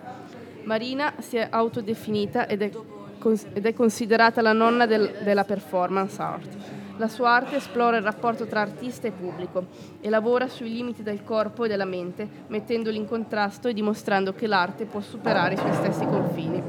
Marina 0.65 1.15
si 1.19 1.37
è 1.37 1.47
autodefinita 1.49 2.49
ed 2.49 2.63
è, 2.63 2.71
cons- 3.19 3.47
ed 3.53 3.65
è 3.65 3.73
considerata 3.73 4.43
la 4.43 4.53
nonna 4.53 4.87
del- 4.87 5.19
della 5.23 5.45
performance 5.45 6.21
art. 6.21 6.57
La 6.97 7.09
sua 7.09 7.31
arte 7.31 7.57
esplora 7.57 7.97
il 7.97 8.03
rapporto 8.03 8.47
tra 8.47 8.61
artista 8.61 9.07
e 9.07 9.13
pubblico 9.13 9.67
e 10.01 10.11
lavora 10.11 10.49
sui 10.49 10.71
limiti 10.71 11.03
del 11.03 11.23
corpo 11.23 11.65
e 11.65 11.69
della 11.69 11.87
mente, 11.87 12.29
mettendoli 12.49 12.97
in 12.97 13.07
contrasto 13.07 13.69
e 13.69 13.73
dimostrando 13.73 14.35
che 14.35 14.47
l'arte 14.47 14.85
può 14.85 15.01
superare 15.01 15.55
i 15.55 15.59
suoi 15.59 15.73
stessi 15.73 16.05
confini. 16.05 16.63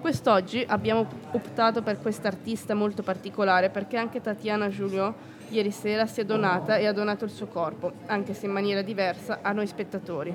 Quest'oggi 0.00 0.64
abbiamo 0.66 1.06
optato 1.32 1.82
per 1.82 2.00
quest'artista 2.00 2.74
molto 2.74 3.02
particolare 3.02 3.68
perché 3.68 3.96
anche 3.96 4.20
Tatiana 4.20 4.68
Giulio 4.68 5.36
ieri 5.50 5.70
sera 5.70 6.06
si 6.06 6.20
è 6.20 6.24
donata 6.24 6.76
e 6.76 6.86
ha 6.86 6.92
donato 6.92 7.24
il 7.24 7.30
suo 7.30 7.46
corpo, 7.46 7.92
anche 8.06 8.34
se 8.34 8.46
in 8.46 8.52
maniera 8.52 8.82
diversa, 8.82 9.38
a 9.42 9.52
noi 9.52 9.66
spettatori. 9.66 10.34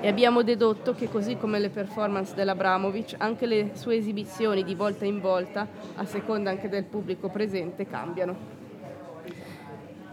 E 0.00 0.08
abbiamo 0.08 0.42
dedotto 0.42 0.94
che 0.94 1.08
così 1.08 1.36
come 1.36 1.58
le 1.58 1.70
performance 1.70 2.34
dell'Abramovic, 2.34 3.14
anche 3.18 3.46
le 3.46 3.70
sue 3.74 3.96
esibizioni 3.96 4.64
di 4.64 4.74
volta 4.74 5.04
in 5.04 5.20
volta, 5.20 5.66
a 5.94 6.04
seconda 6.04 6.50
anche 6.50 6.68
del 6.68 6.84
pubblico 6.84 7.28
presente, 7.28 7.86
cambiano. 7.86 8.56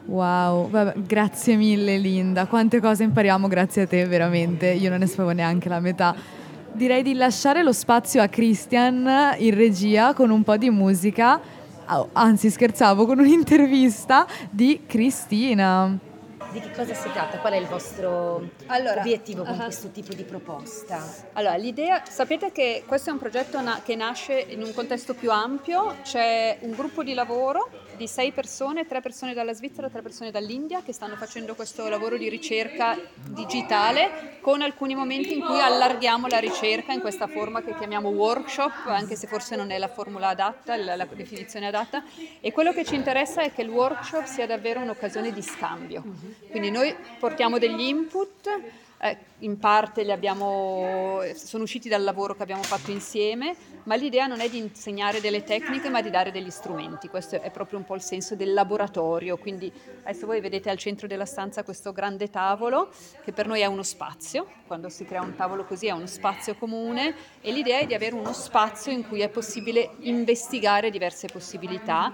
Wow, 0.05 0.69
vabbè, 0.69 0.99
grazie 0.99 1.55
mille 1.55 1.97
Linda, 1.97 2.45
quante 2.45 2.79
cose 2.79 3.03
impariamo 3.03 3.47
grazie 3.47 3.83
a 3.83 3.87
te 3.87 4.05
veramente, 4.05 4.67
io 4.67 4.91
non 4.91 4.99
ne 4.99 5.07
sapevo 5.07 5.31
neanche 5.31 5.67
la 5.67 5.79
metà. 5.79 6.43
Direi 6.75 7.03
di 7.03 7.13
lasciare 7.13 7.63
lo 7.63 7.71
spazio 7.71 8.21
a 8.21 8.27
Christian 8.27 9.35
in 9.37 9.55
regia 9.55 10.13
con 10.13 10.29
un 10.29 10.43
po' 10.43 10.57
di 10.57 10.69
musica, 10.69 11.39
Oh, 11.87 12.09
anzi 12.11 12.49
scherzavo, 12.49 13.05
con 13.05 13.19
un'intervista 13.19 14.27
di 14.49 14.81
Cristina. 14.85 15.97
Di 16.51 16.59
che 16.59 16.71
cosa 16.71 16.93
si 16.93 17.09
tratta? 17.11 17.37
Qual 17.37 17.53
è 17.53 17.57
il 17.57 17.67
vostro 17.67 18.49
Allora, 18.65 18.99
obiettivo 18.99 19.43
con 19.43 19.59
ah. 19.59 19.63
questo 19.63 19.89
tipo 19.89 20.13
di 20.13 20.23
proposta? 20.23 21.01
Allora, 21.33 21.55
l'idea, 21.55 22.03
sapete 22.09 22.51
che 22.51 22.83
questo 22.85 23.09
è 23.09 23.13
un 23.13 23.19
progetto 23.19 23.61
na- 23.61 23.81
che 23.81 23.95
nasce 23.95 24.45
in 24.49 24.61
un 24.61 24.73
contesto 24.73 25.13
più 25.13 25.31
ampio, 25.31 25.97
c'è 26.03 26.57
un 26.61 26.71
gruppo 26.71 27.03
di 27.03 27.13
lavoro 27.13 27.69
di 27.95 28.07
sei 28.07 28.31
persone, 28.31 28.85
tre 28.85 29.01
persone 29.01 29.33
dalla 29.33 29.53
Svizzera, 29.53 29.89
tre 29.89 30.01
persone 30.01 30.31
dall'India 30.31 30.81
che 30.83 30.93
stanno 30.93 31.15
facendo 31.15 31.55
questo 31.55 31.87
lavoro 31.87 32.17
di 32.17 32.29
ricerca 32.29 32.97
digitale 33.29 34.37
con 34.41 34.61
alcuni 34.61 34.95
momenti 34.95 35.33
in 35.33 35.43
cui 35.43 35.59
allarghiamo 35.59 36.27
la 36.27 36.39
ricerca 36.39 36.93
in 36.93 36.99
questa 36.99 37.27
forma 37.27 37.61
che 37.61 37.75
chiamiamo 37.75 38.09
workshop, 38.09 38.87
anche 38.87 39.15
se 39.15 39.27
forse 39.27 39.55
non 39.55 39.71
è 39.71 39.77
la 39.77 39.87
formula 39.87 40.29
adatta, 40.29 40.75
la, 40.75 40.95
la 40.95 41.05
definizione 41.05 41.67
adatta, 41.67 42.03
e 42.39 42.51
quello 42.51 42.73
che 42.73 42.85
ci 42.85 42.95
interessa 42.95 43.41
è 43.41 43.53
che 43.53 43.61
il 43.61 43.69
workshop 43.69 44.25
sia 44.25 44.45
davvero 44.45 44.81
un'occasione 44.81 45.31
di 45.31 45.41
scambio. 45.41 46.03
Quindi 46.49 46.71
noi 46.71 46.95
portiamo 47.19 47.57
degli 47.57 47.81
input, 47.81 48.49
eh, 49.05 49.17
in 49.39 49.57
parte 49.59 50.09
abbiamo, 50.11 51.19
sono 51.35 51.63
usciti 51.63 51.89
dal 51.89 52.03
lavoro 52.03 52.35
che 52.35 52.41
abbiamo 52.41 52.63
fatto 52.63 52.89
insieme, 52.89 53.55
ma 53.83 53.95
l'idea 53.95 54.25
non 54.25 54.39
è 54.39 54.49
di 54.49 54.57
insegnare 54.57 55.21
delle 55.21 55.43
tecniche 55.43 55.89
ma 55.89 56.01
di 56.01 56.09
dare 56.09 56.31
degli 56.31 56.49
strumenti, 56.49 57.07
questo 57.07 57.39
è 57.39 57.51
proprio 57.51 57.77
un 57.77 57.85
po' 57.85 57.95
il 57.95 58.01
senso 58.01 58.35
del 58.35 58.53
laboratorio, 58.53 59.37
quindi 59.37 59.71
adesso 60.03 60.25
voi 60.25 60.39
vedete 60.41 60.69
al 60.69 60.77
centro 60.77 61.05
della 61.05 61.25
stanza 61.25 61.63
questo 61.63 61.91
grande 61.91 62.29
tavolo 62.29 62.89
che 63.23 63.31
per 63.33 63.45
noi 63.45 63.61
è 63.61 63.65
uno 63.65 63.83
spazio, 63.83 64.47
quando 64.65 64.89
si 64.89 65.05
crea 65.05 65.21
un 65.21 65.35
tavolo 65.35 65.65
così 65.65 65.87
è 65.87 65.91
uno 65.91 66.07
spazio 66.07 66.55
comune 66.55 67.13
e 67.41 67.51
l'idea 67.51 67.79
è 67.79 67.85
di 67.85 67.93
avere 67.93 68.15
uno 68.15 68.33
spazio 68.33 68.91
in 68.91 69.07
cui 69.07 69.21
è 69.21 69.29
possibile 69.29 69.91
investigare 69.99 70.89
diverse 70.89 71.27
possibilità. 71.27 72.13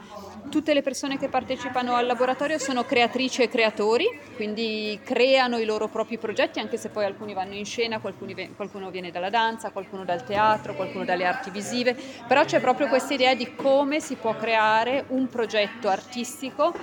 Tutte 0.50 0.74
le 0.74 0.82
persone 0.82 1.18
che 1.18 1.30
partecipano 1.30 1.96
al 1.96 2.06
laboratorio 2.06 2.58
sono 2.58 2.84
creatrici 2.84 3.44
e 3.44 3.48
creatori, 3.48 4.06
quindi 4.36 5.00
creano 5.04 5.58
i 5.58 5.66
loro 5.66 5.88
propri 5.88 6.18
progetti, 6.18 6.60
anche 6.60 6.78
se 6.82 6.90
poi 6.90 7.06
alcuni 7.06 7.36
vanno 7.36 7.54
in 7.54 7.64
scena, 7.64 8.00
qualcuno 8.00 8.90
viene 8.90 9.12
dalla 9.12 9.30
danza, 9.30 9.70
qualcuno 9.70 10.04
dal 10.04 10.26
teatro, 10.26 10.74
qualcuno 10.74 11.06
dalle 11.06 11.26
arti 11.26 11.52
visive, 11.52 11.96
però 12.28 12.44
c'è 12.44 12.60
proprio 12.60 12.88
questa 12.88 13.14
idea 13.14 13.36
di 13.36 13.54
come 13.54 14.00
si 14.00 14.16
può 14.16 14.36
creare 14.36 15.06
un 15.10 15.28
progetto 15.28 15.90
artistico 15.90 16.74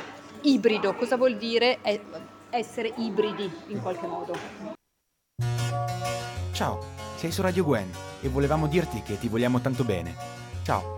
ibrido. 0.42 0.94
Cosa 0.94 1.16
vuol 1.16 1.36
dire 1.36 1.78
essere 2.50 2.92
ibridi 2.98 3.50
in 3.66 3.82
qualche 3.82 4.06
modo? 4.06 4.36
Ciao, 6.52 6.78
sei 7.16 7.32
su 7.32 7.42
Radio 7.42 7.64
Gwen 7.64 7.90
e 8.20 8.28
volevamo 8.28 8.68
dirti 8.68 9.02
che 9.02 9.18
ti 9.18 9.26
vogliamo 9.26 9.60
tanto 9.60 9.82
bene. 9.82 10.14
Ciao. 10.62 10.94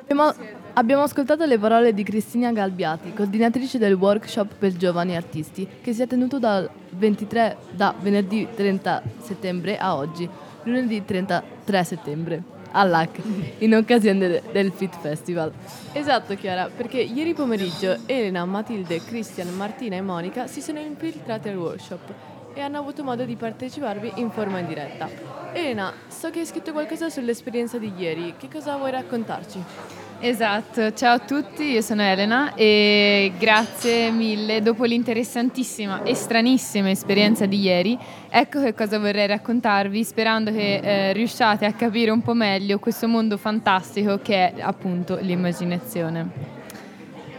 Abbiamo, 0.00 0.34
abbiamo, 0.78 1.02
ascoltato 1.02 1.44
le 1.44 1.58
parole 1.58 1.94
di 1.94 2.02
Cristina 2.02 2.52
Galbiati, 2.52 3.12
coordinatrice 3.12 3.78
del 3.78 3.94
workshop 3.94 4.54
per 4.58 4.72
giovani 4.76 5.16
artisti, 5.16 5.66
che 5.80 5.92
si 5.92 6.02
è 6.02 6.06
tenuto 6.06 6.38
dal 6.38 6.68
23, 6.90 7.56
da 7.70 7.94
venerdì 7.98 8.46
30 8.54 9.02
settembre 9.22 9.78
a 9.78 9.96
oggi, 9.96 10.28
lunedì 10.64 11.04
33 11.04 11.84
settembre, 11.84 12.42
all'AC, 12.72 13.20
in 13.58 13.74
occasione 13.74 14.28
de, 14.28 14.42
del 14.52 14.70
Fit 14.72 14.94
Festival. 15.00 15.50
Esatto 15.92 16.34
Chiara, 16.34 16.68
perché 16.74 17.00
ieri 17.00 17.32
pomeriggio 17.32 17.96
Elena, 18.04 18.44
Matilde, 18.44 19.02
Christian, 19.02 19.54
Martina 19.54 19.96
e 19.96 20.02
Monica 20.02 20.46
si 20.46 20.60
sono 20.60 20.78
infiltrate 20.78 21.48
al 21.48 21.56
workshop 21.56 22.12
e 22.52 22.60
hanno 22.60 22.78
avuto 22.78 23.02
modo 23.02 23.24
di 23.24 23.36
parteciparvi 23.36 24.12
in 24.16 24.30
forma 24.30 24.58
in 24.58 24.66
diretta. 24.66 25.08
Elena, 25.52 25.92
so 26.08 26.30
che 26.30 26.40
hai 26.40 26.46
scritto 26.46 26.72
qualcosa 26.72 27.08
sull'esperienza 27.08 27.78
di 27.78 27.92
ieri, 27.96 28.34
che 28.36 28.48
cosa 28.50 28.76
vuoi 28.76 28.90
raccontarci? 28.90 30.04
Esatto, 30.18 30.94
ciao 30.94 31.16
a 31.16 31.18
tutti, 31.18 31.64
io 31.64 31.82
sono 31.82 32.00
Elena 32.00 32.54
e 32.54 33.32
grazie 33.38 34.10
mille. 34.10 34.62
Dopo 34.62 34.84
l'interessantissima 34.84 36.04
e 36.04 36.14
stranissima 36.14 36.88
esperienza 36.88 37.44
di 37.44 37.60
ieri, 37.60 37.98
ecco 38.30 38.62
che 38.62 38.72
cosa 38.72 38.98
vorrei 38.98 39.26
raccontarvi, 39.26 40.02
sperando 40.02 40.50
che 40.50 40.76
eh, 40.76 41.12
riusciate 41.12 41.66
a 41.66 41.72
capire 41.72 42.10
un 42.10 42.22
po' 42.22 42.32
meglio 42.32 42.78
questo 42.78 43.06
mondo 43.06 43.36
fantastico 43.36 44.18
che 44.22 44.54
è 44.54 44.60
appunto 44.60 45.18
l'immaginazione. 45.20 46.54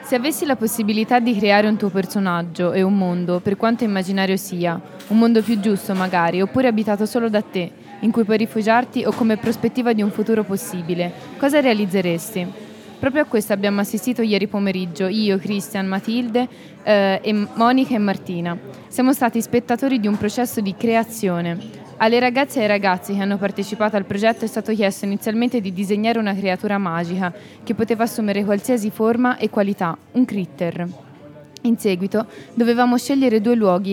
Se 0.04 0.16
avessi 0.16 0.46
la 0.46 0.56
possibilità 0.56 1.20
di 1.20 1.36
creare 1.36 1.68
un 1.68 1.78
tuo 1.78 1.90
personaggio 1.90 2.74
e 2.74 2.84
un 2.84 2.96
mondo, 2.96 3.40
per 3.40 3.58
quanto 3.58 3.86
immaginario 3.86 4.38
sia, 4.38 4.80
un 5.08 5.18
mondo 5.18 5.42
più 5.42 5.60
giusto 5.60 5.96
magari, 5.96 6.42
oppure 6.42 6.68
abitato 6.68 7.08
solo 7.08 7.28
da 7.28 7.42
te, 7.42 7.72
in 8.02 8.12
cui 8.12 8.24
puoi 8.24 8.38
rifugiarti 8.38 9.04
o 9.04 9.12
come 9.12 9.38
prospettiva 9.38 9.94
di 9.94 10.04
un 10.04 10.12
futuro 10.12 10.44
possibile, 10.44 11.12
cosa 11.38 11.60
realizzeresti? 11.60 12.66
Proprio 13.00 13.22
a 13.22 13.26
questo 13.26 13.54
abbiamo 13.54 13.82
assistito 13.82 14.24
ieri 14.24 14.48
pomeriggio, 14.48 15.08
io, 15.08 15.38
Christian, 15.38 15.86
Matilde, 15.86 16.48
eh, 16.84 17.20
e 17.22 17.48
Monica 17.54 17.94
e 17.94 18.00
Martina. 18.00 18.58
Siamo 18.88 19.14
stati 19.14 19.40
spettatori 19.40 20.00
di 20.00 20.08
un 20.08 20.18
processo 20.18 20.62
di 20.62 20.76
creazione, 20.76 21.86
alle 21.98 22.20
ragazze 22.20 22.60
e 22.60 22.62
ai 22.64 22.68
ragazzi 22.68 23.14
che 23.14 23.22
hanno 23.22 23.38
partecipato 23.38 23.96
al 23.96 24.06
progetto 24.06 24.46
è 24.46 24.48
stato 24.48 24.74
chiesto 24.74 25.06
inizialmente 25.06 25.62
di 25.62 25.74
disegnare 25.74 26.20
una 26.20 26.36
creatura 26.36 26.78
magica 26.78 27.34
che 27.64 27.74
poteva 27.74 28.04
assumere 28.04 28.44
qualsiasi 28.44 28.90
forma 28.90 29.38
e 29.38 29.50
qualità, 29.50 29.98
un 30.14 30.26
critter. 30.26 30.88
In 31.62 31.78
seguito 31.78 32.26
scegliere 32.98 33.42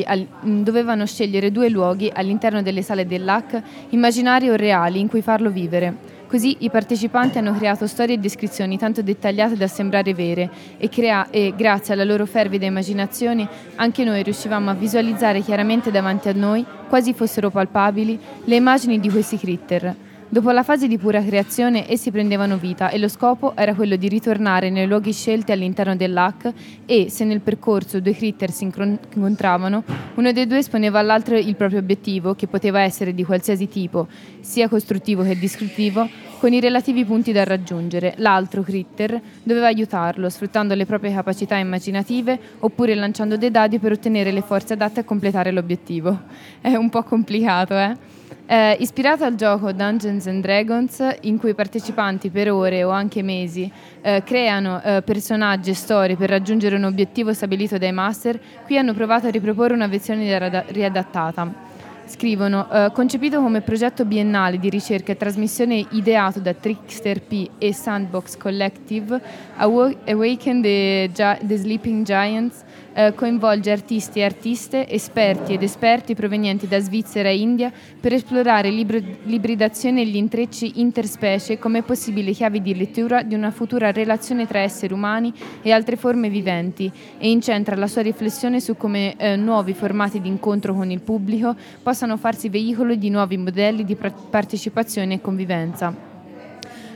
al, 0.06 0.26
mm, 0.46 0.62
dovevano 0.62 1.06
scegliere 1.06 1.50
due 1.50 1.68
luoghi 1.68 2.10
all'interno 2.12 2.62
delle 2.62 2.82
sale 2.82 3.06
dell'AC, 3.06 3.62
immaginari 3.90 4.48
o 4.50 4.54
reali, 4.54 5.00
in 5.00 5.08
cui 5.08 5.22
farlo 5.22 5.50
vivere. 5.50 6.13
Così 6.34 6.56
i 6.64 6.68
partecipanti 6.68 7.38
hanno 7.38 7.54
creato 7.54 7.86
storie 7.86 8.16
e 8.16 8.18
descrizioni 8.18 8.76
tanto 8.76 9.02
dettagliate 9.02 9.54
da 9.54 9.68
sembrare 9.68 10.14
vere 10.14 10.50
e, 10.78 10.88
crea- 10.88 11.30
e 11.30 11.54
grazie 11.56 11.94
alla 11.94 12.02
loro 12.02 12.26
fervida 12.26 12.66
immaginazione 12.66 13.48
anche 13.76 14.02
noi 14.02 14.20
riuscivamo 14.24 14.68
a 14.68 14.74
visualizzare 14.74 15.42
chiaramente 15.42 15.92
davanti 15.92 16.28
a 16.28 16.32
noi, 16.32 16.66
quasi 16.88 17.14
fossero 17.14 17.50
palpabili, 17.50 18.18
le 18.46 18.56
immagini 18.56 18.98
di 18.98 19.10
questi 19.10 19.38
critter. 19.38 19.94
Dopo 20.34 20.50
la 20.50 20.64
fase 20.64 20.88
di 20.88 20.98
pura 20.98 21.22
creazione 21.22 21.88
essi 21.88 22.10
prendevano 22.10 22.56
vita 22.56 22.88
e 22.88 22.98
lo 22.98 23.06
scopo 23.06 23.54
era 23.54 23.72
quello 23.72 23.94
di 23.94 24.08
ritornare 24.08 24.68
nei 24.68 24.88
luoghi 24.88 25.12
scelti 25.12 25.52
all'interno 25.52 25.94
dell'hack 25.94 26.52
e, 26.86 27.08
se 27.08 27.24
nel 27.24 27.40
percorso 27.40 28.00
due 28.00 28.16
critter 28.16 28.50
si 28.50 28.64
incontravano, 28.64 29.84
uno 30.16 30.32
dei 30.32 30.48
due 30.48 30.58
esponeva 30.58 30.98
all'altro 30.98 31.36
il 31.36 31.54
proprio 31.54 31.78
obiettivo, 31.78 32.34
che 32.34 32.48
poteva 32.48 32.80
essere 32.80 33.14
di 33.14 33.22
qualsiasi 33.22 33.68
tipo, 33.68 34.08
sia 34.40 34.68
costruttivo 34.68 35.22
che 35.22 35.38
distruttivo, 35.38 36.08
con 36.40 36.52
i 36.52 36.58
relativi 36.58 37.04
punti 37.04 37.30
da 37.30 37.44
raggiungere. 37.44 38.14
L'altro 38.16 38.64
critter 38.64 39.22
doveva 39.40 39.68
aiutarlo, 39.68 40.28
sfruttando 40.28 40.74
le 40.74 40.84
proprie 40.84 41.14
capacità 41.14 41.54
immaginative 41.58 42.40
oppure 42.58 42.96
lanciando 42.96 43.36
dei 43.36 43.52
dadi 43.52 43.78
per 43.78 43.92
ottenere 43.92 44.32
le 44.32 44.42
forze 44.42 44.72
adatte 44.72 44.98
a 44.98 45.04
completare 45.04 45.52
l'obiettivo. 45.52 46.22
È 46.60 46.74
un 46.74 46.90
po' 46.90 47.04
complicato, 47.04 47.78
eh? 47.78 48.13
Eh, 48.46 48.76
ispirato 48.80 49.24
al 49.24 49.36
gioco 49.36 49.72
Dungeons 49.72 50.26
and 50.26 50.42
Dragons, 50.42 51.02
in 51.22 51.38
cui 51.38 51.50
i 51.50 51.54
partecipanti 51.54 52.28
per 52.28 52.50
ore 52.50 52.84
o 52.84 52.90
anche 52.90 53.22
mesi 53.22 53.70
eh, 54.02 54.22
creano 54.22 54.82
eh, 54.82 55.02
personaggi 55.02 55.70
e 55.70 55.74
storie 55.74 56.14
per 56.14 56.28
raggiungere 56.28 56.76
un 56.76 56.84
obiettivo 56.84 57.32
stabilito 57.32 57.78
dai 57.78 57.92
master, 57.92 58.38
qui 58.66 58.76
hanno 58.76 58.92
provato 58.92 59.28
a 59.28 59.30
riproporre 59.30 59.72
una 59.72 59.86
versione 59.86 60.64
riadattata. 60.66 61.72
Scrivono, 62.06 62.70
eh, 62.70 62.90
concepito 62.92 63.40
come 63.40 63.62
progetto 63.62 64.04
biennale 64.04 64.58
di 64.58 64.68
ricerca 64.68 65.12
e 65.12 65.16
trasmissione 65.16 65.86
ideato 65.92 66.38
da 66.38 66.52
Trickster 66.52 67.22
P 67.22 67.48
e 67.56 67.72
Sandbox 67.72 68.36
Collective, 68.36 69.18
Awaken 69.56 70.60
the, 70.60 71.10
the 71.14 71.56
Sleeping 71.56 72.04
Giants 72.04 72.62
eh, 72.94 73.14
coinvolge 73.14 73.70
artisti 73.70 74.20
e 74.20 74.24
artiste, 74.24 74.88
esperti 74.88 75.52
ed 75.54 75.62
esperti 75.62 76.14
provenienti 76.14 76.66
da 76.66 76.78
Svizzera 76.78 77.28
e 77.28 77.38
India 77.38 77.72
per 78.00 78.12
esplorare 78.12 78.70
l'ibridazione 78.70 80.02
e 80.02 80.06
gli 80.06 80.16
intrecci 80.16 80.80
interspecie 80.80 81.58
come 81.58 81.82
possibili 81.82 82.32
chiavi 82.32 82.62
di 82.62 82.74
lettura 82.74 83.22
di 83.22 83.34
una 83.34 83.50
futura 83.50 83.92
relazione 83.92 84.46
tra 84.46 84.60
esseri 84.60 84.92
umani 84.92 85.32
e 85.62 85.72
altre 85.72 85.96
forme 85.96 86.28
viventi 86.28 86.90
e 87.18 87.30
incentra 87.30 87.76
la 87.76 87.86
sua 87.86 88.02
riflessione 88.02 88.60
su 88.60 88.76
come 88.76 89.16
eh, 89.16 89.36
nuovi 89.36 89.74
formati 89.74 90.20
di 90.20 90.28
incontro 90.28 90.74
con 90.74 90.90
il 90.90 91.00
pubblico 91.00 91.54
possano 91.82 92.16
farsi 92.16 92.48
veicolo 92.48 92.94
di 92.94 93.10
nuovi 93.10 93.36
modelli 93.36 93.84
di 93.84 93.96
partecipazione 93.96 95.14
e 95.14 95.20
convivenza. 95.20 96.13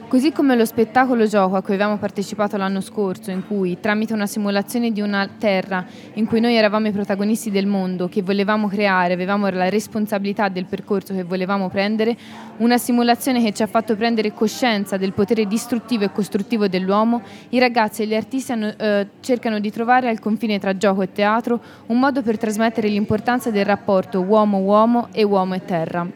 Così 0.09 0.33
come 0.33 0.57
lo 0.57 0.65
spettacolo 0.65 1.27
gioco 1.27 1.57
a 1.57 1.61
cui 1.61 1.75
avevamo 1.75 1.99
partecipato 1.99 2.57
l'anno 2.57 2.81
scorso, 2.81 3.31
in 3.31 3.47
cui, 3.47 3.79
tramite 3.79 4.15
una 4.15 4.27
simulazione 4.27 4.91
di 4.91 5.03
una 5.03 5.29
terra 5.39 5.85
in 6.15 6.25
cui 6.25 6.41
noi 6.41 6.55
eravamo 6.55 6.89
i 6.89 6.93
protagonisti 6.93 7.51
del 7.51 7.67
mondo 7.67 8.09
che 8.09 8.23
volevamo 8.23 8.69
creare, 8.69 9.13
avevamo 9.13 9.51
la 9.51 9.69
responsabilità 9.69 10.49
del 10.49 10.65
percorso 10.65 11.13
che 11.13 11.25
volevamo 11.25 11.69
prendere, 11.69 12.17
una 12.57 12.79
simulazione 12.79 13.43
che 13.45 13.53
ci 13.53 13.63
ha 13.63 13.67
fatto 13.67 13.97
prendere 13.97 14.33
coscienza 14.33 14.97
del 14.97 15.13
potere 15.13 15.45
distruttivo 15.45 16.05
e 16.05 16.11
costruttivo 16.11 16.69
dell'uomo, 16.69 17.21
i 17.51 17.59
ragazzi 17.59 18.01
e 18.01 18.07
gli 18.07 18.15
artisti 18.15 18.53
hanno, 18.53 18.73
eh, 18.79 19.09
cercano 19.21 19.61
di 19.61 19.71
trovare 19.71 20.09
al 20.09 20.21
confine 20.21 20.59
tra 20.59 20.75
gioco 20.75 21.03
e 21.03 21.13
teatro 21.13 21.61
un 21.89 21.99
modo 21.99 22.23
per 22.23 22.39
trasmettere 22.39 22.89
l'importanza 22.89 23.51
del 23.51 23.67
rapporto 23.67 24.23
uomo-uomo 24.23 25.09
e 25.13 25.23
uomo 25.23 25.55
e 25.55 25.65
terra. 25.67 26.07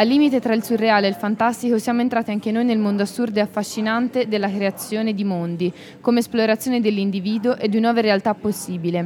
Al 0.00 0.06
limite 0.06 0.38
tra 0.38 0.54
il 0.54 0.62
surreale 0.62 1.06
e 1.06 1.10
il 1.10 1.16
fantastico 1.16 1.76
siamo 1.76 2.02
entrati 2.02 2.30
anche 2.30 2.52
noi 2.52 2.64
nel 2.64 2.78
mondo 2.78 3.02
assurdo 3.02 3.40
e 3.40 3.42
affascinante 3.42 4.28
della 4.28 4.48
creazione 4.48 5.12
di 5.12 5.24
mondi, 5.24 5.72
come 6.00 6.20
esplorazione 6.20 6.80
dell'individuo 6.80 7.56
e 7.56 7.68
di 7.68 7.80
nuove 7.80 8.00
realtà 8.00 8.32
possibili. 8.34 9.04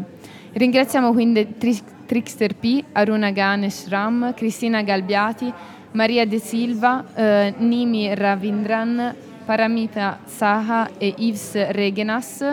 Ringraziamo 0.53 1.12
quindi 1.12 1.55
Trickster 1.57 2.57
P, 2.57 2.84
Aruna 2.93 3.30
Ganesh 3.30 3.88
Ram, 3.88 4.34
Cristina 4.34 4.82
Galbiati, 4.82 5.51
Maria 5.93 6.26
De 6.26 6.38
Silva, 6.38 7.07
eh, 7.14 7.55
Nimi 7.57 8.14
Ravindran, 8.14 9.14
Paramita 9.47 10.18
Saha 10.26 10.90
e 10.99 11.14
Yves 11.16 11.70
Regenas 11.70 12.45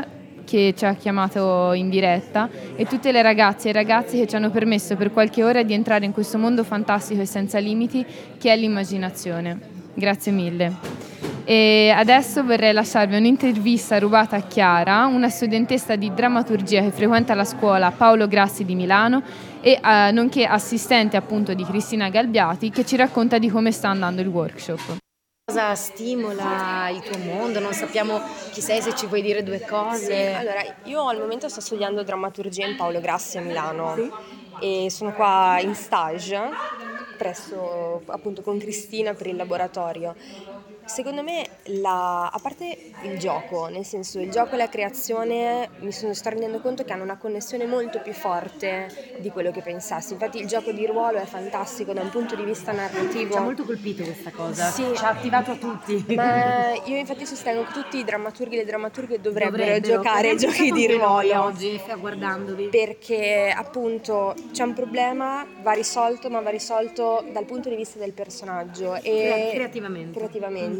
che 0.49 0.73
ci 0.75 0.83
ha 0.83 0.95
chiamato 0.95 1.73
in 1.73 1.89
diretta 1.89 2.49
e 2.75 2.85
tutte 2.85 3.11
le 3.11 3.21
ragazze 3.21 3.67
e 3.67 3.69
i 3.69 3.73
ragazzi 3.73 4.17
che 4.17 4.25
ci 4.25 4.35
hanno 4.35 4.49
permesso 4.49 4.95
per 4.95 5.11
qualche 5.11 5.43
ora 5.43 5.61
di 5.61 5.73
entrare 5.73 6.05
in 6.05 6.11
questo 6.11 6.39
mondo 6.39 6.63
fantastico 6.63 7.21
e 7.21 7.25
senza 7.25 7.59
limiti 7.59 8.03
che 8.39 8.51
è 8.51 8.57
l'immaginazione. 8.57 9.59
Grazie 9.93 10.31
mille. 10.31 10.73
E 11.43 11.93
adesso 11.95 12.43
vorrei 12.43 12.73
lasciarvi 12.73 13.15
un'intervista 13.15 13.99
rubata 13.99 14.37
a 14.37 14.41
Chiara, 14.41 15.05
una 15.05 15.29
studentessa 15.29 15.95
di 15.95 16.11
drammaturgia 16.15 16.81
che 16.81 16.91
frequenta 16.91 17.35
la 17.35 17.45
scuola 17.45 17.91
Paolo 17.91 18.27
Grassi 18.27 18.65
di 18.65 18.73
Milano 18.73 19.21
e 19.61 19.79
eh, 19.83 20.11
nonché 20.11 20.45
assistente 20.45 21.15
appunto 21.15 21.53
di 21.53 21.63
Cristina 21.63 22.09
Galbiati 22.09 22.71
che 22.71 22.85
ci 22.85 22.95
racconta 22.95 23.37
di 23.37 23.49
come 23.49 23.71
sta 23.71 23.89
andando 23.89 24.21
il 24.21 24.27
workshop. 24.27 25.08
Cosa 25.49 25.73
stimola 25.73 26.89
il 26.89 27.01
tuo 27.01 27.17
mondo? 27.17 27.59
Non 27.59 27.73
sappiamo 27.73 28.21
chi 28.51 28.61
sei, 28.61 28.83
se 28.83 28.93
ci 28.93 29.07
vuoi 29.07 29.23
dire 29.23 29.41
due 29.41 29.61
cose. 29.61 30.05
Sì, 30.05 30.37
allora, 30.37 30.63
io 30.83 31.07
al 31.07 31.17
momento 31.17 31.49
sto 31.49 31.59
studiando 31.59 32.03
drammaturgia 32.03 32.67
in 32.67 32.75
Paolo 32.75 32.99
Grassi 32.99 33.39
a 33.39 33.41
Milano 33.41 33.95
e 34.61 34.91
sono 34.91 35.11
qua 35.11 35.57
in 35.59 35.73
stage 35.73 36.39
presso 37.17 38.03
appunto 38.05 38.43
con 38.43 38.59
Cristina 38.59 39.15
per 39.15 39.25
il 39.25 39.37
laboratorio. 39.37 40.15
Secondo 40.89 41.21
me, 41.21 41.47
la- 41.65 42.25
a 42.27 42.39
parte 42.41 42.91
il 43.03 43.19
gioco, 43.19 43.67
nel 43.67 43.85
senso 43.85 44.19
il 44.19 44.31
gioco 44.31 44.55
e 44.55 44.57
la 44.57 44.67
creazione, 44.67 45.69
mi 45.81 45.91
sono, 45.91 46.13
sto 46.15 46.29
rendendo 46.29 46.59
conto 46.59 46.83
che 46.83 46.91
hanno 46.91 47.03
una 47.03 47.17
connessione 47.17 47.67
molto 47.67 47.99
più 48.01 48.11
forte 48.11 49.15
di 49.19 49.29
quello 49.29 49.51
che 49.51 49.61
pensassi. 49.61 50.13
Infatti 50.13 50.39
il 50.39 50.47
gioco 50.47 50.71
di 50.71 50.85
ruolo 50.87 51.19
è 51.19 51.25
fantastico 51.25 51.93
da 51.93 52.01
un 52.01 52.09
punto 52.09 52.35
di 52.35 52.43
vista 52.43 52.71
narrativo. 52.71 53.31
Ci 53.33 53.37
ha 53.37 53.41
molto 53.41 53.63
colpito 53.65 54.03
questa 54.03 54.31
cosa. 54.31 54.69
Sì. 54.71 54.83
Ci 54.95 55.03
ha 55.05 55.09
attivato 55.09 55.51
a 55.51 55.55
tutti. 55.55 56.03
Ma 56.15 56.73
io 56.85 56.97
infatti 56.97 57.25
sostengo 57.27 57.63
che 57.65 57.71
tutti 57.71 57.97
i 57.97 58.03
drammaturghi 58.03 58.55
e 58.55 58.57
le 58.59 58.65
drammaturghe 58.65 59.21
dovrebbero, 59.21 59.57
Dovrebbero, 59.63 59.95
giocare 60.01 60.35
giochi 60.35 60.71
di 60.71 60.87
ruolo. 60.87 61.43
oggi, 61.43 61.79
guardandovi. 61.99 62.69
Perché 62.69 63.53
appunto 63.55 64.33
c'è 64.51 64.63
un 64.63 64.73
problema, 64.73 65.45
va 65.61 65.71
risolto, 65.73 66.29
ma 66.31 66.41
va 66.41 66.49
risolto 66.49 67.23
dal 67.31 67.45
punto 67.45 67.69
di 67.69 67.75
vista 67.75 67.99
del 67.99 68.13
personaggio 68.13 68.95
e 68.95 69.01
Crea- 69.01 69.49
creativamente. 69.51 70.17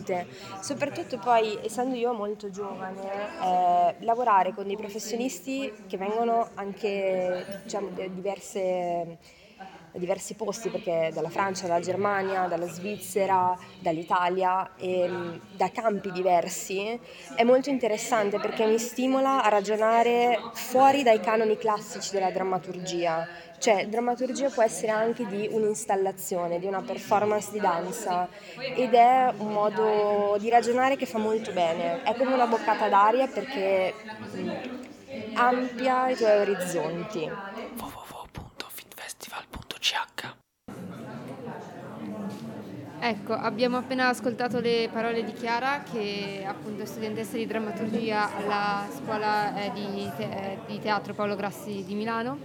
Creativamente. 0.04 0.28
Soprattutto 0.60 1.20
poi, 1.20 1.60
essendo 1.62 1.96
io 1.96 2.14
molto 2.14 2.50
giovane, 2.50 3.34
eh, 3.38 3.96
lavorare 4.00 4.54
con 4.54 4.66
dei 4.68 4.76
professionisti 4.76 5.74
che 5.86 5.98
vengono 5.98 6.52
anche 6.56 7.46
diciamo, 7.48 7.90
da 7.92 8.08
diverse 8.08 9.20
diversi 9.92 10.36
posti 10.36 10.70
perché 10.70 11.10
dalla 11.14 11.30
Francia, 11.30 11.66
dalla 11.66 11.80
Germania, 11.80 12.48
dalla 12.48 12.68
Svizzera, 12.68 13.58
dall'Italia 13.80 14.74
e 14.76 15.08
mh, 15.10 15.42
da 15.48 15.72
campi 15.72 16.12
diversi 16.12 17.00
è 17.34 17.44
molto 17.44 17.70
interessante 17.70 18.40
perché 18.40 18.68
mi 18.68 18.78
stimola 18.78 19.44
a 19.44 19.50
ragionare 19.50 20.50
fuori 20.52 21.02
dai 21.02 21.20
canoni 21.20 21.58
classici 21.58 22.14
della 22.14 22.30
drammaturgia. 22.30 23.28
Cioè, 23.60 23.88
drammaturgia 23.90 24.52
può 24.52 24.64
essere 24.64 24.94
anche 24.94 25.26
di 25.26 25.46
un'installazione, 25.52 26.60
di 26.60 26.66
una 26.66 26.82
performance 26.82 27.50
di 27.52 27.60
danza 27.60 28.30
ed 28.72 28.94
è 28.94 29.34
un 29.40 29.52
modo 29.52 30.38
di 30.40 30.48
ragionare 30.50 30.96
che 30.96 31.06
fa 31.06 31.18
molto 31.20 31.52
bene. 31.52 32.00
È 32.02 32.16
come 32.16 32.34
una 32.34 32.48
boccata 32.48 32.88
d'aria 32.88 33.28
perché 33.28 33.98
mh, 34.32 34.56
ampia 35.34 36.10
i 36.10 36.16
tuoi 36.16 36.40
orizzonti. 36.40 37.38
www.fitfestival.ch 37.76 40.39
Ecco, 43.02 43.34
abbiamo 43.34 43.78
appena 43.78 44.10
ascoltato 44.10 44.60
le 44.60 44.90
parole 44.92 45.24
di 45.24 45.32
Chiara, 45.32 45.84
che 45.90 46.44
appunto 46.46 46.84
è 46.84 46.86
studentessa 46.86 47.38
di 47.38 47.48
drammaturgia 47.48 48.30
alla 48.36 48.86
scuola 48.94 49.56
eh, 49.56 49.72
di, 49.74 50.12
te- 50.18 50.24
eh, 50.24 50.58
di 50.68 50.80
teatro 50.80 51.14
Paolo 51.14 51.38
Grassi 51.38 51.86
di 51.86 51.96
Milano 51.96 52.40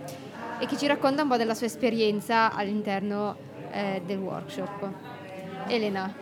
e 0.61 0.67
che 0.67 0.77
ci 0.77 0.87
racconta 0.87 1.23
un 1.23 1.29
po' 1.29 1.37
della 1.37 1.55
sua 1.55 1.67
esperienza 1.67 2.55
all'interno 2.55 3.35
eh, 3.73 4.01
del 4.07 4.19
workshop. 4.19 4.89
Elena. 5.67 6.13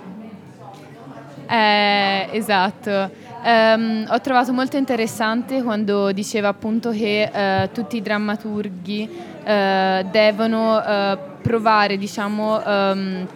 Eh, 1.47 2.29
esatto. 2.33 3.11
Ehm, 3.43 4.07
ho 4.09 4.21
trovato 4.23 4.53
molto 4.55 4.79
interessante 4.79 5.63
quando 5.63 6.11
diceva 6.13 6.49
appunto 6.49 6.91
che 6.91 7.31
eh, 7.31 7.71
tutti 7.71 7.97
i 7.97 8.01
drammaturghi 8.01 9.11
eh, 9.45 10.07
devono 10.11 10.83
eh, 10.83 11.19
provare, 11.43 11.99
diciamo, 11.99 12.65
ehm, 12.65 13.27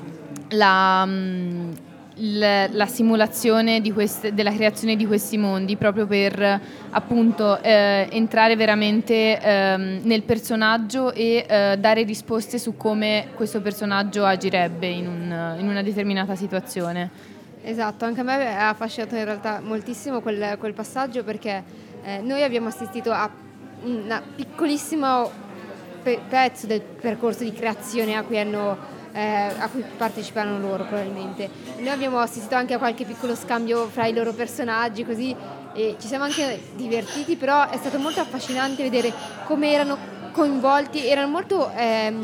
la, 0.51 1.05
mm, 1.07 1.73
il- 2.19 2.69
la 2.71 2.87
simulazione 2.87 3.81
queste- 3.93 4.33
della 4.33 4.53
creazione 4.53 4.97
di 4.97 5.07
questi 5.07 5.37
mondi 5.37 5.77
proprio 5.77 6.07
per 6.07 6.41
eh, 6.43 6.61
appunto 6.91 7.61
eh, 7.61 8.09
entrare 8.11 8.57
veramente 8.57 9.39
ehm, 9.39 10.01
nel 10.05 10.23
personaggio 10.23 11.13
e 11.13 11.45
eh, 11.47 11.77
dare 11.79 12.05
risposte 12.05 12.59
su 12.59 12.77
come 12.77 13.27
questo 13.35 13.61
personaggio 13.61 14.25
agirebbe 14.25 14.87
in, 14.87 15.07
un- 15.07 15.57
in 15.59 15.69
una 15.69 15.83
determinata 15.83 16.35
situazione. 16.35 17.11
Esatto, 17.63 18.05
anche 18.05 18.21
a 18.21 18.23
me 18.23 18.57
ha 18.57 18.69
affascinato 18.71 19.17
in 19.17 19.25
realtà 19.25 19.61
moltissimo 19.63 20.21
quel, 20.21 20.57
quel 20.59 20.73
passaggio 20.73 21.23
perché 21.25 21.63
eh, 22.05 22.21
noi 22.23 22.43
abbiamo 22.43 22.69
assistito 22.69 23.11
a 23.11 23.29
un 23.83 24.23
piccolissimo 24.37 25.31
pe- 26.03 26.21
pezzo 26.29 26.67
del 26.67 26.81
percorso 26.81 27.43
di 27.45 27.53
creazione 27.53 28.15
a 28.15 28.23
cui, 28.23 28.39
hanno, 28.39 28.77
eh, 29.17 29.51
a 29.59 29.69
cui 29.69 29.83
partecipano 29.97 30.59
loro 30.59 30.85
probabilmente. 30.85 31.49
Noi 31.79 31.89
abbiamo 31.89 32.19
assistito 32.19 32.55
anche 32.55 32.75
a 32.75 32.79
qualche 32.79 33.07
piccolo 33.07 33.35
scambio 33.35 33.89
fra 33.89 34.07
i 34.07 34.13
loro 34.13 34.33
personaggi 34.35 35.07
così 35.07 35.35
e 35.73 35.97
ci 35.99 36.07
siamo 36.07 36.25
anche 36.25 36.61
divertiti, 36.75 37.37
però 37.37 37.69
è 37.71 37.79
stato 37.79 37.99
molto 37.99 38.21
affascinante 38.21 38.83
vedere 38.83 39.13
come 39.45 39.73
erano 39.73 39.97
coinvolti, 40.33 41.07
erano 41.07 41.29
molto 41.29 41.71
ehm, 41.75 42.23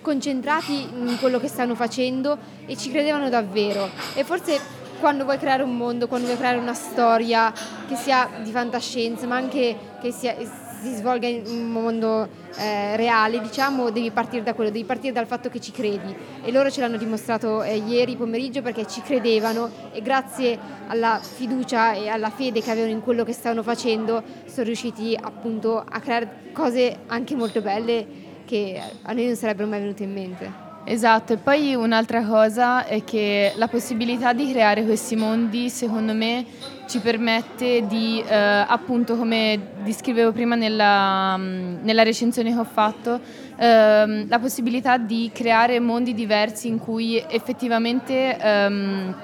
concentrati 0.00 0.80
in 0.80 1.18
quello 1.20 1.38
che 1.38 1.48
stanno 1.48 1.74
facendo 1.74 2.38
e 2.64 2.74
ci 2.74 2.90
credevano 2.90 3.28
davvero. 3.28 3.90
E 4.14 4.24
forse 4.24 4.58
quando 4.98 5.24
vuoi 5.24 5.38
creare 5.38 5.62
un 5.62 5.76
mondo, 5.76 6.08
quando 6.08 6.26
vuoi 6.26 6.38
creare 6.38 6.56
una 6.56 6.74
storia 6.74 7.52
che 7.86 7.96
sia 7.96 8.30
di 8.42 8.50
fantascienza, 8.50 9.26
ma 9.26 9.36
anche 9.36 9.76
che 10.00 10.10
sia- 10.10 10.36
si 10.80 10.94
svolga 10.94 11.26
in 11.26 11.42
un 11.46 11.70
mondo 11.70 12.28
eh, 12.56 12.96
reale, 12.96 13.40
diciamo, 13.40 13.90
devi 13.90 14.10
partire 14.10 14.42
da 14.42 14.54
quello, 14.54 14.70
devi 14.70 14.84
partire 14.84 15.12
dal 15.12 15.26
fatto 15.26 15.48
che 15.48 15.60
ci 15.60 15.72
credi. 15.72 16.14
E 16.42 16.50
loro 16.50 16.70
ce 16.70 16.80
l'hanno 16.80 16.96
dimostrato 16.96 17.62
eh, 17.62 17.76
ieri 17.76 18.16
pomeriggio 18.16 18.62
perché 18.62 18.86
ci 18.86 19.02
credevano 19.02 19.70
e 19.92 20.00
grazie 20.00 20.58
alla 20.88 21.20
fiducia 21.20 21.92
e 21.92 22.08
alla 22.08 22.30
fede 22.30 22.62
che 22.62 22.70
avevano 22.70 22.92
in 22.92 23.02
quello 23.02 23.24
che 23.24 23.32
stavano 23.32 23.62
facendo 23.62 24.22
sono 24.46 24.64
riusciti 24.64 25.16
appunto 25.20 25.78
a 25.78 26.00
creare 26.00 26.50
cose 26.52 27.00
anche 27.06 27.34
molto 27.36 27.60
belle 27.60 28.06
che 28.44 28.80
a 29.02 29.12
noi 29.12 29.26
non 29.26 29.36
sarebbero 29.36 29.68
mai 29.68 29.80
venute 29.80 30.02
in 30.02 30.12
mente. 30.12 30.69
Esatto, 30.84 31.34
e 31.34 31.36
poi 31.36 31.74
un'altra 31.74 32.24
cosa 32.24 32.84
è 32.86 33.04
che 33.04 33.52
la 33.56 33.68
possibilità 33.68 34.32
di 34.32 34.50
creare 34.50 34.82
questi 34.84 35.14
mondi, 35.14 35.68
secondo 35.68 36.14
me, 36.14 36.44
ci 36.88 36.98
permette 36.98 37.86
di, 37.86 38.22
eh, 38.26 38.34
appunto, 38.34 39.14
come 39.16 39.60
descrivevo 39.84 40.32
prima 40.32 40.56
nella, 40.56 41.36
mm, 41.36 41.84
nella 41.84 42.02
recensione 42.02 42.52
che 42.52 42.58
ho 42.58 42.64
fatto, 42.64 43.20
ehm, 43.56 44.26
la 44.28 44.38
possibilità 44.38 44.96
di 44.96 45.30
creare 45.32 45.78
mondi 45.80 46.14
diversi 46.14 46.66
in 46.68 46.78
cui 46.78 47.22
effettivamente 47.28 48.36
ehm, 48.36 49.14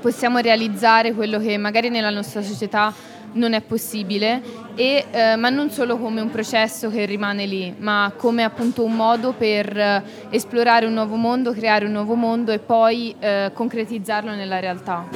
possiamo 0.00 0.38
realizzare 0.38 1.12
quello 1.12 1.38
che 1.38 1.56
magari 1.58 1.88
nella 1.88 2.10
nostra 2.10 2.42
società 2.42 2.92
non 3.36 3.52
è 3.52 3.60
possibile, 3.60 4.42
e, 4.74 5.06
eh, 5.10 5.36
ma 5.36 5.48
non 5.48 5.70
solo 5.70 5.96
come 5.96 6.20
un 6.20 6.30
processo 6.30 6.90
che 6.90 7.06
rimane 7.06 7.46
lì, 7.46 7.74
ma 7.78 8.12
come 8.16 8.42
appunto 8.42 8.84
un 8.84 8.94
modo 8.94 9.32
per 9.32 9.76
eh, 9.78 10.02
esplorare 10.30 10.86
un 10.86 10.92
nuovo 10.92 11.16
mondo, 11.16 11.52
creare 11.52 11.86
un 11.86 11.92
nuovo 11.92 12.14
mondo 12.14 12.52
e 12.52 12.58
poi 12.58 13.14
eh, 13.18 13.50
concretizzarlo 13.54 14.34
nella 14.34 14.58
realtà. 14.58 15.06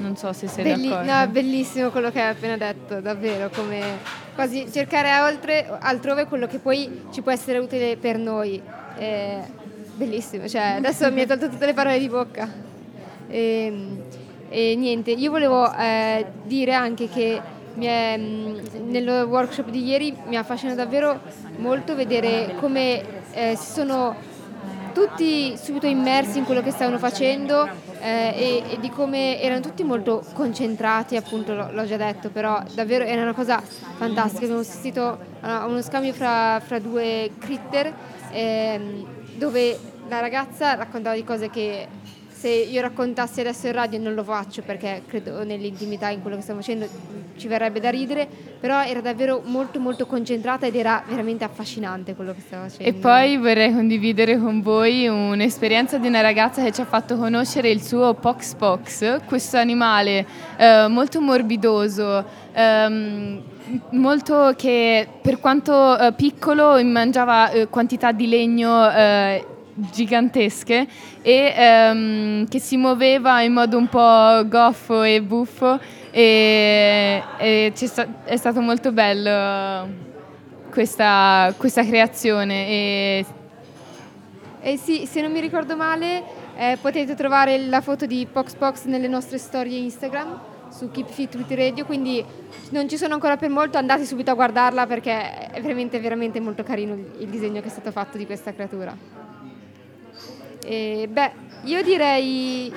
Non 0.00 0.16
so 0.16 0.32
se 0.32 0.46
sei 0.46 0.64
Belli- 0.64 0.88
d'accordo. 0.88 1.12
no, 1.12 1.26
bellissimo 1.28 1.90
quello 1.90 2.10
che 2.10 2.20
hai 2.20 2.30
appena 2.30 2.56
detto, 2.56 3.00
davvero, 3.00 3.50
come 3.52 3.80
quasi 4.34 4.70
cercare 4.70 5.18
oltre, 5.20 5.66
altrove 5.80 6.26
quello 6.26 6.46
che 6.46 6.58
poi 6.58 7.06
ci 7.10 7.22
può 7.22 7.32
essere 7.32 7.58
utile 7.58 7.96
per 7.96 8.18
noi. 8.18 8.60
Eh, 8.96 9.38
bellissimo, 9.94 10.46
cioè 10.46 10.74
adesso 10.76 11.10
mi 11.10 11.20
hai 11.20 11.26
tolto 11.26 11.48
tutte 11.48 11.66
le 11.66 11.74
parole 11.74 11.98
di 11.98 12.08
bocca. 12.08 12.48
E, 13.28 13.72
e 14.48 14.74
niente, 14.76 15.10
io 15.10 15.30
volevo 15.30 15.74
eh, 15.76 16.24
dire 16.44 16.72
anche 16.72 17.08
che 17.08 17.40
è, 17.86 18.16
mh, 18.16 18.90
nel 18.90 19.26
workshop 19.28 19.68
di 19.68 19.84
ieri 19.84 20.16
mi 20.26 20.36
ha 20.36 20.40
affascinato 20.40 20.78
davvero 20.78 21.20
molto 21.58 21.94
vedere 21.94 22.54
come 22.58 23.02
eh, 23.32 23.56
si 23.56 23.72
sono 23.72 24.14
tutti 24.92 25.56
subito 25.56 25.86
immersi 25.86 26.38
in 26.38 26.44
quello 26.44 26.62
che 26.62 26.70
stavano 26.70 26.98
facendo 26.98 27.68
eh, 28.00 28.34
e, 28.36 28.62
e 28.72 28.80
di 28.80 28.90
come 28.90 29.40
erano 29.40 29.60
tutti 29.60 29.84
molto 29.84 30.24
concentrati, 30.32 31.16
appunto 31.16 31.54
l'ho, 31.54 31.70
l'ho 31.70 31.86
già 31.86 31.96
detto, 31.96 32.30
però 32.30 32.60
davvero 32.74 33.04
era 33.04 33.22
una 33.22 33.34
cosa 33.34 33.60
fantastica. 33.60 34.44
Abbiamo 34.44 34.60
assistito 34.60 35.18
a 35.40 35.66
uno 35.66 35.82
scambio 35.82 36.12
fra, 36.12 36.60
fra 36.64 36.78
due 36.78 37.30
critter 37.38 37.92
ehm, 38.32 39.36
dove 39.36 39.78
la 40.08 40.20
ragazza 40.20 40.74
raccontava 40.74 41.14
di 41.14 41.24
cose 41.24 41.50
che 41.50 41.86
se 42.38 42.48
io 42.48 42.80
raccontassi 42.80 43.40
adesso 43.40 43.66
in 43.66 43.72
radio 43.72 43.98
non 43.98 44.14
lo 44.14 44.22
faccio 44.22 44.62
perché 44.62 45.02
credo 45.08 45.42
nell'intimità 45.42 46.08
in 46.10 46.20
quello 46.22 46.36
che 46.36 46.42
stiamo 46.42 46.60
facendo 46.60 46.86
ci 47.36 47.48
verrebbe 47.48 47.80
da 47.80 47.90
ridere, 47.90 48.28
però 48.60 48.84
era 48.84 49.00
davvero 49.00 49.42
molto 49.44 49.80
molto 49.80 50.06
concentrata 50.06 50.64
ed 50.64 50.76
era 50.76 51.02
veramente 51.08 51.42
affascinante 51.42 52.14
quello 52.14 52.32
che 52.32 52.40
stava 52.40 52.68
facendo. 52.68 52.88
E 52.88 52.92
poi 52.92 53.36
vorrei 53.38 53.72
condividere 53.72 54.38
con 54.38 54.62
voi 54.62 55.08
un'esperienza 55.08 55.98
di 55.98 56.06
una 56.06 56.20
ragazza 56.20 56.62
che 56.62 56.70
ci 56.70 56.80
ha 56.80 56.84
fatto 56.84 57.16
conoscere 57.16 57.70
il 57.70 57.82
suo 57.82 58.14
Pox 58.14 58.54
Pox, 58.54 59.24
questo 59.24 59.56
animale 59.56 60.24
eh, 60.56 60.86
molto 60.88 61.20
morbidoso, 61.20 62.24
ehm, 62.52 63.42
molto 63.90 64.54
che 64.56 65.08
per 65.20 65.40
quanto 65.40 65.98
eh, 65.98 66.12
piccolo 66.12 66.80
mangiava 66.84 67.50
eh, 67.50 67.66
quantità 67.66 68.12
di 68.12 68.28
legno 68.28 68.88
eh, 68.90 69.44
gigantesche 69.92 70.86
e 71.22 71.54
ehm, 71.56 72.48
che 72.48 72.58
si 72.58 72.76
muoveva 72.76 73.40
in 73.42 73.52
modo 73.52 73.76
un 73.76 73.88
po' 73.88 74.46
goffo 74.46 75.02
e 75.02 75.22
buffo 75.22 75.78
e, 76.10 77.22
e 77.38 77.72
sta- 77.74 78.24
è 78.24 78.36
stato 78.36 78.60
molto 78.60 78.92
bello 78.92 80.06
questa, 80.70 81.52
questa 81.56 81.84
creazione 81.84 82.68
e 82.68 83.24
E 84.60 84.76
sì, 84.76 85.06
se 85.06 85.22
non 85.22 85.30
mi 85.30 85.40
ricordo 85.40 85.76
male, 85.76 86.22
eh, 86.56 86.76
potete 86.80 87.14
trovare 87.14 87.58
la 87.58 87.80
foto 87.80 88.06
di 88.06 88.26
Pox 88.30 88.54
Pox 88.54 88.84
nelle 88.84 89.06
nostre 89.06 89.38
storie 89.38 89.78
Instagram 89.78 90.40
su 90.70 90.90
Keep 90.90 91.08
Fit 91.08 91.34
with 91.36 91.50
Radio, 91.52 91.84
quindi 91.84 92.24
non 92.70 92.88
ci 92.88 92.96
sono 92.96 93.14
ancora 93.14 93.36
per 93.36 93.48
molto, 93.48 93.78
andate 93.78 94.04
subito 94.04 94.30
a 94.30 94.34
guardarla 94.34 94.86
perché 94.86 95.50
è 95.50 95.60
veramente 95.62 95.98
veramente 96.00 96.40
molto 96.40 96.62
carino 96.62 96.94
il 96.94 97.28
disegno 97.28 97.60
che 97.60 97.68
è 97.68 97.70
stato 97.70 97.92
fatto 97.92 98.18
di 98.18 98.26
questa 98.26 98.52
creatura. 98.52 99.27
E, 100.64 101.08
beh, 101.10 101.32
io 101.64 101.82
direi 101.82 102.72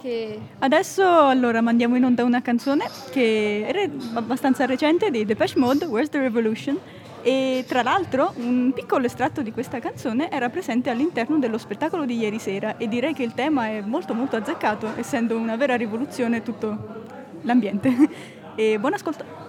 che 0.00 0.38
Adesso 0.58 1.04
allora 1.04 1.60
mandiamo 1.60 1.96
in 1.96 2.04
onda 2.04 2.24
una 2.24 2.42
canzone 2.42 2.84
che 3.10 3.66
è 3.66 3.90
abbastanza 4.14 4.66
recente 4.66 5.10
di 5.10 5.24
Depeche 5.24 5.58
Mode, 5.58 5.86
Where's 5.86 6.10
the 6.10 6.18
Revolution? 6.18 6.78
E 7.22 7.64
tra 7.66 7.82
l'altro 7.82 8.32
un 8.36 8.72
piccolo 8.72 9.06
estratto 9.06 9.42
di 9.42 9.50
questa 9.50 9.80
canzone 9.80 10.30
era 10.30 10.48
presente 10.48 10.90
all'interno 10.90 11.38
dello 11.38 11.58
spettacolo 11.58 12.04
di 12.04 12.16
ieri 12.16 12.38
sera 12.38 12.76
e 12.76 12.86
direi 12.86 13.14
che 13.14 13.24
il 13.24 13.34
tema 13.34 13.66
è 13.66 13.80
molto 13.80 14.14
molto 14.14 14.36
azzeccato, 14.36 14.92
essendo 14.96 15.36
una 15.36 15.56
vera 15.56 15.74
rivoluzione 15.74 16.42
tutto 16.42 17.04
l'ambiente. 17.42 18.34
E 18.58 18.78
buon 18.78 18.94
ascolto! 18.94 19.45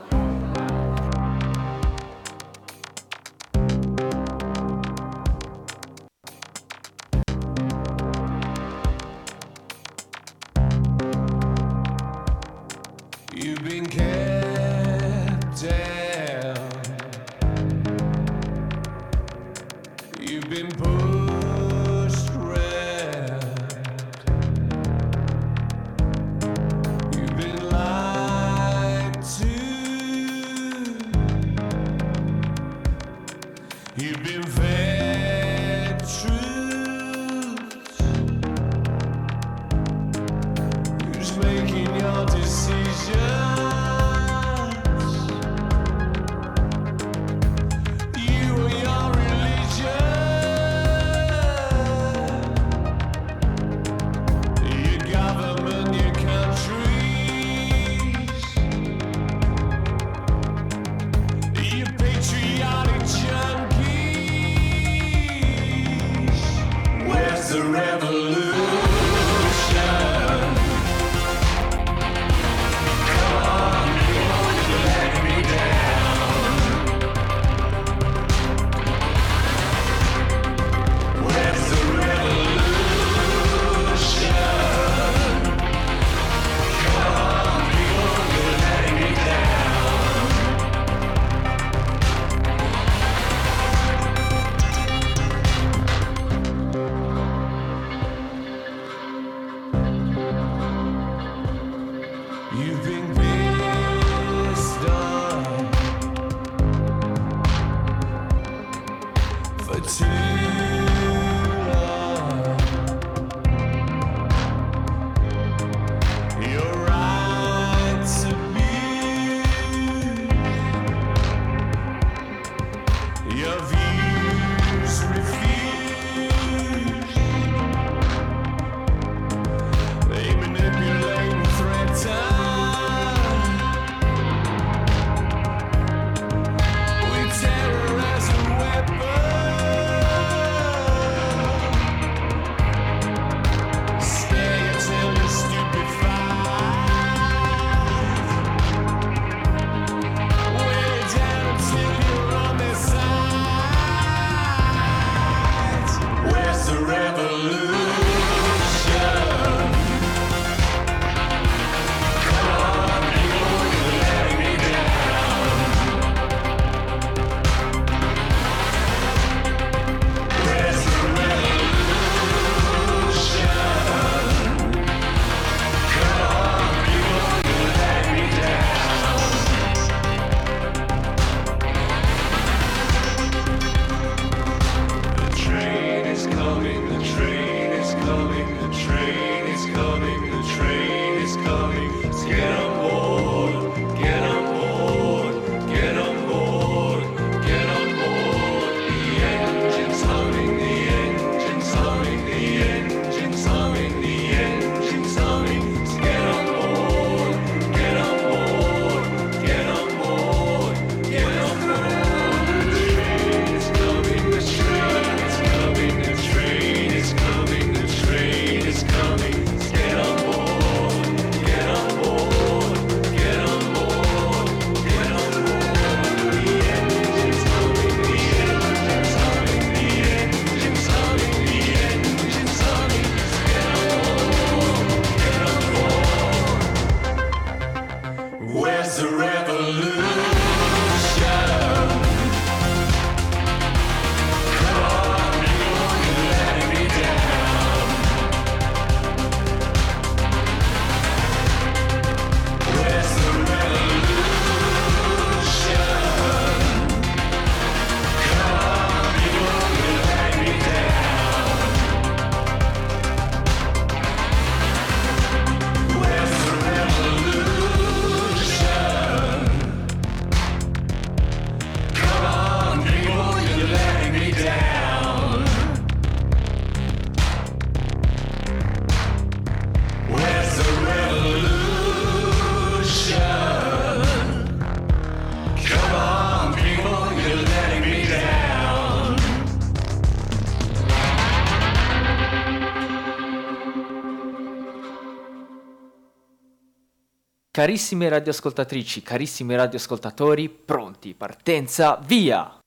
Carissime 297.58 298.08
radioascoltatrici, 298.08 299.02
carissimi 299.02 299.56
radioascoltatori, 299.56 300.48
pronti, 300.48 301.16
partenza, 301.16 302.00
via! 302.06 302.60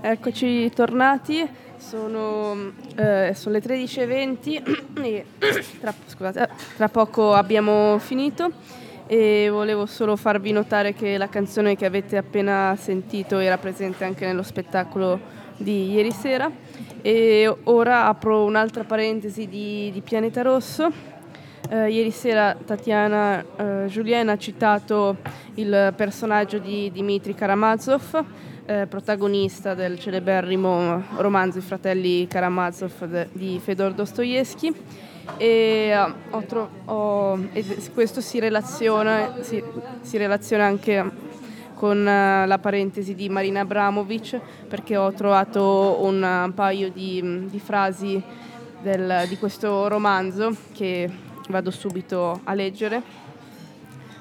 Eccoci 0.00 0.70
tornati, 0.70 1.46
sono, 1.76 2.72
eh, 2.96 3.34
sono 3.34 3.54
le 3.56 3.62
13.20 3.62 5.02
e 5.02 5.26
tra, 5.78 5.92
scusate, 6.06 6.48
tra 6.76 6.88
poco 6.88 7.34
abbiamo 7.34 7.98
finito 7.98 8.50
e 9.06 9.48
volevo 9.50 9.84
solo 9.84 10.16
farvi 10.16 10.52
notare 10.52 10.94
che 10.94 11.18
la 11.18 11.28
canzone 11.28 11.76
che 11.76 11.84
avete 11.84 12.16
appena 12.16 12.74
sentito 12.80 13.36
era 13.36 13.58
presente 13.58 14.04
anche 14.04 14.24
nello 14.24 14.42
spettacolo 14.42 15.20
di 15.58 15.90
ieri 15.90 16.12
sera 16.12 16.50
e 17.02 17.54
ora 17.64 18.06
apro 18.06 18.42
un'altra 18.44 18.84
parentesi 18.84 19.46
di, 19.48 19.90
di 19.92 20.00
Pianeta 20.00 20.40
Rosso. 20.40 21.16
Eh, 21.70 21.90
ieri 21.90 22.10
sera 22.10 22.56
Tatiana 22.64 23.44
eh, 23.56 23.86
Julien 23.88 24.28
ha 24.30 24.38
citato 24.38 25.16
il 25.54 25.92
personaggio 25.96 26.58
di 26.58 26.90
Dmitry 26.92 27.34
Karamazov, 27.34 28.24
eh, 28.64 28.86
protagonista 28.86 29.74
del 29.74 29.98
celeberrimo 29.98 31.02
romanzo 31.16 31.58
I 31.58 31.62
fratelli 31.62 32.26
Karamazov 32.26 33.04
de- 33.04 33.28
di 33.32 33.60
Fedor 33.62 33.92
Dostoevsky. 33.92 34.72
E, 35.36 35.46
eh, 35.46 36.12
ho 36.30 36.42
tro- 36.46 36.70
ho- 36.86 37.38
e 37.52 37.62
questo 37.92 38.22
si 38.22 38.38
relaziona, 38.38 39.34
si, 39.42 39.62
si 40.00 40.16
relaziona 40.16 40.64
anche 40.64 41.26
con 41.74 42.06
eh, 42.08 42.46
la 42.46 42.58
parentesi 42.58 43.14
di 43.14 43.28
Marina 43.28 43.60
Abramovic 43.60 44.40
perché 44.68 44.96
ho 44.96 45.12
trovato 45.12 45.98
un, 46.00 46.22
un 46.22 46.52
paio 46.54 46.88
di, 46.90 47.46
di 47.50 47.60
frasi 47.60 48.22
del- 48.80 49.24
di 49.28 49.36
questo 49.36 49.86
romanzo 49.88 50.56
che 50.72 51.10
vado 51.48 51.70
subito 51.70 52.40
a 52.44 52.54
leggere. 52.54 53.02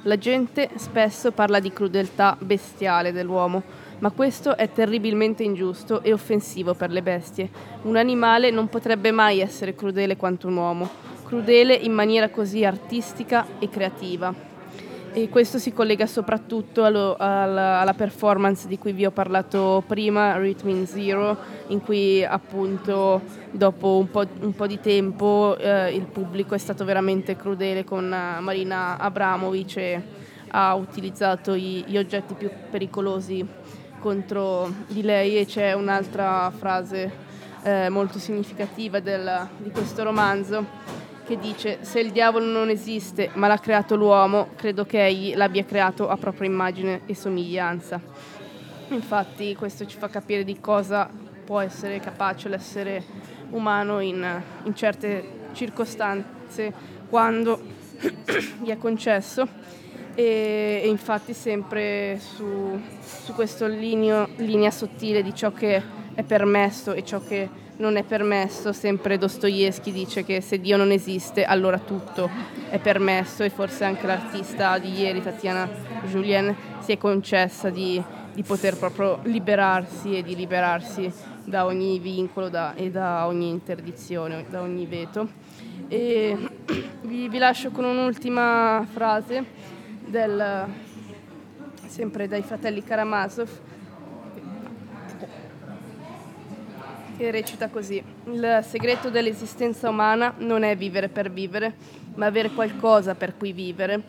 La 0.03 0.17
gente 0.17 0.69
spesso 0.75 1.32
parla 1.32 1.59
di 1.59 1.71
crudeltà 1.71 2.38
bestiale 2.39 3.11
dell'uomo, 3.11 3.63
ma 3.99 4.11
questo 4.11 4.55
è 4.55 4.71
terribilmente 4.71 5.43
ingiusto 5.43 6.01
e 6.01 6.13
offensivo 6.13 6.73
per 6.73 6.91
le 6.91 7.01
bestie. 7.01 7.49
Un 7.84 7.97
animale 7.97 8.51
non 8.51 8.69
potrebbe 8.69 9.11
mai 9.11 9.39
essere 9.39 9.75
crudele 9.75 10.15
quanto 10.15 10.47
un 10.47 10.55
uomo, 10.55 10.89
crudele 11.25 11.73
in 11.73 11.91
maniera 11.91 12.30
così 12.30 12.63
artistica 12.63 13.45
e 13.59 13.69
creativa. 13.69 14.34
E 15.18 15.30
questo 15.30 15.57
si 15.57 15.74
collega 15.74 16.05
soprattutto 16.05 16.84
allo- 16.84 17.15
alla, 17.18 17.80
alla 17.80 17.95
performance 17.95 18.68
di 18.68 18.78
cui 18.78 18.91
vi 18.91 19.03
ho 19.03 19.09
parlato 19.09 19.84
prima, 19.88 20.38
Rhythm 20.38 20.70
in 20.70 20.86
Zero, 20.86 21.36
in 21.70 21.82
cui 21.82 22.24
appunto 22.24 23.22
dopo 23.49 23.97
un 23.97 24.11
po', 24.11 24.26
un 24.41 24.53
po' 24.53 24.68
di 24.68 24.80
tempo 24.80 25.57
eh, 25.57 25.91
il 25.95 26.05
pubblico 26.05 26.53
è 26.53 26.59
stato 26.59 26.86
veramente 26.86 27.36
crudele 27.36 27.84
con 27.84 28.13
eh, 28.13 28.39
Marina 28.41 28.99
Abramovic 28.99 29.78
e 29.78 30.01
ha 30.49 30.76
utilizzato 30.76 31.55
i- 31.55 31.84
gli 31.88 31.97
oggetti 31.97 32.36
più 32.36 32.51
pericolosi 32.70 33.43
contro 33.97 34.72
di 34.86 35.01
lei 35.01 35.39
e 35.39 35.47
c'è 35.47 35.74
un'altra 35.74 36.51
frase 36.55 37.11
eh, 37.63 37.89
molto 37.89 38.20
significativa 38.20 38.99
del- 38.99 39.47
di 39.57 39.72
questo 39.72 40.03
romanzo 40.03 40.63
che 41.28 41.38
dice 41.38 41.80
se 41.82 41.99
il 41.99 42.11
diavolo 42.11 42.45
non 42.45 42.69
esiste 42.69 43.32
ma 43.34 43.47
l'ha 43.47 43.57
creato 43.57 43.97
l'uomo, 43.97 44.49
credo 44.55 44.86
che 44.86 45.05
egli 45.05 45.36
l'abbia 45.36 45.65
creato 45.65 46.07
a 46.07 46.15
propria 46.15 46.49
immagine 46.49 47.01
e 47.05 47.13
somiglianza. 47.13 47.99
Infatti 48.89 49.53
questo 49.55 49.86
ci 49.86 49.97
fa 49.97 50.07
capire 50.07 50.45
di 50.45 50.61
cosa 50.61 51.09
può 51.43 51.59
essere 51.59 51.99
capace 51.99 52.47
l'essere 52.47 53.03
umano 53.49 53.99
in, 53.99 54.41
in 54.63 54.75
certe 54.75 55.49
circostanze 55.51 56.73
quando 57.09 57.59
gli 58.63 58.69
è 58.69 58.78
concesso 58.78 59.45
e, 60.15 60.82
e 60.84 60.88
infatti 60.88 61.34
sempre 61.34 62.19
su, 62.19 62.80
su 63.01 63.34
questa 63.34 63.67
linea 63.67 64.71
sottile 64.71 65.21
di 65.21 65.36
ciò 65.36 65.51
che 65.51 65.84
è 66.13 66.23
permesso 66.23 66.93
e 66.93 67.03
ciò 67.03 67.19
che 67.19 67.65
non 67.78 67.95
è 67.95 68.03
permesso, 68.03 68.73
sempre 68.73 69.17
Dostoevsky 69.17 69.91
dice 69.91 70.23
che 70.23 70.41
se 70.41 70.59
Dio 70.59 70.78
non 70.78 70.91
esiste 70.91 71.43
allora 71.43 71.78
tutto 71.78 72.30
è 72.69 72.80
permesso 72.80 73.43
e 73.43 73.49
forse 73.49 73.84
anche 73.86 74.07
l'artista 74.07 74.78
di 74.78 74.99
ieri, 74.99 75.21
Tatiana 75.21 75.69
Julien, 76.05 76.55
si 76.80 76.91
è 76.91 76.97
concessa 76.97 77.69
di, 77.69 78.01
di 78.34 78.43
poter 78.43 78.78
proprio 78.78 79.19
liberarsi 79.23 80.17
e 80.17 80.23
di 80.23 80.36
liberarsi 80.36 81.11
da 81.43 81.65
ogni 81.65 81.99
vincolo 81.99 82.49
da- 82.49 82.73
e 82.75 82.89
da 82.89 83.28
ogni 83.28 83.49
interdizione, 83.49 84.45
da 84.49 84.61
ogni 84.61 84.86
veto. 84.86 85.30
E 85.88 86.36
vi, 87.03 87.30
vi 87.30 87.38
lascio 87.38 87.69
con 87.69 87.86
un'ultima 87.86 88.86
frase 88.91 89.45
del, 90.05 90.65
sempre 91.86 92.28
dai 92.28 92.41
fratelli 92.41 92.84
Karamazov 92.84 93.49
che 97.18 97.32
recita 97.32 97.68
così: 97.70 98.01
Il 98.26 98.59
segreto 98.68 99.09
dell'esistenza 99.09 99.89
umana 99.89 100.34
non 100.38 100.63
è 100.63 100.78
vivere 100.78 101.09
per 101.09 101.32
vivere, 101.32 101.74
ma 102.15 102.28
avere 102.28 102.51
qualcosa 102.51 103.15
per 103.15 103.36
cui 103.36 103.51
vivere. 103.51 104.01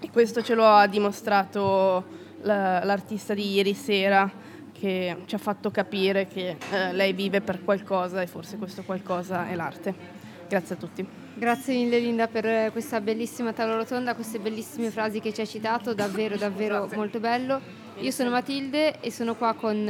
E 0.00 0.10
questo 0.10 0.42
ce 0.42 0.54
lo 0.54 0.64
ha 0.64 0.86
dimostrato 0.86 2.04
la- 2.42 2.84
l'artista 2.84 3.34
di 3.34 3.54
ieri 3.54 3.74
sera, 3.74 4.30
che 4.72 5.16
ci 5.26 5.34
ha 5.34 5.38
fatto 5.38 5.70
capire 5.70 6.28
che 6.28 6.56
eh, 6.70 6.92
lei 6.92 7.12
vive 7.12 7.40
per 7.40 7.64
qualcosa 7.64 8.22
e 8.22 8.28
forse 8.28 8.56
questo 8.56 8.82
qualcosa 8.84 9.48
è 9.48 9.54
l'arte. 9.56 10.16
Grazie 10.48 10.76
a 10.76 10.78
tutti. 10.78 11.06
Grazie 11.34 11.74
mille 11.74 11.98
Linda 11.98 12.26
per 12.26 12.46
eh, 12.46 12.68
questa 12.72 13.00
bellissima 13.00 13.52
tavola 13.52 13.76
rotonda, 13.76 14.14
queste 14.14 14.38
bellissime 14.38 14.90
frasi 14.90 15.20
che 15.20 15.32
ci 15.32 15.40
hai 15.40 15.46
citato, 15.46 15.94
davvero 15.94 16.36
davvero 16.36 16.88
molto 16.94 17.20
bello. 17.20 17.60
Io 17.98 18.10
sono 18.12 18.30
Matilde 18.30 19.00
e 19.00 19.10
sono 19.10 19.34
qua 19.34 19.54
con 19.54 19.88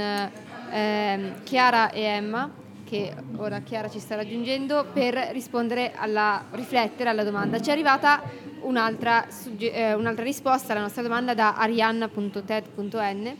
eh, 0.70 1.32
Chiara 1.44 1.90
e 1.90 2.02
Emma, 2.02 2.50
che 2.84 3.14
ora 3.36 3.60
Chiara 3.60 3.88
ci 3.88 3.98
sta 3.98 4.14
raggiungendo, 4.14 4.86
per 4.92 5.14
rispondere 5.32 5.92
alla, 5.94 6.44
riflettere 6.52 7.10
alla 7.10 7.24
domanda. 7.24 7.60
Ci 7.60 7.68
è 7.68 7.72
arrivata 7.72 8.22
un'altra, 8.62 9.26
eh, 9.58 9.94
un'altra 9.94 10.24
risposta 10.24 10.72
alla 10.72 10.82
nostra 10.82 11.02
domanda 11.02 11.34
da 11.34 11.54
arianna.ted.n. 11.56 13.36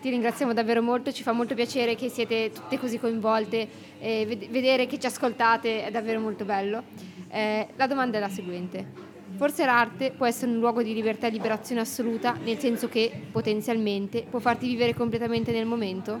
Ti 0.00 0.10
ringraziamo 0.10 0.52
davvero 0.52 0.82
molto, 0.82 1.12
ci 1.12 1.22
fa 1.22 1.32
molto 1.32 1.54
piacere 1.54 1.94
che 1.94 2.08
siete 2.08 2.50
tutte 2.52 2.78
così 2.78 2.98
coinvolte 2.98 3.68
e 4.00 4.24
ved- 4.26 4.48
vedere 4.50 4.86
che 4.86 4.98
ci 4.98 5.06
ascoltate 5.06 5.84
è 5.84 5.90
davvero 5.90 6.18
molto 6.20 6.44
bello. 6.44 6.82
Eh, 7.28 7.68
la 7.76 7.86
domanda 7.86 8.18
è 8.18 8.20
la 8.20 8.28
seguente. 8.28 9.10
Forse 9.36 9.64
l'arte 9.64 10.12
può 10.16 10.26
essere 10.26 10.50
un 10.50 10.58
luogo 10.58 10.82
di 10.82 10.92
libertà 10.92 11.26
e 11.26 11.30
liberazione 11.30 11.80
assoluta, 11.80 12.36
nel 12.44 12.58
senso 12.58 12.88
che, 12.88 13.10
potenzialmente, 13.30 14.26
può 14.28 14.40
farti 14.40 14.66
vivere 14.66 14.94
completamente 14.94 15.52
nel 15.52 15.66
momento? 15.66 16.20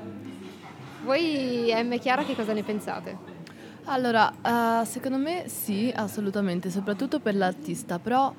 Voi, 1.04 1.70
e 1.70 1.98
Chiara, 1.98 2.22
che 2.24 2.36
cosa 2.36 2.52
ne 2.52 2.62
pensate? 2.62 3.16
Allora, 3.86 4.32
eh, 4.80 4.84
secondo 4.84 5.18
me 5.18 5.48
sì, 5.48 5.92
assolutamente, 5.94 6.70
soprattutto 6.70 7.18
per 7.18 7.34
l'artista, 7.34 7.98
però 7.98 8.32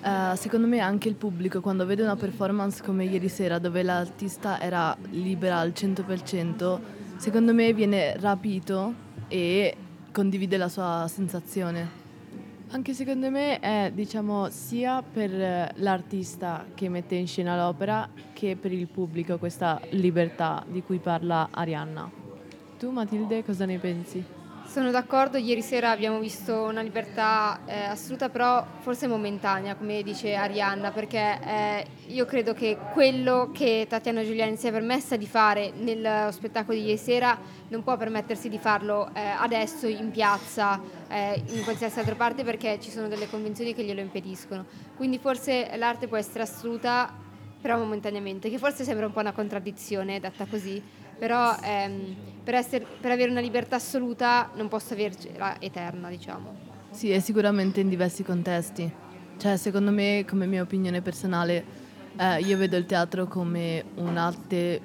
eh, 0.00 0.36
secondo 0.36 0.68
me 0.68 0.78
anche 0.78 1.08
il 1.08 1.16
pubblico 1.16 1.60
quando 1.60 1.84
vede 1.84 2.04
una 2.04 2.14
performance 2.14 2.84
come 2.84 3.04
ieri 3.04 3.28
sera 3.28 3.58
dove 3.58 3.82
l'artista 3.82 4.60
era 4.60 4.96
libera 5.10 5.58
al 5.58 5.72
100%, 5.74 6.78
secondo 7.16 7.52
me 7.52 7.72
viene 7.72 8.16
rapito 8.20 8.94
e 9.26 9.76
condivide 10.12 10.56
la 10.56 10.68
sua 10.68 11.06
sensazione. 11.08 12.07
Anche 12.70 12.92
secondo 12.92 13.30
me 13.30 13.60
è, 13.60 13.90
diciamo, 13.94 14.50
sia 14.50 15.02
per 15.02 15.32
eh, 15.32 15.72
l'artista 15.76 16.66
che 16.74 16.90
mette 16.90 17.14
in 17.14 17.26
scena 17.26 17.56
l'opera 17.56 18.06
che 18.34 18.56
per 18.56 18.72
il 18.72 18.86
pubblico 18.88 19.38
questa 19.38 19.80
libertà 19.90 20.62
di 20.68 20.82
cui 20.82 20.98
parla 20.98 21.48
Arianna. 21.50 22.10
Tu 22.78 22.90
Matilde 22.90 23.42
cosa 23.42 23.64
ne 23.64 23.78
pensi? 23.78 24.37
Sono 24.68 24.90
d'accordo, 24.90 25.38
ieri 25.38 25.62
sera 25.62 25.90
abbiamo 25.90 26.18
visto 26.18 26.64
una 26.64 26.82
libertà 26.82 27.60
eh, 27.64 27.84
assoluta, 27.84 28.28
però 28.28 28.64
forse 28.80 29.06
momentanea, 29.06 29.74
come 29.76 30.02
dice 30.02 30.34
Arianna, 30.34 30.90
perché 30.90 31.38
eh, 31.42 31.86
io 32.08 32.26
credo 32.26 32.52
che 32.52 32.76
quello 32.92 33.48
che 33.50 33.86
Tatiana 33.88 34.22
Giuliani 34.22 34.58
si 34.58 34.66
è 34.66 34.70
permessa 34.70 35.16
di 35.16 35.26
fare 35.26 35.72
nello 35.74 36.30
spettacolo 36.32 36.76
di 36.76 36.84
ieri 36.84 36.98
sera 36.98 37.36
non 37.68 37.82
può 37.82 37.96
permettersi 37.96 38.50
di 38.50 38.58
farlo 38.58 39.08
eh, 39.14 39.20
adesso 39.38 39.86
in 39.86 40.10
piazza, 40.10 40.78
eh, 41.08 41.42
in 41.46 41.64
qualsiasi 41.64 41.98
altra 42.00 42.14
parte, 42.14 42.44
perché 42.44 42.78
ci 42.78 42.90
sono 42.90 43.08
delle 43.08 43.28
convenzioni 43.30 43.72
che 43.72 43.82
glielo 43.82 44.00
impediscono. 44.00 44.66
Quindi 44.96 45.18
forse 45.18 45.74
l'arte 45.78 46.08
può 46.08 46.18
essere 46.18 46.42
assoluta, 46.42 47.26
però 47.60 47.78
momentaneamente, 47.78 48.50
che 48.50 48.58
forse 48.58 48.84
sembra 48.84 49.06
un 49.06 49.12
po' 49.12 49.20
una 49.20 49.32
contraddizione 49.32 50.20
detta 50.20 50.46
così, 50.46 50.80
però 51.18 51.56
ehm, 51.62 52.14
per, 52.44 52.54
essere- 52.54 52.86
per 53.00 53.10
avere 53.10 53.30
una 53.30 53.40
libertà 53.40 53.76
assoluta 53.76 54.50
non 54.54 54.68
posso 54.68 54.94
avercela 54.94 55.60
eterna, 55.60 56.08
diciamo. 56.08 56.66
Sì, 56.90 57.10
e 57.10 57.20
sicuramente 57.20 57.80
in 57.80 57.88
diversi 57.88 58.22
contesti. 58.22 58.90
Cioè, 59.38 59.56
secondo 59.56 59.90
me, 59.90 60.24
come 60.26 60.46
mia 60.46 60.62
opinione 60.62 61.00
personale, 61.00 61.64
eh, 62.16 62.40
io 62.40 62.56
vedo 62.56 62.76
il 62.76 62.86
teatro 62.86 63.26
come 63.26 63.84
un'arte 63.96 64.80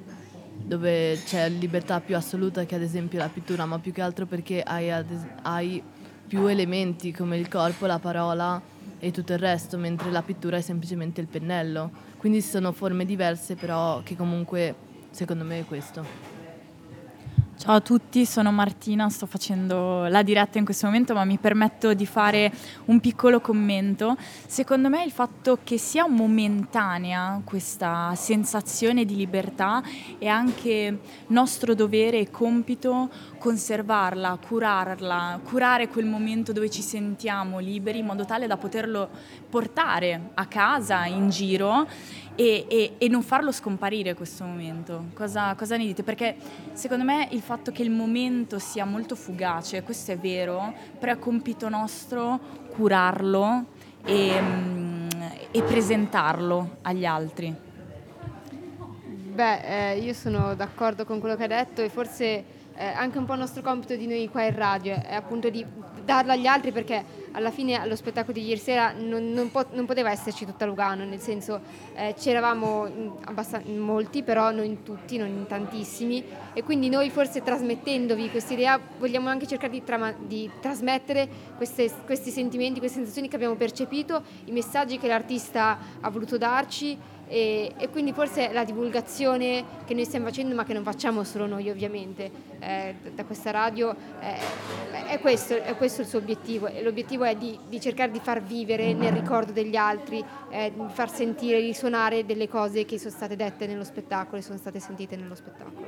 dove 0.66 1.20
c'è 1.26 1.50
libertà 1.50 2.00
più 2.00 2.16
assoluta 2.16 2.64
che 2.66 2.76
ad 2.76 2.82
esempio 2.82 3.20
la 3.20 3.28
pittura, 3.30 3.66
ma 3.66 3.80
più 3.80 3.92
che 3.92 4.02
altro 4.02 4.26
perché 4.26 4.62
hai, 4.62 4.92
ad 4.92 5.10
es- 5.12 5.26
hai 5.44 5.82
più 6.28 6.46
elementi 6.46 7.12
come 7.12 7.38
il 7.38 7.48
corpo, 7.48 7.86
la 7.86 8.00
parola 8.00 8.62
e 9.00 9.12
tutto 9.12 9.34
il 9.34 9.40
resto, 9.40 9.78
mentre 9.78 10.12
la 10.12 10.22
pittura 10.22 10.58
è 10.58 10.62
semplicemente 10.62 11.22
il 11.22 11.28
pennello. 11.28 11.92
Quindi 12.18 12.42
sono 12.42 12.72
forme 12.72 13.06
diverse, 13.06 13.56
però 13.56 14.02
che 14.04 14.16
comunque 14.16 14.76
secondo 15.12 15.44
me 15.44 15.60
è 15.60 15.66
questo. 15.66 16.33
Ciao 17.64 17.76
a 17.76 17.80
tutti, 17.80 18.26
sono 18.26 18.52
Martina, 18.52 19.08
sto 19.08 19.26
facendo 19.26 20.06
la 20.08 20.22
diretta 20.22 20.58
in 20.58 20.66
questo 20.66 20.86
momento, 20.88 21.14
ma 21.14 21.24
mi 21.24 21.38
permetto 21.38 21.94
di 21.94 22.06
fare 22.06 22.52
un 22.88 23.00
piccolo 23.00 23.40
commento. 23.40 24.18
Secondo 24.20 24.90
me 24.90 25.06
il 25.06 25.14
fatto 25.14 25.60
che 25.64 25.78
sia 25.78 26.06
momentanea 26.06 27.40
questa 27.46 28.12
sensazione 28.16 29.06
di 29.06 29.16
libertà 29.16 29.82
è 30.18 30.28
anche 30.28 31.00
nostro 31.28 31.74
dovere 31.74 32.20
e 32.20 32.30
compito 32.30 33.10
conservarla, 33.40 34.38
curarla, 34.46 35.40
curare 35.42 35.88
quel 35.88 36.06
momento 36.06 36.52
dove 36.52 36.70
ci 36.70 36.82
sentiamo 36.82 37.60
liberi 37.60 38.00
in 38.00 38.06
modo 38.06 38.26
tale 38.26 38.46
da 38.46 38.58
poterlo 38.58 39.10
portare 39.50 40.32
a 40.34 40.48
casa, 40.48 41.06
in 41.06 41.30
giro 41.30 41.88
e, 42.36 42.66
e- 42.68 42.94
e 42.98 43.08
non 43.08 43.22
farlo 43.22 43.52
scomparire 43.52 44.14
questo 44.14 44.44
momento. 44.44 45.06
Cosa, 45.14 45.54
cosa 45.56 45.78
ne 45.78 45.86
dite? 45.86 46.04
Perché 46.04 46.36
secondo 46.74 47.04
me 47.04 47.28
il 47.32 47.42
fatto 47.42 47.72
che 47.72 47.84
il 47.84 47.92
momento 47.92 48.60
sia 48.60 48.86
molto 48.86 49.16
fugace, 49.16 49.84
questo 49.84 50.12
è 50.12 50.18
vero, 50.18 50.74
però 51.00 51.12
è 51.14 51.20
compito 51.20 51.70
nostro 51.70 52.40
curarlo 52.70 53.66
e, 54.04 54.42
mm, 54.42 55.08
e 55.52 55.62
presentarlo 55.64 56.78
agli 56.82 57.06
altri. 57.06 57.72
Beh, 59.34 59.94
eh, 59.94 60.00
io 60.00 60.14
sono 60.14 60.54
d'accordo 60.54 61.06
con 61.06 61.20
quello 61.20 61.36
che 61.36 61.44
hai 61.44 61.48
detto 61.50 61.82
e 61.82 61.90
forse 61.90 62.62
eh, 62.76 62.86
anche 62.86 63.18
un 63.18 63.26
po' 63.26 63.34
il 63.34 63.40
nostro 63.40 63.62
compito 63.62 63.96
di 63.96 64.08
noi 64.08 64.28
qua 64.30 64.44
in 64.44 64.56
radio 64.56 64.96
è 64.96 65.14
appunto 65.14 65.50
di 65.50 65.66
darlo 66.04 66.32
agli 66.32 66.48
altri 66.48 66.72
perché 66.72 67.22
alla 67.32 67.52
fine 67.52 67.80
allo 67.80 67.96
spettacolo 67.96 68.34
di 68.34 68.46
ieri 68.46 68.60
sera 68.60 68.92
non, 68.92 69.32
non 69.32 69.52
po- 69.52 69.66
non 69.72 69.86
poteva 69.86 70.12
esserci 70.12 70.46
tutta 70.46 70.66
Lugano, 70.66 71.06
nel 71.06 71.20
senso 71.20 71.62
eh, 71.96 72.14
c'eravamo 72.18 72.88
in, 72.88 73.12
abbastan- 73.26 73.64
in 73.66 73.80
molti, 73.80 74.24
però 74.24 74.52
non 74.52 74.66
in 74.66 74.84
tutti, 74.84 75.18
non 75.18 75.28
in 75.30 75.46
tantissimi 75.48 76.24
e 76.54 76.64
quindi 76.64 76.90
noi 76.90 77.10
forse 77.10 77.42
trasmettendovi 77.42 78.30
questa 78.30 78.54
idea 78.54 78.80
vogliamo 78.98 79.30
anche 79.30 79.48
cercare 79.48 79.72
di, 79.72 79.84
trama- 79.84 80.14
di 80.18 80.50
trasmettere 80.60 81.28
queste- 81.56 81.92
questi 82.06 82.30
sentimenti, 82.30 82.80
queste 82.80 82.98
sensazioni 82.98 83.28
che 83.28 83.36
abbiamo 83.36 83.56
percepito, 83.56 84.24
i 84.46 84.52
messaggi 84.52 84.98
che 84.98 85.08
l'artista 85.08 85.78
ha 86.02 86.10
voluto 86.10 86.38
darci 86.38 86.98
e, 87.34 87.74
e 87.80 87.90
quindi 87.90 88.14
forse 88.14 88.54
la 88.54 88.64
divulgazione 88.64 89.66
che 89.86 89.96
noi 89.96 90.06
stiamo 90.06 90.28
facendo, 90.28 90.54
ma 90.54 90.64
che 90.64 90.74
non 90.74 90.84
facciamo 90.84 91.24
solo 91.24 91.48
noi 91.48 91.68
ovviamente, 91.68 92.30
eh, 92.60 92.94
da- 93.16 93.26
questa 93.26 93.50
radio, 93.50 93.96
eh, 94.20 95.08
è, 95.08 95.20
questo, 95.20 95.56
è 95.56 95.76
questo 95.76 96.02
il 96.02 96.08
suo 96.08 96.20
obiettivo. 96.20 96.68
E 96.68 96.84
l'obiettivo 96.84 97.24
è 97.24 97.36
di, 97.36 97.58
di 97.68 97.82
cercare 97.82 98.12
di 98.12 98.20
far 98.20 98.44
vivere 98.44 98.94
nel 98.94 99.12
ricordo 99.14 99.52
degli 99.52 99.76
altri, 99.76 100.24
eh, 100.52 100.72
di 100.76 100.84
far 100.90 101.10
sentire, 101.10 101.60
risuonare 101.60 102.24
delle 102.24 102.48
cose 102.48 102.86
che 102.86 103.00
sono 103.00 103.10
state 103.10 103.36
dette 103.36 103.66
nello 103.66 103.84
spettacolo 103.84 104.38
e 104.38 104.42
sono 104.44 104.60
state 104.60 104.80
sentite 104.80 105.16
nello 105.16 105.34
spettacolo. 105.34 105.88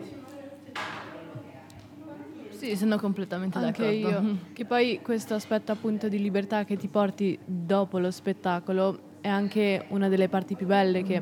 Sì, 2.58 2.76
sono 2.76 2.98
completamente 2.98 3.60
d'accordo. 3.60 3.86
Anche 3.86 4.20
Mm-hmm. 4.20 4.28
io. 4.30 4.38
Che 4.54 4.66
poi 4.66 5.00
questo 5.04 5.36
aspetto 5.36 5.72
appunto 5.72 6.08
di 6.08 6.20
libertà 6.20 6.64
che 6.64 6.76
ti 6.76 6.88
porti 6.88 7.38
dopo 7.46 8.00
lo 8.00 8.10
spettacolo 8.10 9.14
è 9.26 9.28
anche 9.28 9.86
una 9.88 10.08
delle 10.08 10.30
parti 10.30 10.56
più 10.56 10.68
belle 10.68 11.02
che 11.02 11.20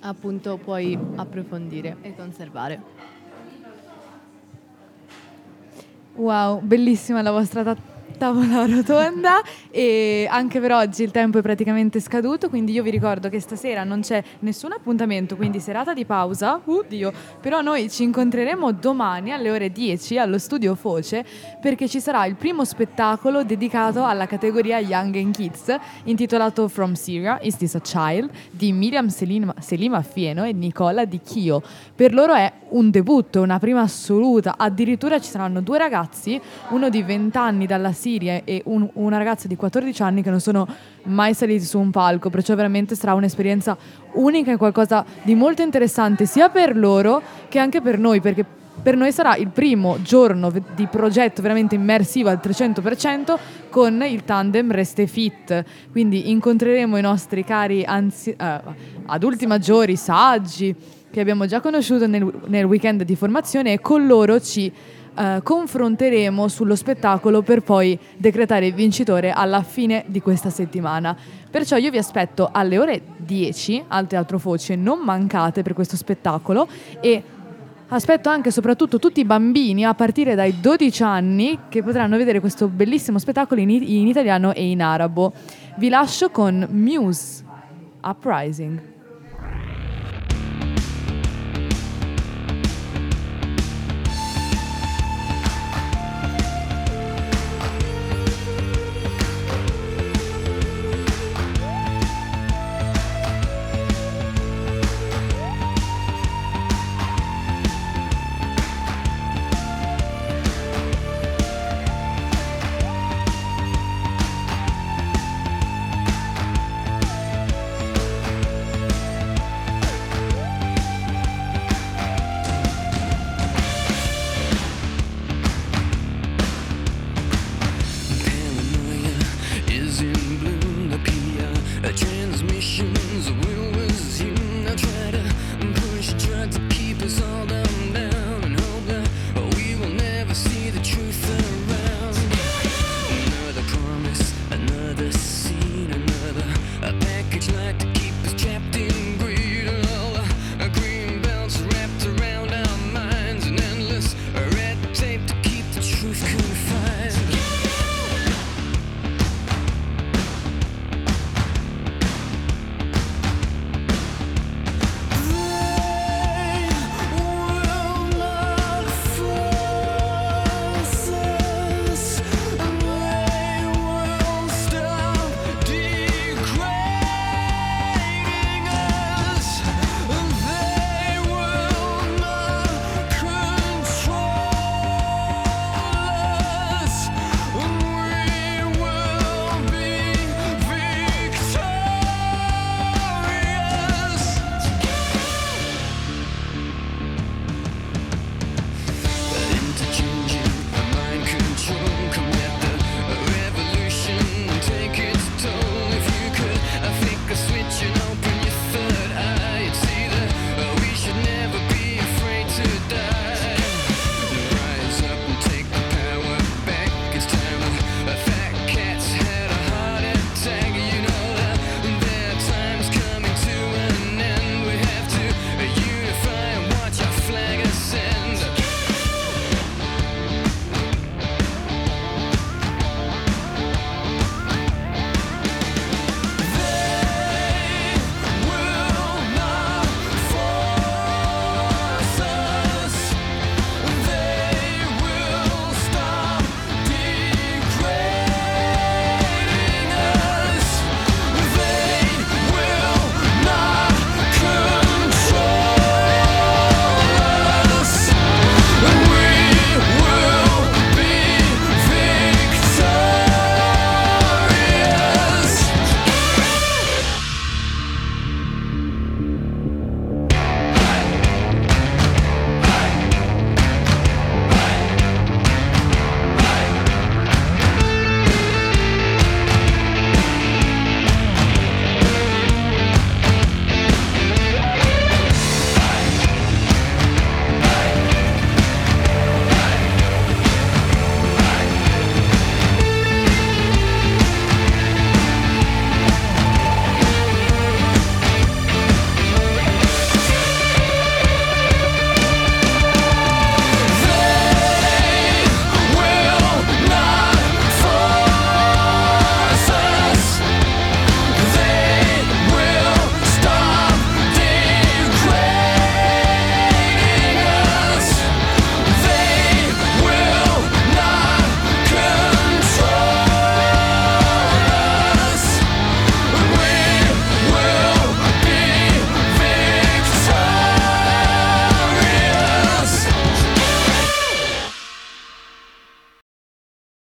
appunto 0.00 0.56
puoi 0.56 0.98
approfondire 1.14 1.98
e 2.00 2.16
conservare. 2.16 2.82
Wow, 6.16 6.58
bellissima 6.58 7.22
la 7.22 7.30
vostra 7.30 7.62
ta- 7.62 7.91
tavola 8.22 8.66
rotonda 8.70 9.42
e 9.68 10.28
anche 10.30 10.60
per 10.60 10.70
oggi 10.70 11.02
il 11.02 11.10
tempo 11.10 11.38
è 11.38 11.42
praticamente 11.42 11.98
scaduto, 11.98 12.48
quindi 12.48 12.70
io 12.70 12.84
vi 12.84 12.90
ricordo 12.90 13.28
che 13.28 13.40
stasera 13.40 13.82
non 13.82 14.00
c'è 14.00 14.22
nessun 14.40 14.70
appuntamento, 14.70 15.34
quindi 15.34 15.58
serata 15.58 15.92
di 15.92 16.04
pausa, 16.04 16.60
oddio, 16.64 17.12
però 17.40 17.62
noi 17.62 17.90
ci 17.90 18.04
incontreremo 18.04 18.70
domani 18.70 19.32
alle 19.32 19.50
ore 19.50 19.72
10 19.72 20.18
allo 20.18 20.38
studio 20.38 20.76
Foce 20.76 21.24
perché 21.60 21.88
ci 21.88 21.98
sarà 21.98 22.24
il 22.26 22.36
primo 22.36 22.64
spettacolo 22.64 23.42
dedicato 23.42 24.04
alla 24.04 24.26
categoria 24.26 24.78
Young 24.78 25.16
and 25.16 25.34
Kids 25.34 25.74
intitolato 26.04 26.68
From 26.68 26.92
Syria, 26.92 27.40
Is 27.42 27.56
This 27.56 27.74
a 27.74 27.80
Child? 27.80 28.30
di 28.52 28.72
Miriam 28.72 29.08
Selima, 29.08 29.52
Selima 29.58 30.00
Fieno 30.02 30.44
e 30.44 30.52
Nicola 30.52 31.04
Di 31.04 31.20
Chio. 31.20 31.60
Per 31.96 32.14
loro 32.14 32.34
è 32.34 32.52
un 32.72 32.90
debutto, 32.90 33.40
una 33.42 33.58
prima 33.58 33.80
assoluta, 33.80 34.54
addirittura 34.56 35.20
ci 35.20 35.30
saranno 35.30 35.60
due 35.60 35.78
ragazzi, 35.78 36.40
uno 36.70 36.88
di 36.88 37.02
20 37.02 37.36
anni 37.38 37.66
dalla 37.66 37.92
Siria 37.92 38.42
e 38.44 38.62
un- 38.66 38.88
una 38.94 39.18
ragazza 39.18 39.48
di 39.48 39.56
14 39.56 40.02
anni 40.02 40.22
che 40.22 40.30
non 40.30 40.40
sono 40.40 40.66
mai 41.04 41.34
saliti 41.34 41.64
su 41.64 41.78
un 41.78 41.90
palco, 41.90 42.30
perciò 42.30 42.54
veramente 42.54 42.94
sarà 42.94 43.14
un'esperienza 43.14 43.76
unica 44.14 44.52
e 44.52 44.56
qualcosa 44.56 45.04
di 45.22 45.34
molto 45.34 45.62
interessante 45.62 46.26
sia 46.26 46.48
per 46.48 46.76
loro 46.76 47.22
che 47.48 47.58
anche 47.58 47.80
per 47.80 47.98
noi, 47.98 48.20
perché 48.20 48.44
per 48.82 48.96
noi 48.96 49.12
sarà 49.12 49.36
il 49.36 49.48
primo 49.48 50.00
giorno 50.02 50.50
di 50.74 50.86
progetto 50.86 51.42
veramente 51.42 51.74
immersivo 51.74 52.30
al 52.30 52.40
300% 52.42 53.38
con 53.68 54.02
il 54.02 54.24
tandem 54.24 54.72
Reste 54.72 55.06
Fit. 55.06 55.64
Quindi 55.90 56.30
incontreremo 56.30 56.96
i 56.96 57.02
nostri 57.02 57.44
cari 57.44 57.84
anzi- 57.84 58.34
eh, 58.36 58.60
adulti 59.06 59.46
maggiori, 59.46 59.94
saggi, 59.96 60.74
che 61.12 61.20
abbiamo 61.20 61.46
già 61.46 61.60
conosciuto 61.60 62.06
nel, 62.06 62.28
nel 62.46 62.64
weekend 62.64 63.02
di 63.02 63.14
formazione 63.14 63.74
e 63.74 63.80
con 63.80 64.06
loro 64.06 64.40
ci 64.40 64.72
eh, 65.14 65.40
confronteremo 65.42 66.48
sullo 66.48 66.74
spettacolo 66.74 67.42
per 67.42 67.62
poi 67.62 67.98
decretare 68.16 68.68
il 68.68 68.74
vincitore 68.74 69.30
alla 69.30 69.62
fine 69.62 70.04
di 70.06 70.22
questa 70.22 70.48
settimana. 70.48 71.14
Perciò 71.50 71.76
io 71.76 71.90
vi 71.90 71.98
aspetto 71.98 72.48
alle 72.50 72.78
ore 72.78 73.02
10 73.18 73.84
al 73.88 74.06
Teatro 74.06 74.38
Foce, 74.38 74.74
non 74.74 75.00
mancate 75.00 75.62
per 75.62 75.74
questo 75.74 75.96
spettacolo 75.96 76.66
e 77.00 77.22
aspetto 77.88 78.30
anche 78.30 78.48
e 78.48 78.52
soprattutto 78.52 78.98
tutti 78.98 79.20
i 79.20 79.26
bambini 79.26 79.84
a 79.84 79.92
partire 79.92 80.34
dai 80.34 80.60
12 80.60 81.02
anni 81.02 81.58
che 81.68 81.82
potranno 81.82 82.16
vedere 82.16 82.40
questo 82.40 82.68
bellissimo 82.68 83.18
spettacolo 83.18 83.60
in, 83.60 83.68
in 83.68 84.06
italiano 84.06 84.54
e 84.54 84.64
in 84.64 84.80
arabo. 84.80 85.34
Vi 85.76 85.90
lascio 85.90 86.30
con 86.30 86.66
Muse 86.70 87.44
Uprising. 88.02 88.91